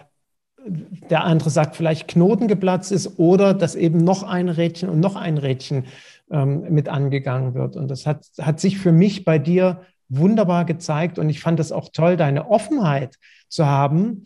der 1.11 1.25
andere 1.25 1.51
sagt, 1.51 1.77
vielleicht 1.77 2.09
Knoten 2.09 2.49
geplatzt 2.49 2.93
ist 2.93 3.19
oder 3.19 3.55
dass 3.55 3.75
eben 3.75 3.99
noch 3.99 4.23
ein 4.23 4.49
Rädchen 4.49 4.89
und 4.89 5.01
noch 5.01 5.17
ein 5.17 5.39
Rädchen 5.39 5.85
ähm, 6.31 6.65
mit 6.71 6.89
angegangen 6.89 7.55
wird. 7.55 7.77
Und 7.77 7.89
das 7.89 8.07
hat, 8.07 8.27
hat 8.41 8.59
sich 8.59 8.79
für 8.79 8.91
mich 8.91 9.25
bei 9.25 9.39
dir 9.39 9.83
wunderbar 10.09 10.65
gezeigt 10.65 11.19
und 11.19 11.29
ich 11.29 11.41
fand 11.41 11.61
es 11.61 11.73
auch 11.73 11.89
toll, 11.93 12.17
deine 12.17 12.51
Offenheit 12.51 13.17
zu 13.49 13.67
haben, 13.67 14.25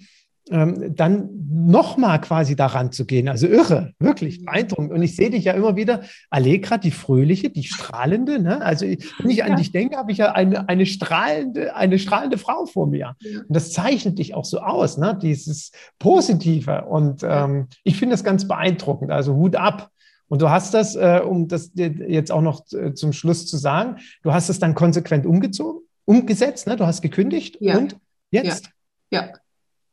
ähm, 0.50 0.96
dann 0.96 1.28
nochmal 1.48 2.20
quasi 2.20 2.56
daran 2.56 2.90
zu 2.90 3.06
gehen. 3.06 3.28
Also 3.28 3.46
irre, 3.46 3.92
wirklich 4.00 4.44
beeindruckend. 4.44 4.90
Und 4.90 5.02
ich 5.02 5.14
sehe 5.14 5.30
dich 5.30 5.44
ja 5.44 5.52
immer 5.52 5.76
wieder, 5.76 6.00
Allegra, 6.28 6.76
die 6.76 6.90
fröhliche, 6.90 7.50
die 7.50 7.62
strahlende. 7.62 8.40
Ne? 8.40 8.60
Also 8.60 8.84
wenn 8.86 9.30
ich 9.30 9.44
an 9.44 9.50
ja. 9.50 9.56
dich 9.56 9.70
denke, 9.70 9.96
habe 9.96 10.10
ich 10.10 10.18
ja 10.18 10.32
eine, 10.32 10.68
eine, 10.68 10.86
strahlende, 10.86 11.76
eine 11.76 11.98
strahlende 11.98 12.36
Frau 12.36 12.66
vor 12.66 12.88
mir. 12.88 13.14
Ja. 13.20 13.40
Und 13.40 13.54
das 13.54 13.72
zeichnet 13.72 14.18
dich 14.18 14.34
auch 14.34 14.44
so 14.44 14.58
aus, 14.58 14.98
ne? 14.98 15.16
dieses 15.20 15.70
Positive. 16.00 16.86
Und 16.86 17.22
ähm, 17.22 17.68
ich 17.84 17.96
finde 17.96 18.14
das 18.14 18.24
ganz 18.24 18.48
beeindruckend. 18.48 19.12
Also 19.12 19.34
Hut 19.36 19.54
ab. 19.54 19.90
Und 20.30 20.40
du 20.40 20.48
hast 20.48 20.74
das, 20.74 20.94
äh, 20.94 21.20
um 21.24 21.48
das 21.48 21.72
jetzt 21.74 22.30
auch 22.30 22.40
noch 22.40 22.64
äh, 22.72 22.94
zum 22.94 23.12
Schluss 23.12 23.48
zu 23.48 23.56
sagen, 23.56 23.96
du 24.22 24.32
hast 24.32 24.48
es 24.48 24.60
dann 24.60 24.76
konsequent 24.76 25.26
umgezogen, 25.26 25.82
umgesetzt, 26.04 26.68
ne? 26.68 26.76
du 26.76 26.86
hast 26.86 27.02
gekündigt 27.02 27.56
ja. 27.58 27.76
und 27.76 27.96
jetzt? 28.30 28.70
Ja. 29.10 29.22
ja. 29.22 29.32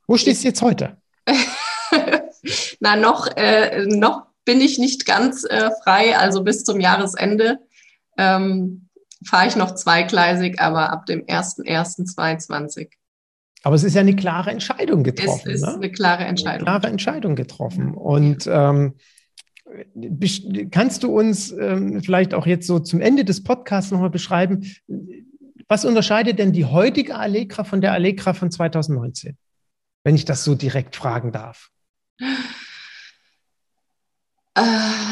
Wo 0.06 0.16
stehst 0.16 0.44
du 0.44 0.50
jetzt 0.50 0.62
heute? 0.62 0.98
Na, 2.80 2.96
noch, 2.96 3.28
äh, 3.36 3.88
noch 3.88 4.28
bin 4.46 4.62
ich 4.62 4.78
nicht 4.78 5.08
ganz 5.08 5.44
äh, 5.44 5.72
frei, 5.84 6.16
also 6.16 6.44
bis 6.44 6.64
zum 6.64 6.80
Jahresende 6.80 7.58
ähm, 8.20 8.90
fahre 9.26 9.48
ich 9.48 9.56
noch 9.56 9.74
zweigleisig, 9.74 10.62
aber 10.62 10.92
ab 10.92 11.08
dem 11.08 11.26
01.01.22. 11.26 12.90
Aber 13.64 13.76
es 13.76 13.84
ist 13.84 13.96
ja 13.96 14.02
eine 14.02 14.16
klare 14.16 14.52
Entscheidung 14.52 15.04
getroffen. 15.04 15.50
Es 15.50 15.56
ist 15.56 15.66
ne? 15.66 15.74
eine 15.74 15.92
klare 15.92 16.26
Entscheidung. 16.26 16.68
Eine 16.68 16.80
klare 16.80 16.92
Entscheidung 16.92 17.36
getroffen. 17.36 17.96
Und 17.96 18.48
ähm, 18.48 18.94
Kannst 20.72 21.04
du 21.04 21.18
uns 21.18 21.52
ähm, 21.52 22.02
vielleicht 22.02 22.34
auch 22.34 22.46
jetzt 22.46 22.68
so 22.68 22.80
zum 22.80 23.02
Ende 23.02 23.26
des 23.26 23.44
Podcasts 23.44 23.92
nochmal 23.92 24.10
beschreiben, 24.10 24.66
was 25.68 25.84
unterscheidet 25.84 26.40
denn 26.40 26.54
die 26.54 26.66
heutige 26.66 27.16
Allegra 27.16 27.64
von 27.64 27.82
der 27.82 27.92
Allegra 27.92 28.34
von 28.34 28.50
2019? 28.50 29.38
Wenn 30.04 30.16
ich 30.16 30.26
das 30.26 30.44
so 30.44 30.56
direkt 30.56 30.96
fragen 30.96 31.32
darf. 31.32 31.70
Äh, 34.56 34.62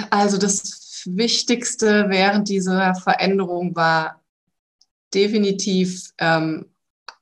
also 0.10 0.38
das 0.38 1.04
Wichtigste 1.06 2.06
während 2.10 2.50
dieser 2.50 2.96
Veränderung 2.96 3.76
war 3.76 4.24
definitiv 5.14 6.12
ähm, 6.18 6.66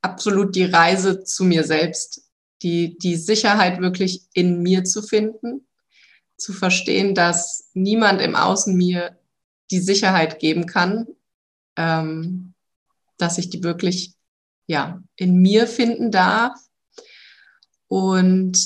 absolut 0.02 0.56
die 0.56 0.66
Reise 0.66 1.24
zu 1.24 1.44
mir 1.44 1.64
selbst, 1.64 2.30
die, 2.62 2.98
die 2.98 3.16
Sicherheit 3.16 3.82
wirklich 3.82 4.28
in 4.34 4.62
mir 4.62 4.84
zu 4.84 5.02
finden 5.02 5.66
zu 6.44 6.54
verstehen, 6.54 7.16
dass 7.16 7.70
niemand 7.74 8.22
im 8.22 8.36
Außen 8.36 8.76
mir 8.76 9.18
die 9.72 9.80
Sicherheit 9.80 10.40
geben 10.40 10.66
kann, 10.66 11.08
ähm, 11.78 12.54
dass 13.18 13.38
ich 13.38 13.50
die 13.50 13.64
wirklich 13.64 14.14
ja, 14.68 15.02
in 15.16 15.38
mir 15.38 15.68
finden 15.68 16.12
darf 16.12 16.60
und 17.88 18.58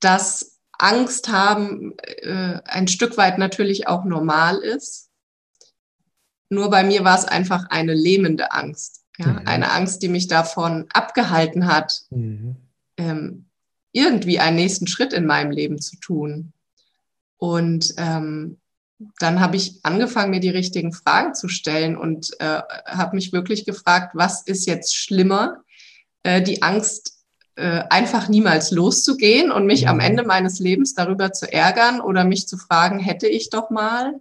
dass 0.00 0.58
Angst 0.78 1.28
haben 1.28 1.96
äh, 1.98 2.60
ein 2.64 2.88
Stück 2.88 3.16
weit 3.16 3.38
natürlich 3.38 3.88
auch 3.88 4.04
normal 4.04 4.58
ist. 4.58 5.10
Nur 6.50 6.68
bei 6.68 6.84
mir 6.84 7.04
war 7.04 7.18
es 7.18 7.24
einfach 7.24 7.66
eine 7.70 7.94
lähmende 7.94 8.52
Angst. 8.52 9.04
Ja? 9.18 9.28
Mhm. 9.28 9.46
Eine 9.46 9.72
Angst, 9.72 10.02
die 10.02 10.08
mich 10.08 10.28
davon 10.28 10.86
abgehalten 10.92 11.66
hat, 11.66 12.02
mhm. 12.10 12.56
ähm, 12.98 13.46
irgendwie 13.94 14.38
einen 14.38 14.56
nächsten 14.56 14.86
Schritt 14.86 15.14
in 15.14 15.24
meinem 15.24 15.50
Leben 15.50 15.80
zu 15.80 15.96
tun. 15.96 16.52
Und 17.38 17.94
ähm, 17.96 18.58
dann 19.18 19.40
habe 19.40 19.56
ich 19.56 19.80
angefangen, 19.82 20.30
mir 20.30 20.40
die 20.40 20.50
richtigen 20.50 20.92
Fragen 20.92 21.34
zu 21.34 21.48
stellen 21.48 21.96
und 21.96 22.30
äh, 22.40 22.60
habe 22.86 23.16
mich 23.16 23.32
wirklich 23.32 23.64
gefragt, 23.64 24.12
was 24.14 24.42
ist 24.42 24.66
jetzt 24.66 24.94
schlimmer? 24.94 25.62
Äh, 26.22 26.42
die 26.42 26.62
Angst, 26.62 27.24
äh, 27.56 27.84
einfach 27.88 28.28
niemals 28.28 28.70
loszugehen 28.70 29.50
und 29.50 29.66
mich 29.66 29.88
am. 29.88 30.00
Ende 30.00 30.24
meines 30.24 30.58
Lebens 30.58 30.94
darüber 30.94 31.32
zu 31.32 31.50
ärgern 31.50 32.00
oder 32.00 32.24
mich 32.24 32.48
zu 32.48 32.58
fragen, 32.58 32.98
hätte 32.98 33.28
ich 33.28 33.48
doch 33.50 33.70
mal? 33.70 34.20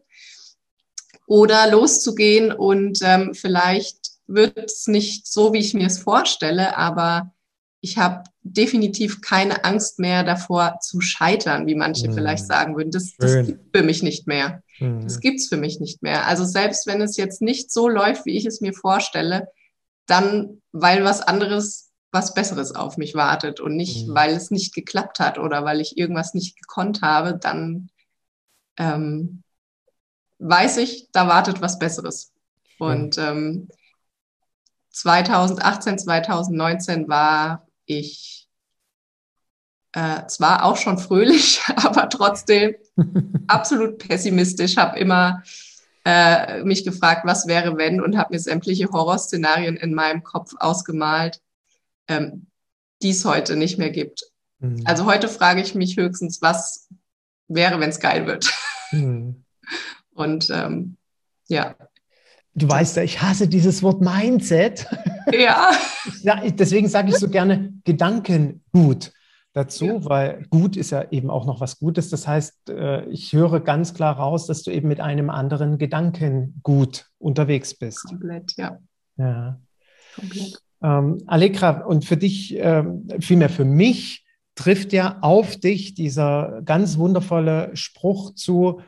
oder 1.26 1.70
loszugehen 1.70 2.52
und 2.52 3.00
ähm, 3.02 3.34
vielleicht 3.34 4.12
wird 4.28 4.58
es 4.58 4.88
nicht 4.88 5.28
so, 5.28 5.54
wie 5.54 5.60
ich 5.60 5.74
mir 5.74 5.88
es 5.88 6.00
vorstelle, 6.00 6.78
aber 6.78 7.33
ich 7.84 7.98
habe 7.98 8.24
definitiv 8.44 9.20
keine 9.20 9.66
Angst 9.66 10.00
mehr 10.00 10.24
davor 10.24 10.80
zu 10.80 11.02
scheitern, 11.02 11.68
wie 11.68 11.76
manche 11.76 12.08
mhm. 12.08 12.14
vielleicht 12.14 12.48
sagen 12.48 12.78
würden. 12.78 12.92
Das, 12.92 13.18
das 13.18 13.46
gibt 13.46 13.76
für 13.76 13.84
mich 13.84 14.02
nicht 14.02 14.26
mehr. 14.26 14.64
Mhm. 14.80 15.02
Das 15.04 15.20
gibt 15.20 15.42
es 15.42 15.50
für 15.50 15.58
mich 15.58 15.82
nicht 15.82 16.02
mehr. 16.02 16.26
Also 16.26 16.46
selbst 16.46 16.88
wenn 16.88 17.02
es 17.02 17.18
jetzt 17.18 17.42
nicht 17.42 17.72
so 17.74 17.90
läuft, 17.90 18.26
wie 18.26 18.38
ich 18.38 18.46
es 18.46 18.62
mir 18.62 18.74
vorstelle, 18.74 19.50
dann, 20.06 20.62
weil 20.72 21.04
was 21.04 21.20
anderes, 21.20 21.92
was 22.14 22.34
Besseres 22.34 22.74
auf 22.74 22.96
mich 22.96 23.16
wartet 23.16 23.60
und 23.60 23.76
nicht, 23.76 24.08
mhm. 24.08 24.16
weil 24.16 24.34
es 24.34 24.50
nicht 24.50 24.74
geklappt 24.74 25.20
hat 25.20 25.38
oder 25.38 25.66
weil 25.66 25.82
ich 25.82 25.98
irgendwas 25.98 26.34
nicht 26.34 26.58
gekonnt 26.58 27.02
habe, 27.02 27.38
dann 27.38 27.90
ähm, 28.78 29.44
weiß 30.40 30.78
ich, 30.78 31.10
da 31.12 31.28
wartet 31.28 31.60
was 31.60 31.80
Besseres. 31.80 32.32
Und 32.80 33.18
ähm, 33.18 33.68
2018, 34.92 36.00
2019 36.00 37.10
war 37.10 37.68
ich 37.86 38.44
äh, 39.94 40.26
zwar 40.28 40.64
auch 40.66 40.78
schon 40.78 40.98
fröhlich, 40.98 41.62
aber 41.76 42.10
trotzdem 42.10 42.76
absolut 43.48 44.00
pessimistisch, 44.00 44.78
habe 44.78 45.00
immer 45.00 45.44
äh, 46.06 46.64
mich 46.64 46.84
gefragt, 46.84 47.22
was 47.26 47.48
wäre 47.48 47.78
wenn 47.78 48.02
und 48.02 48.18
habe 48.18 48.34
mir 48.34 48.40
sämtliche 48.40 48.90
Horrorszenarien 48.90 49.78
in 49.78 49.94
meinem 49.94 50.24
Kopf 50.24 50.54
ausgemalt, 50.58 51.42
ähm, 52.08 52.48
die 53.02 53.12
es 53.12 53.24
heute 53.24 53.56
nicht 53.56 53.78
mehr 53.78 53.92
gibt. 53.92 54.24
Mhm. 54.60 54.82
Also 54.86 55.06
heute 55.06 55.30
frage 55.30 55.62
ich 55.62 55.76
mich 55.76 55.96
höchstens, 55.96 56.42
was 56.42 56.90
wäre, 57.48 57.80
wenn 57.80 57.90
es 57.90 58.00
geil 58.00 58.26
wird. 58.26 58.52
Mhm. 58.92 59.46
Und 60.14 60.50
ähm, 60.50 60.98
ja. 61.48 61.76
Du 62.56 62.70
weißt 62.70 62.98
ja, 62.98 63.04
ich 63.04 63.22
hasse 63.22 63.48
dieses 63.48 63.82
Wort 63.82 64.02
Mindset. 64.02 64.88
Ja. 65.32 65.72
ja 66.22 66.42
deswegen 66.50 66.88
sage 66.88 67.10
ich 67.10 67.16
so 67.16 67.30
gerne 67.30 67.73
Gedankengut 67.84 69.12
dazu, 69.54 69.86
ja. 69.86 70.06
weil 70.06 70.46
gut 70.50 70.76
ist 70.76 70.90
ja 70.90 71.12
eben 71.12 71.30
auch 71.30 71.46
noch 71.46 71.62
was 71.62 71.78
Gutes. 71.80 72.10
Das 72.10 72.28
heißt, 72.28 72.70
äh, 72.70 73.06
ich 73.06 73.34
höre 73.34 73.60
ganz 73.60 73.94
klar 73.94 74.18
raus, 74.18 74.48
dass 74.48 74.64
du 74.64 74.72
eben 74.72 74.88
mit 74.88 75.00
einem 75.00 75.30
anderen 75.30 75.78
Gedankengut 75.78 77.08
unterwegs 77.20 77.76
bist. 77.76 78.06
Komplett, 78.06 78.54
ja. 78.58 78.80
Ja. 79.18 79.60
Komplett. 80.16 80.60
Ähm, 80.82 81.20
Allegra, 81.28 81.86
und 81.86 82.04
für 82.04 82.18
dich, 82.18 82.56
ähm, 82.58 83.08
vielmehr 83.20 83.50
für 83.50 83.66
mich, 83.66 84.26
trifft 84.56 84.94
ja 84.94 85.18
auf 85.22 85.56
dich 85.56 85.96
dieser 85.96 86.62
ganz 86.64 86.98
wundervolle 86.98 87.72
Spruch 87.76 88.36
zu, 88.36 88.82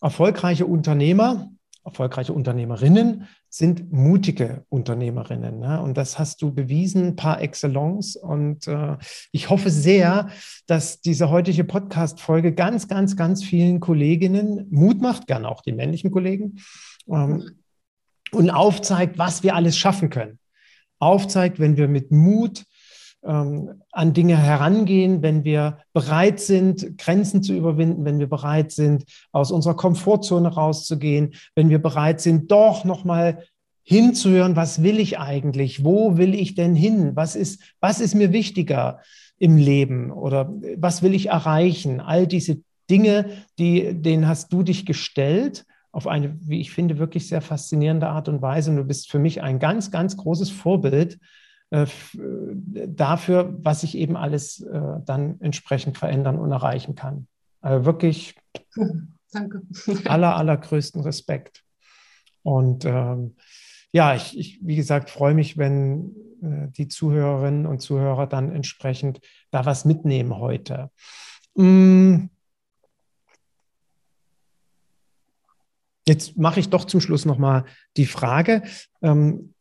erfolgreiche 0.00 0.66
Unternehmer, 0.66 1.50
erfolgreiche 1.84 2.32
Unternehmerinnen 2.32 3.26
sind 3.50 3.92
mutige 3.92 4.64
Unternehmerinnen. 4.68 5.58
Ne? 5.58 5.82
Und 5.82 5.96
das 5.96 6.18
hast 6.20 6.40
du 6.40 6.54
bewiesen 6.54 7.16
par 7.16 7.42
excellence. 7.42 8.14
Und 8.14 8.68
äh, 8.68 8.96
ich 9.32 9.50
hoffe 9.50 9.70
sehr, 9.70 10.28
dass 10.66 11.00
diese 11.00 11.30
heutige 11.30 11.64
Podcast-Folge 11.64 12.54
ganz, 12.54 12.86
ganz, 12.86 13.16
ganz 13.16 13.42
vielen 13.42 13.80
Kolleginnen 13.80 14.68
Mut 14.70 15.00
macht, 15.00 15.26
gerne 15.26 15.48
auch 15.48 15.62
die 15.62 15.72
männlichen 15.72 16.12
Kollegen, 16.12 16.60
ähm, 17.08 17.50
und 18.32 18.50
aufzeigt, 18.50 19.18
was 19.18 19.42
wir 19.42 19.56
alles 19.56 19.76
schaffen 19.76 20.10
können. 20.10 20.38
Aufzeigt, 21.00 21.58
wenn 21.58 21.76
wir 21.76 21.88
mit 21.88 22.12
Mut 22.12 22.64
ähm, 23.24 23.82
an 23.92 24.12
Dinge 24.12 24.36
herangehen, 24.36 25.22
wenn 25.22 25.44
wir 25.44 25.78
bereit 25.92 26.40
sind, 26.40 26.98
Grenzen 26.98 27.42
zu 27.42 27.54
überwinden, 27.54 28.04
wenn 28.04 28.18
wir 28.18 28.28
bereit 28.28 28.72
sind, 28.72 29.04
aus 29.32 29.50
unserer 29.50 29.76
Komfortzone 29.76 30.48
rauszugehen, 30.48 31.34
wenn 31.54 31.68
wir 31.68 31.80
bereit 31.80 32.20
sind, 32.20 32.50
doch 32.50 32.84
nochmal 32.84 33.44
hinzuhören, 33.82 34.56
was 34.56 34.82
will 34.82 35.00
ich 35.00 35.18
eigentlich? 35.18 35.84
Wo 35.84 36.16
will 36.16 36.34
ich 36.34 36.54
denn 36.54 36.74
hin? 36.74 37.16
Was 37.16 37.36
ist, 37.36 37.60
was 37.80 38.00
ist 38.00 38.14
mir 38.14 38.32
wichtiger 38.32 39.00
im 39.38 39.56
Leben 39.56 40.10
oder 40.12 40.52
was 40.76 41.02
will 41.02 41.14
ich 41.14 41.26
erreichen? 41.26 42.00
All 42.00 42.26
diese 42.26 42.62
Dinge, 42.88 43.26
die, 43.58 43.94
denen 43.94 44.28
hast 44.28 44.52
du 44.52 44.62
dich 44.62 44.86
gestellt 44.86 45.64
auf 45.92 46.06
eine, 46.06 46.38
wie 46.40 46.60
ich 46.60 46.70
finde, 46.70 46.98
wirklich 46.98 47.26
sehr 47.26 47.40
faszinierende 47.40 48.08
Art 48.08 48.28
und 48.28 48.42
Weise. 48.42 48.70
Und 48.70 48.76
du 48.76 48.84
bist 48.84 49.10
für 49.10 49.18
mich 49.18 49.42
ein 49.42 49.58
ganz, 49.58 49.90
ganz 49.90 50.16
großes 50.16 50.50
Vorbild 50.50 51.18
äh, 51.70 51.86
dafür, 52.86 53.56
was 53.62 53.82
ich 53.82 53.96
eben 53.96 54.16
alles 54.16 54.60
äh, 54.60 54.80
dann 55.04 55.40
entsprechend 55.40 55.98
verändern 55.98 56.38
und 56.38 56.50
erreichen 56.50 56.94
kann. 56.94 57.26
Also 57.60 57.84
wirklich 57.84 58.34
Danke. 59.32 59.62
aller, 60.04 60.36
allergrößten 60.36 61.02
Respekt. 61.02 61.64
Und 62.42 62.84
ähm, 62.84 63.36
ja, 63.92 64.14
ich, 64.14 64.38
ich, 64.38 64.58
wie 64.62 64.76
gesagt, 64.76 65.10
freue 65.10 65.34
mich, 65.34 65.58
wenn 65.58 66.14
äh, 66.42 66.68
die 66.70 66.88
Zuhörerinnen 66.88 67.66
und 67.66 67.80
Zuhörer 67.80 68.26
dann 68.26 68.54
entsprechend 68.54 69.20
da 69.50 69.64
was 69.66 69.84
mitnehmen 69.84 70.36
heute. 70.36 70.90
Mm. 71.54 72.26
Jetzt 76.06 76.36
mache 76.36 76.58
ich 76.58 76.70
doch 76.70 76.86
zum 76.86 77.00
Schluss 77.00 77.24
nochmal 77.24 77.64
die 77.96 78.06
Frage. 78.06 78.62
Ähm, 79.02 79.54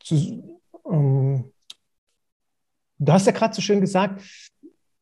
zu, 0.00 0.55
ähm, 0.90 1.52
du 2.98 3.12
hast 3.12 3.26
ja 3.26 3.32
gerade 3.32 3.54
so 3.54 3.62
schön 3.62 3.80
gesagt, 3.80 4.22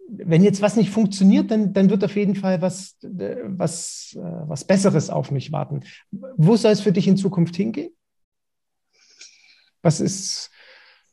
wenn 0.08 0.42
jetzt 0.42 0.60
was 0.60 0.76
nicht 0.76 0.90
funktioniert, 0.90 1.50
dann, 1.50 1.72
dann 1.72 1.88
wird 1.88 2.04
auf 2.04 2.14
jeden 2.14 2.34
Fall 2.34 2.60
was, 2.60 2.96
was, 3.02 4.14
äh, 4.16 4.48
was 4.48 4.64
Besseres 4.64 5.10
auf 5.10 5.30
mich 5.30 5.50
warten. 5.50 5.80
Wo 6.10 6.56
soll 6.56 6.72
es 6.72 6.80
für 6.80 6.92
dich 6.92 7.08
in 7.08 7.16
Zukunft 7.16 7.56
hingehen? 7.56 7.92
Was 9.82 10.00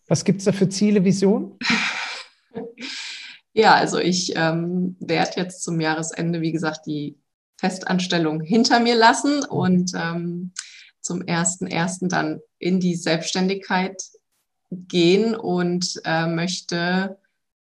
was 0.07 0.25
gibt 0.25 0.39
es 0.39 0.45
da 0.45 0.51
für 0.51 0.67
Ziele, 0.69 1.03
Visionen? 1.03 1.57
Ja, 3.53 3.75
also 3.75 3.97
ich 3.97 4.33
ähm, 4.37 4.95
werde 5.01 5.41
jetzt 5.41 5.63
zum 5.63 5.81
Jahresende, 5.81 6.39
wie 6.39 6.53
gesagt, 6.53 6.85
die 6.85 7.17
Festanstellung 7.59 8.39
hinter 8.39 8.79
mir 8.79 8.95
lassen 8.95 9.43
und 9.43 9.91
ähm, 9.93 10.53
zum 11.01 11.21
ersten 11.21 12.07
dann 12.07 12.39
in 12.59 12.79
die 12.79 12.95
Selbstständigkeit 12.95 14.01
gehen 14.71 15.35
und 15.35 16.01
äh, 16.05 16.27
möchte 16.27 17.17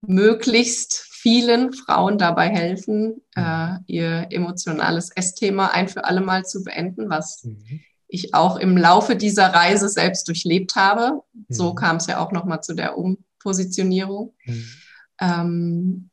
möglichst 0.01 1.05
vielen 1.09 1.73
Frauen 1.73 2.17
dabei 2.17 2.49
helfen, 2.49 3.21
äh, 3.35 3.41
mhm. 3.73 3.79
ihr 3.87 4.27
emotionales 4.31 5.09
Essthema 5.11 5.67
ein 5.67 5.87
für 5.87 6.05
alle 6.05 6.21
Mal 6.21 6.45
zu 6.45 6.63
beenden, 6.63 7.09
was 7.09 7.43
mhm. 7.43 7.81
ich 8.07 8.33
auch 8.33 8.57
im 8.57 8.77
Laufe 8.77 9.15
dieser 9.15 9.53
Reise 9.53 9.89
selbst 9.89 10.27
durchlebt 10.27 10.75
habe. 10.75 11.21
Mhm. 11.33 11.45
So 11.49 11.73
kam 11.73 11.97
es 11.97 12.07
ja 12.07 12.19
auch 12.19 12.31
nochmal 12.31 12.61
zu 12.61 12.73
der 12.73 12.97
Umpositionierung. 12.97 14.33
Mhm. 14.45 14.65
Ähm, 15.19 16.09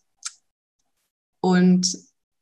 und 1.40 1.96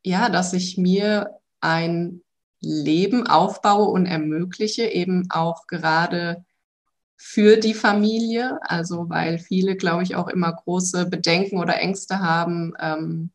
ja, 0.05 0.28
dass 0.28 0.53
ich 0.53 0.78
mir 0.78 1.38
ein 1.61 2.22
Leben 2.61 3.26
aufbaue 3.26 3.88
und 3.88 4.07
ermögliche, 4.07 4.84
eben 4.84 5.28
auch 5.30 5.66
gerade 5.66 6.45
für 7.24 7.56
die 7.56 7.72
Familie, 7.72 8.58
also 8.62 9.08
weil 9.08 9.38
viele, 9.38 9.76
glaube 9.76 10.02
ich, 10.02 10.16
auch 10.16 10.26
immer 10.26 10.52
große 10.52 11.06
Bedenken 11.06 11.58
oder 11.58 11.78
Ängste 11.78 12.18
haben, 12.18 12.74
ähm, 12.80 13.30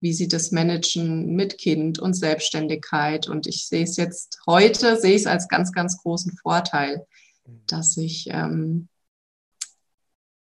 wie 0.00 0.12
sie 0.12 0.26
das 0.26 0.50
managen 0.50 1.36
mit 1.36 1.56
Kind 1.56 2.00
und 2.00 2.14
Selbstständigkeit. 2.14 3.28
Und 3.28 3.46
ich 3.46 3.68
sehe 3.68 3.84
es 3.84 3.96
jetzt 3.96 4.40
heute, 4.44 4.98
sehe 4.98 5.14
ich 5.14 5.22
es 5.22 5.26
als 5.28 5.46
ganz, 5.46 5.72
ganz 5.72 6.02
großen 6.02 6.36
Vorteil, 6.36 7.06
dass 7.68 7.96
ich 7.96 8.26
ähm, 8.28 8.88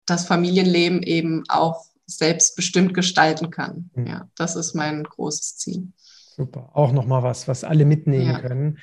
das 0.06 0.24
Familienleben 0.24 1.02
eben 1.02 1.42
auch 1.48 1.86
selbstbestimmt 2.06 2.94
gestalten 2.94 3.50
kann. 3.50 3.90
Mhm. 3.94 4.06
Ja, 4.06 4.28
das 4.36 4.54
ist 4.54 4.74
mein 4.74 5.02
großes 5.02 5.56
Ziel. 5.56 5.88
Super. 6.36 6.70
Auch 6.72 6.92
nochmal 6.92 7.24
was, 7.24 7.48
was 7.48 7.64
alle 7.64 7.84
mitnehmen 7.84 8.30
ja. 8.30 8.40
können 8.40 8.78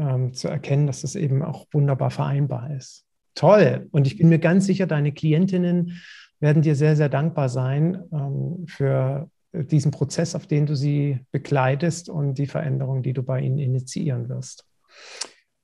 ähm, 0.00 0.34
zu 0.34 0.48
erkennen, 0.48 0.86
dass 0.86 1.02
das 1.02 1.14
eben 1.14 1.42
auch 1.42 1.66
wunderbar 1.72 2.10
vereinbar 2.10 2.74
ist. 2.74 3.04
Toll. 3.34 3.88
Und 3.92 4.06
ich 4.06 4.16
bin 4.16 4.28
mir 4.28 4.38
ganz 4.38 4.66
sicher, 4.66 4.86
deine 4.86 5.12
Klientinnen 5.12 6.00
werden 6.40 6.62
dir 6.62 6.74
sehr, 6.74 6.96
sehr 6.96 7.08
dankbar 7.08 7.48
sein 7.48 8.02
ähm, 8.12 8.64
für 8.66 9.30
diesen 9.52 9.90
Prozess, 9.90 10.34
auf 10.34 10.46
den 10.46 10.66
du 10.66 10.74
sie 10.74 11.20
begleitest 11.32 12.08
und 12.08 12.34
die 12.34 12.46
Veränderung, 12.46 13.02
die 13.02 13.12
du 13.12 13.22
bei 13.22 13.40
ihnen 13.40 13.58
initiieren 13.58 14.28
wirst. 14.28 14.64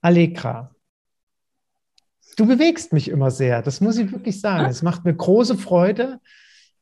Allegra, 0.00 0.74
du 2.36 2.46
bewegst 2.46 2.92
mich 2.92 3.08
immer 3.08 3.30
sehr, 3.30 3.62
das 3.62 3.80
muss 3.80 3.96
ich 3.96 4.12
wirklich 4.12 4.40
sagen. 4.40 4.66
Es 4.66 4.82
macht 4.82 5.04
mir 5.04 5.14
große 5.14 5.56
Freude, 5.56 6.20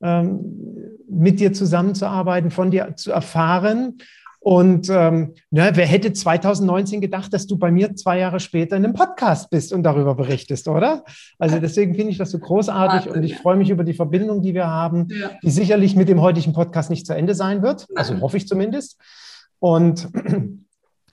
ähm, 0.03 0.99
mit 1.09 1.41
dir 1.41 1.53
zusammenzuarbeiten, 1.53 2.51
von 2.51 2.71
dir 2.71 2.97
zu 2.97 3.13
erfahren 3.13 3.99
und 4.45 4.91
ähm, 4.91 5.33
ne, 5.51 5.71
wer 5.73 5.87
hätte 5.87 6.13
2019 6.13 7.01
gedacht, 7.01 7.33
dass 7.33 7.47
du 7.47 7.57
bei 7.57 7.71
mir 7.71 7.97
zwei 7.97 8.19
Jahre 8.19 8.41
später 8.41 8.77
in 8.77 8.85
einem 8.85 8.93
Podcast 8.93 9.49
bist 9.49 9.73
und 9.73 9.83
darüber 9.83 10.15
berichtest, 10.15 10.69
oder? 10.69 11.03
Also 11.39 11.59
deswegen 11.59 11.95
finde 11.95 12.13
ich 12.13 12.19
das 12.19 12.31
so 12.31 12.39
großartig 12.39 13.11
und 13.11 13.23
ich 13.23 13.39
freue 13.39 13.57
mich 13.57 13.71
über 13.71 13.85
die 13.85 13.95
Verbindung, 13.95 14.43
die 14.43 14.53
wir 14.53 14.67
haben, 14.67 15.09
ja. 15.09 15.31
die 15.43 15.51
sicherlich 15.51 15.97
mit 15.97 16.11
dem 16.11 16.21
heutigen 16.21 16.53
Podcast 16.53 16.91
nicht 16.91 17.07
zu 17.07 17.15
Ende 17.15 17.35
sein 17.35 17.63
wird. 17.63 17.87
Also 17.95 18.21
hoffe 18.21 18.37
ich 18.37 18.47
zumindest. 18.47 19.01
Und 19.61 20.11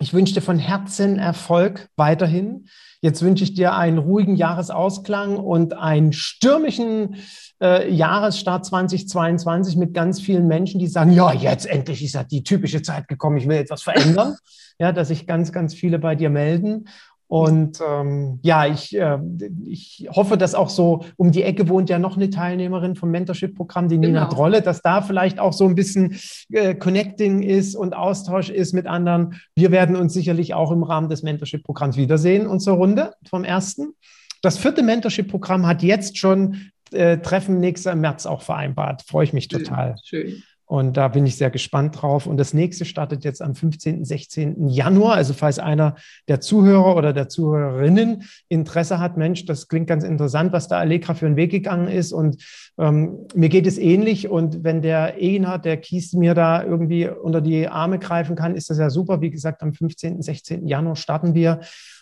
Ich 0.02 0.16
wünsche 0.16 0.34
dir 0.34 0.42
von 0.42 0.58
Herzen 0.58 1.20
Erfolg 1.20 1.88
weiterhin. 1.96 2.66
Jetzt 3.02 3.24
wünsche 3.24 3.44
ich 3.44 3.56
dir 3.56 3.74
einen 3.74 3.98
ruhigen 3.98 4.36
Jahresausklang 4.36 5.38
und 5.38 5.74
einen 5.74 6.14
stürmischen 6.14 7.16
äh, 7.60 7.92
Jahresstart 7.92 8.64
2022 8.64 9.76
mit 9.76 9.96
ganz 9.96 10.22
vielen 10.22 10.48
Menschen, 10.48 10.80
die 10.80 10.88
sagen, 10.88 11.12
ja, 11.12 11.34
jetzt 11.34 11.66
endlich 11.66 12.04
ist 12.04 12.14
ja 12.14 12.24
die 12.24 12.44
typische 12.44 12.84
Zeit 12.84 13.08
gekommen, 13.08 13.38
ich 13.38 13.48
will 13.48 13.58
etwas 13.58 13.82
verändern. 13.82 14.36
ja, 14.80 14.92
dass 14.92 15.10
sich 15.10 15.28
ganz, 15.28 15.52
ganz 15.52 15.74
viele 15.74 16.00
bei 16.00 16.16
dir 16.16 16.30
melden. 16.30 16.86
Und 17.32 17.80
ähm, 17.80 18.40
ja, 18.42 18.66
ich, 18.66 18.94
äh, 18.94 19.18
ich 19.64 20.06
hoffe, 20.10 20.36
dass 20.38 20.54
auch 20.54 20.70
so 20.70 21.06
um 21.16 21.32
die 21.32 21.44
Ecke 21.44 21.70
wohnt 21.70 21.90
ja 21.90 21.98
noch 21.98 22.18
eine 22.18 22.30
Teilnehmerin 22.30 22.98
vom 22.98 23.10
Mentorship-Programm, 23.10 23.88
die 23.88 23.98
Nina 23.98 24.26
genau. 24.26 24.36
Drolle, 24.36 24.62
dass 24.62 24.82
da 24.82 25.02
vielleicht 25.02 25.40
auch 25.40 25.54
so 25.54 25.66
ein 25.66 25.74
bisschen 25.74 26.18
äh, 26.52 26.76
Connecting 26.76 27.42
ist 27.42 27.74
und 27.76 27.96
Austausch 27.96 28.50
ist 28.50 28.74
mit 28.74 28.86
anderen. 28.86 29.40
Wir 29.56 29.72
werden 29.72 29.96
uns 29.96 30.12
sicherlich 30.14 30.54
auch 30.54 30.74
im 30.74 30.84
Rahmen 30.84 31.08
des 31.08 31.24
Mentorship-Programms 31.24 31.96
wiedersehen, 31.96 32.48
unsere 32.48 32.76
Runde 32.76 33.14
vom 33.30 33.46
ersten. 33.46 33.94
Das 34.42 34.58
vierte 34.58 34.84
Mentorship-Programm 34.84 35.66
hat 35.66 35.84
jetzt 35.84 36.18
schon 36.18 36.72
äh, 36.92 37.20
Treffen 37.20 37.62
nächster 37.62 37.96
März 37.96 38.26
auch 38.26 38.42
vereinbart. 38.42 39.04
Freue 39.04 39.24
ich 39.24 39.32
mich 39.32 39.48
total. 39.48 39.96
Schön. 40.04 40.44
Und 40.72 40.96
da 40.96 41.10
bin 41.10 41.26
ich 41.26 41.36
sehr 41.36 41.50
gespannt 41.50 42.02
drauf. 42.02 42.28
Und 42.28 42.38
das 42.38 42.54
nächste 42.54 42.86
startet 42.86 43.26
jetzt 43.26 43.42
am 43.42 43.56
15., 43.56 44.06
16. 44.06 44.70
Januar. 44.70 45.16
Also 45.16 45.34
falls 45.34 45.60
einer 45.60 45.96
der 46.30 46.40
Zuhörer 46.40 46.96
oder 46.96 47.12
der 47.12 47.28
Zuhörerinnen 47.28 48.24
Interesse 48.48 48.98
hat, 48.98 49.18
Mensch, 49.18 49.44
das 49.44 49.68
klingt 49.68 49.88
ganz 49.88 50.06
interessant, 50.06 50.54
was 50.54 50.70
da 50.70 50.78
Allegra 50.80 51.14
für 51.14 51.26
einen 51.26 51.36
Weg 51.36 51.52
gegangen 51.52 51.90
ist. 51.90 52.14
Und 52.14 52.42
ähm, 52.78 53.18
mir 53.36 53.50
geht 53.50 53.68
es 53.68 53.78
ähnlich. 53.78 54.30
Und 54.30 54.64
wenn 54.64 54.82
der 54.82 55.22
Egenhard, 55.22 55.66
der 55.66 55.76
Kies 55.76 56.14
mir 56.14 56.36
da 56.36 56.64
irgendwie 56.64 57.06
unter 57.10 57.42
die 57.42 57.68
Arme 57.68 58.00
greifen 58.00 58.38
kann, 58.38 58.56
ist 58.56 58.70
das 58.70 58.78
ja 58.78 58.90
super. 58.90 59.20
Wie 59.20 59.30
gesagt, 59.30 59.64
am 59.64 59.74
15., 59.74 60.22
16. 60.22 60.68
Januar 60.68 60.96
starten 60.96 61.34
wir. 61.34 61.60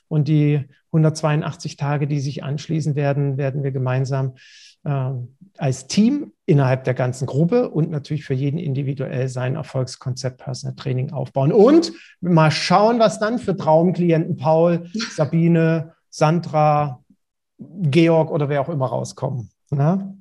Und 0.07 0.27
die 0.27 0.65
182 0.91 1.75
Tage, 1.75 2.05
die 2.05 2.19
sich 2.19 2.43
anschließen 2.43 2.93
werden, 2.93 3.37
werden 3.37 3.63
wir 3.63 3.71
gemeinsam 3.71 4.33
äh, 4.83 5.11
als 5.57 5.87
Team 5.87 6.33
innerhalb 6.45 6.83
der 6.85 6.93
ganzen 6.93 7.25
Gruppe 7.25 7.69
und 7.69 7.91
natürlich 7.91 8.23
für 8.23 8.33
jeden 8.33 8.57
individuell 8.57 9.27
sein 9.27 9.55
Erfolgskonzept 9.55 10.37
Personal 10.37 10.75
Training 10.75 11.11
aufbauen. 11.11 11.51
Und 11.51 11.91
mal 12.21 12.51
schauen, 12.51 12.99
was 12.99 13.19
dann 13.19 13.39
für 13.39 13.55
Traumklienten 13.55 14.37
Paul, 14.37 14.89
Sabine, 15.11 15.93
Sandra, 16.09 17.03
Georg 17.57 18.31
oder 18.31 18.49
wer 18.49 18.61
auch 18.61 18.69
immer 18.69 18.87
rauskommen. 18.87 19.51
Na? 19.69 20.13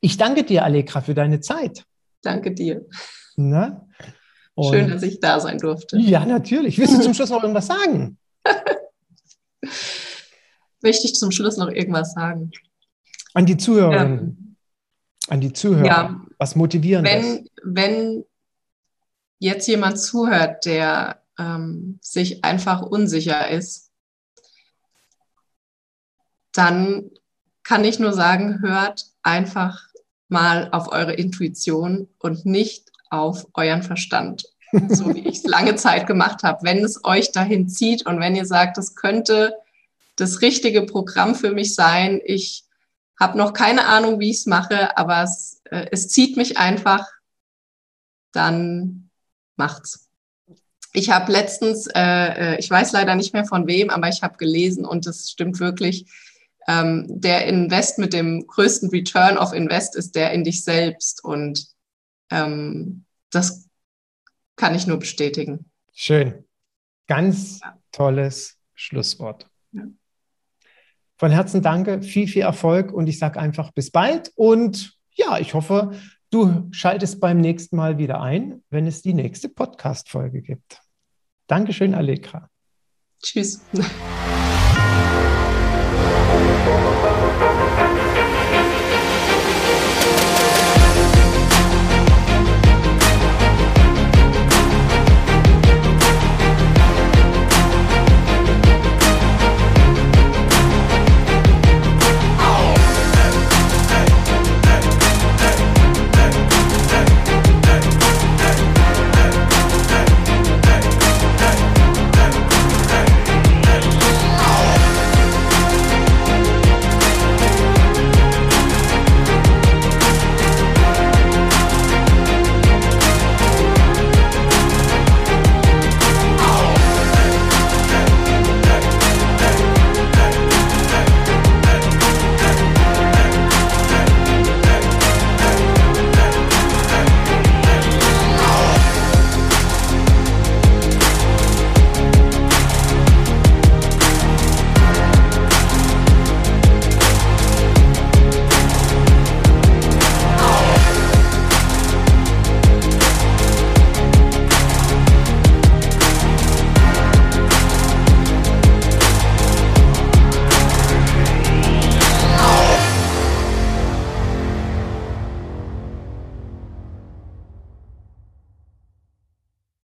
Ich 0.00 0.16
danke 0.16 0.44
dir, 0.44 0.64
Allegra, 0.64 1.00
für 1.00 1.14
deine 1.14 1.40
Zeit. 1.40 1.84
Danke 2.22 2.52
dir. 2.52 2.86
Schön, 4.68 4.90
dass 4.90 5.02
ich 5.02 5.20
da 5.20 5.40
sein 5.40 5.58
durfte. 5.58 5.98
Ja, 5.98 6.26
natürlich. 6.26 6.78
Willst 6.78 6.94
du 6.94 7.00
zum 7.00 7.14
Schluss 7.14 7.30
noch 7.30 7.42
irgendwas 7.42 7.68
sagen? 7.68 8.18
Möchte 10.82 11.06
ich 11.06 11.14
zum 11.14 11.30
Schluss 11.30 11.56
noch 11.56 11.68
irgendwas 11.68 12.12
sagen? 12.12 12.50
An 13.34 13.46
die 13.46 13.56
Zuhörerinnen. 13.56 14.56
Ja. 15.28 15.32
An 15.32 15.40
die 15.40 15.52
Zuhörer. 15.52 15.86
Ja, 15.86 16.20
Was 16.38 16.56
motivieren 16.56 17.04
wenn, 17.04 17.48
wenn 17.62 18.24
jetzt 19.38 19.66
jemand 19.68 19.98
zuhört, 20.00 20.64
der 20.66 21.22
ähm, 21.38 21.98
sich 22.02 22.44
einfach 22.44 22.82
unsicher 22.82 23.48
ist, 23.48 23.90
dann 26.52 27.10
kann 27.62 27.84
ich 27.84 27.98
nur 27.98 28.12
sagen, 28.12 28.60
hört 28.60 29.06
einfach 29.22 29.80
mal 30.28 30.68
auf 30.72 30.92
eure 30.92 31.14
Intuition 31.14 32.08
und 32.18 32.46
nicht 32.46 32.90
auf 33.10 33.46
euren 33.54 33.82
Verstand, 33.82 34.44
so 34.88 35.14
wie 35.14 35.20
ich 35.20 35.38
es 35.38 35.44
lange 35.44 35.76
Zeit 35.76 36.06
gemacht 36.06 36.42
habe. 36.42 36.60
Wenn 36.62 36.84
es 36.84 37.04
euch 37.04 37.32
dahin 37.32 37.68
zieht 37.68 38.06
und 38.06 38.20
wenn 38.20 38.36
ihr 38.36 38.46
sagt, 38.46 38.76
das 38.76 38.94
könnte 38.94 39.54
das 40.16 40.42
richtige 40.42 40.82
Programm 40.82 41.34
für 41.34 41.52
mich 41.52 41.74
sein, 41.74 42.20
ich 42.24 42.64
habe 43.20 43.38
noch 43.38 43.52
keine 43.52 43.86
Ahnung, 43.86 44.18
wie 44.18 44.30
ich 44.30 44.38
es 44.38 44.46
mache, 44.46 44.96
aber 44.96 45.22
es, 45.22 45.60
äh, 45.64 45.86
es 45.92 46.08
zieht 46.08 46.36
mich 46.36 46.58
einfach, 46.58 47.06
dann 48.32 49.10
macht's. 49.56 50.08
Ich 50.92 51.10
habe 51.10 51.30
letztens, 51.30 51.86
äh, 51.86 52.54
äh, 52.54 52.58
ich 52.58 52.68
weiß 52.68 52.92
leider 52.92 53.14
nicht 53.14 53.32
mehr 53.32 53.44
von 53.44 53.66
wem, 53.68 53.90
aber 53.90 54.08
ich 54.08 54.22
habe 54.22 54.38
gelesen 54.38 54.84
und 54.84 55.06
es 55.06 55.30
stimmt 55.30 55.60
wirklich, 55.60 56.06
ähm, 56.66 57.04
der 57.08 57.46
Invest 57.46 57.98
mit 57.98 58.12
dem 58.12 58.46
größten 58.46 58.90
Return 58.90 59.38
of 59.38 59.52
Invest 59.52 59.96
ist 59.96 60.16
der 60.16 60.32
in 60.32 60.44
dich 60.44 60.64
selbst 60.64 61.22
und 61.22 61.66
ähm, 62.30 63.04
das 63.30 63.68
kann 64.56 64.74
ich 64.74 64.86
nur 64.86 64.98
bestätigen. 64.98 65.70
Schön. 65.92 66.44
Ganz 67.06 67.60
ja. 67.60 67.78
tolles 67.92 68.56
Schlusswort. 68.74 69.48
Ja. 69.72 69.84
Von 71.20 71.30
Herzen 71.30 71.60
danke, 71.60 72.00
viel, 72.00 72.26
viel 72.28 72.40
Erfolg 72.40 72.94
und 72.94 73.06
ich 73.06 73.18
sage 73.18 73.38
einfach 73.38 73.72
bis 73.72 73.90
bald 73.90 74.32
und 74.36 74.96
ja, 75.12 75.38
ich 75.38 75.52
hoffe, 75.52 75.90
du 76.30 76.66
schaltest 76.70 77.20
beim 77.20 77.42
nächsten 77.42 77.76
Mal 77.76 77.98
wieder 77.98 78.22
ein, 78.22 78.62
wenn 78.70 78.86
es 78.86 79.02
die 79.02 79.12
nächste 79.12 79.50
Podcast-Folge 79.50 80.40
gibt. 80.40 80.80
Dankeschön, 81.46 81.94
Allegra. 81.94 82.48
Tschüss. 83.22 83.60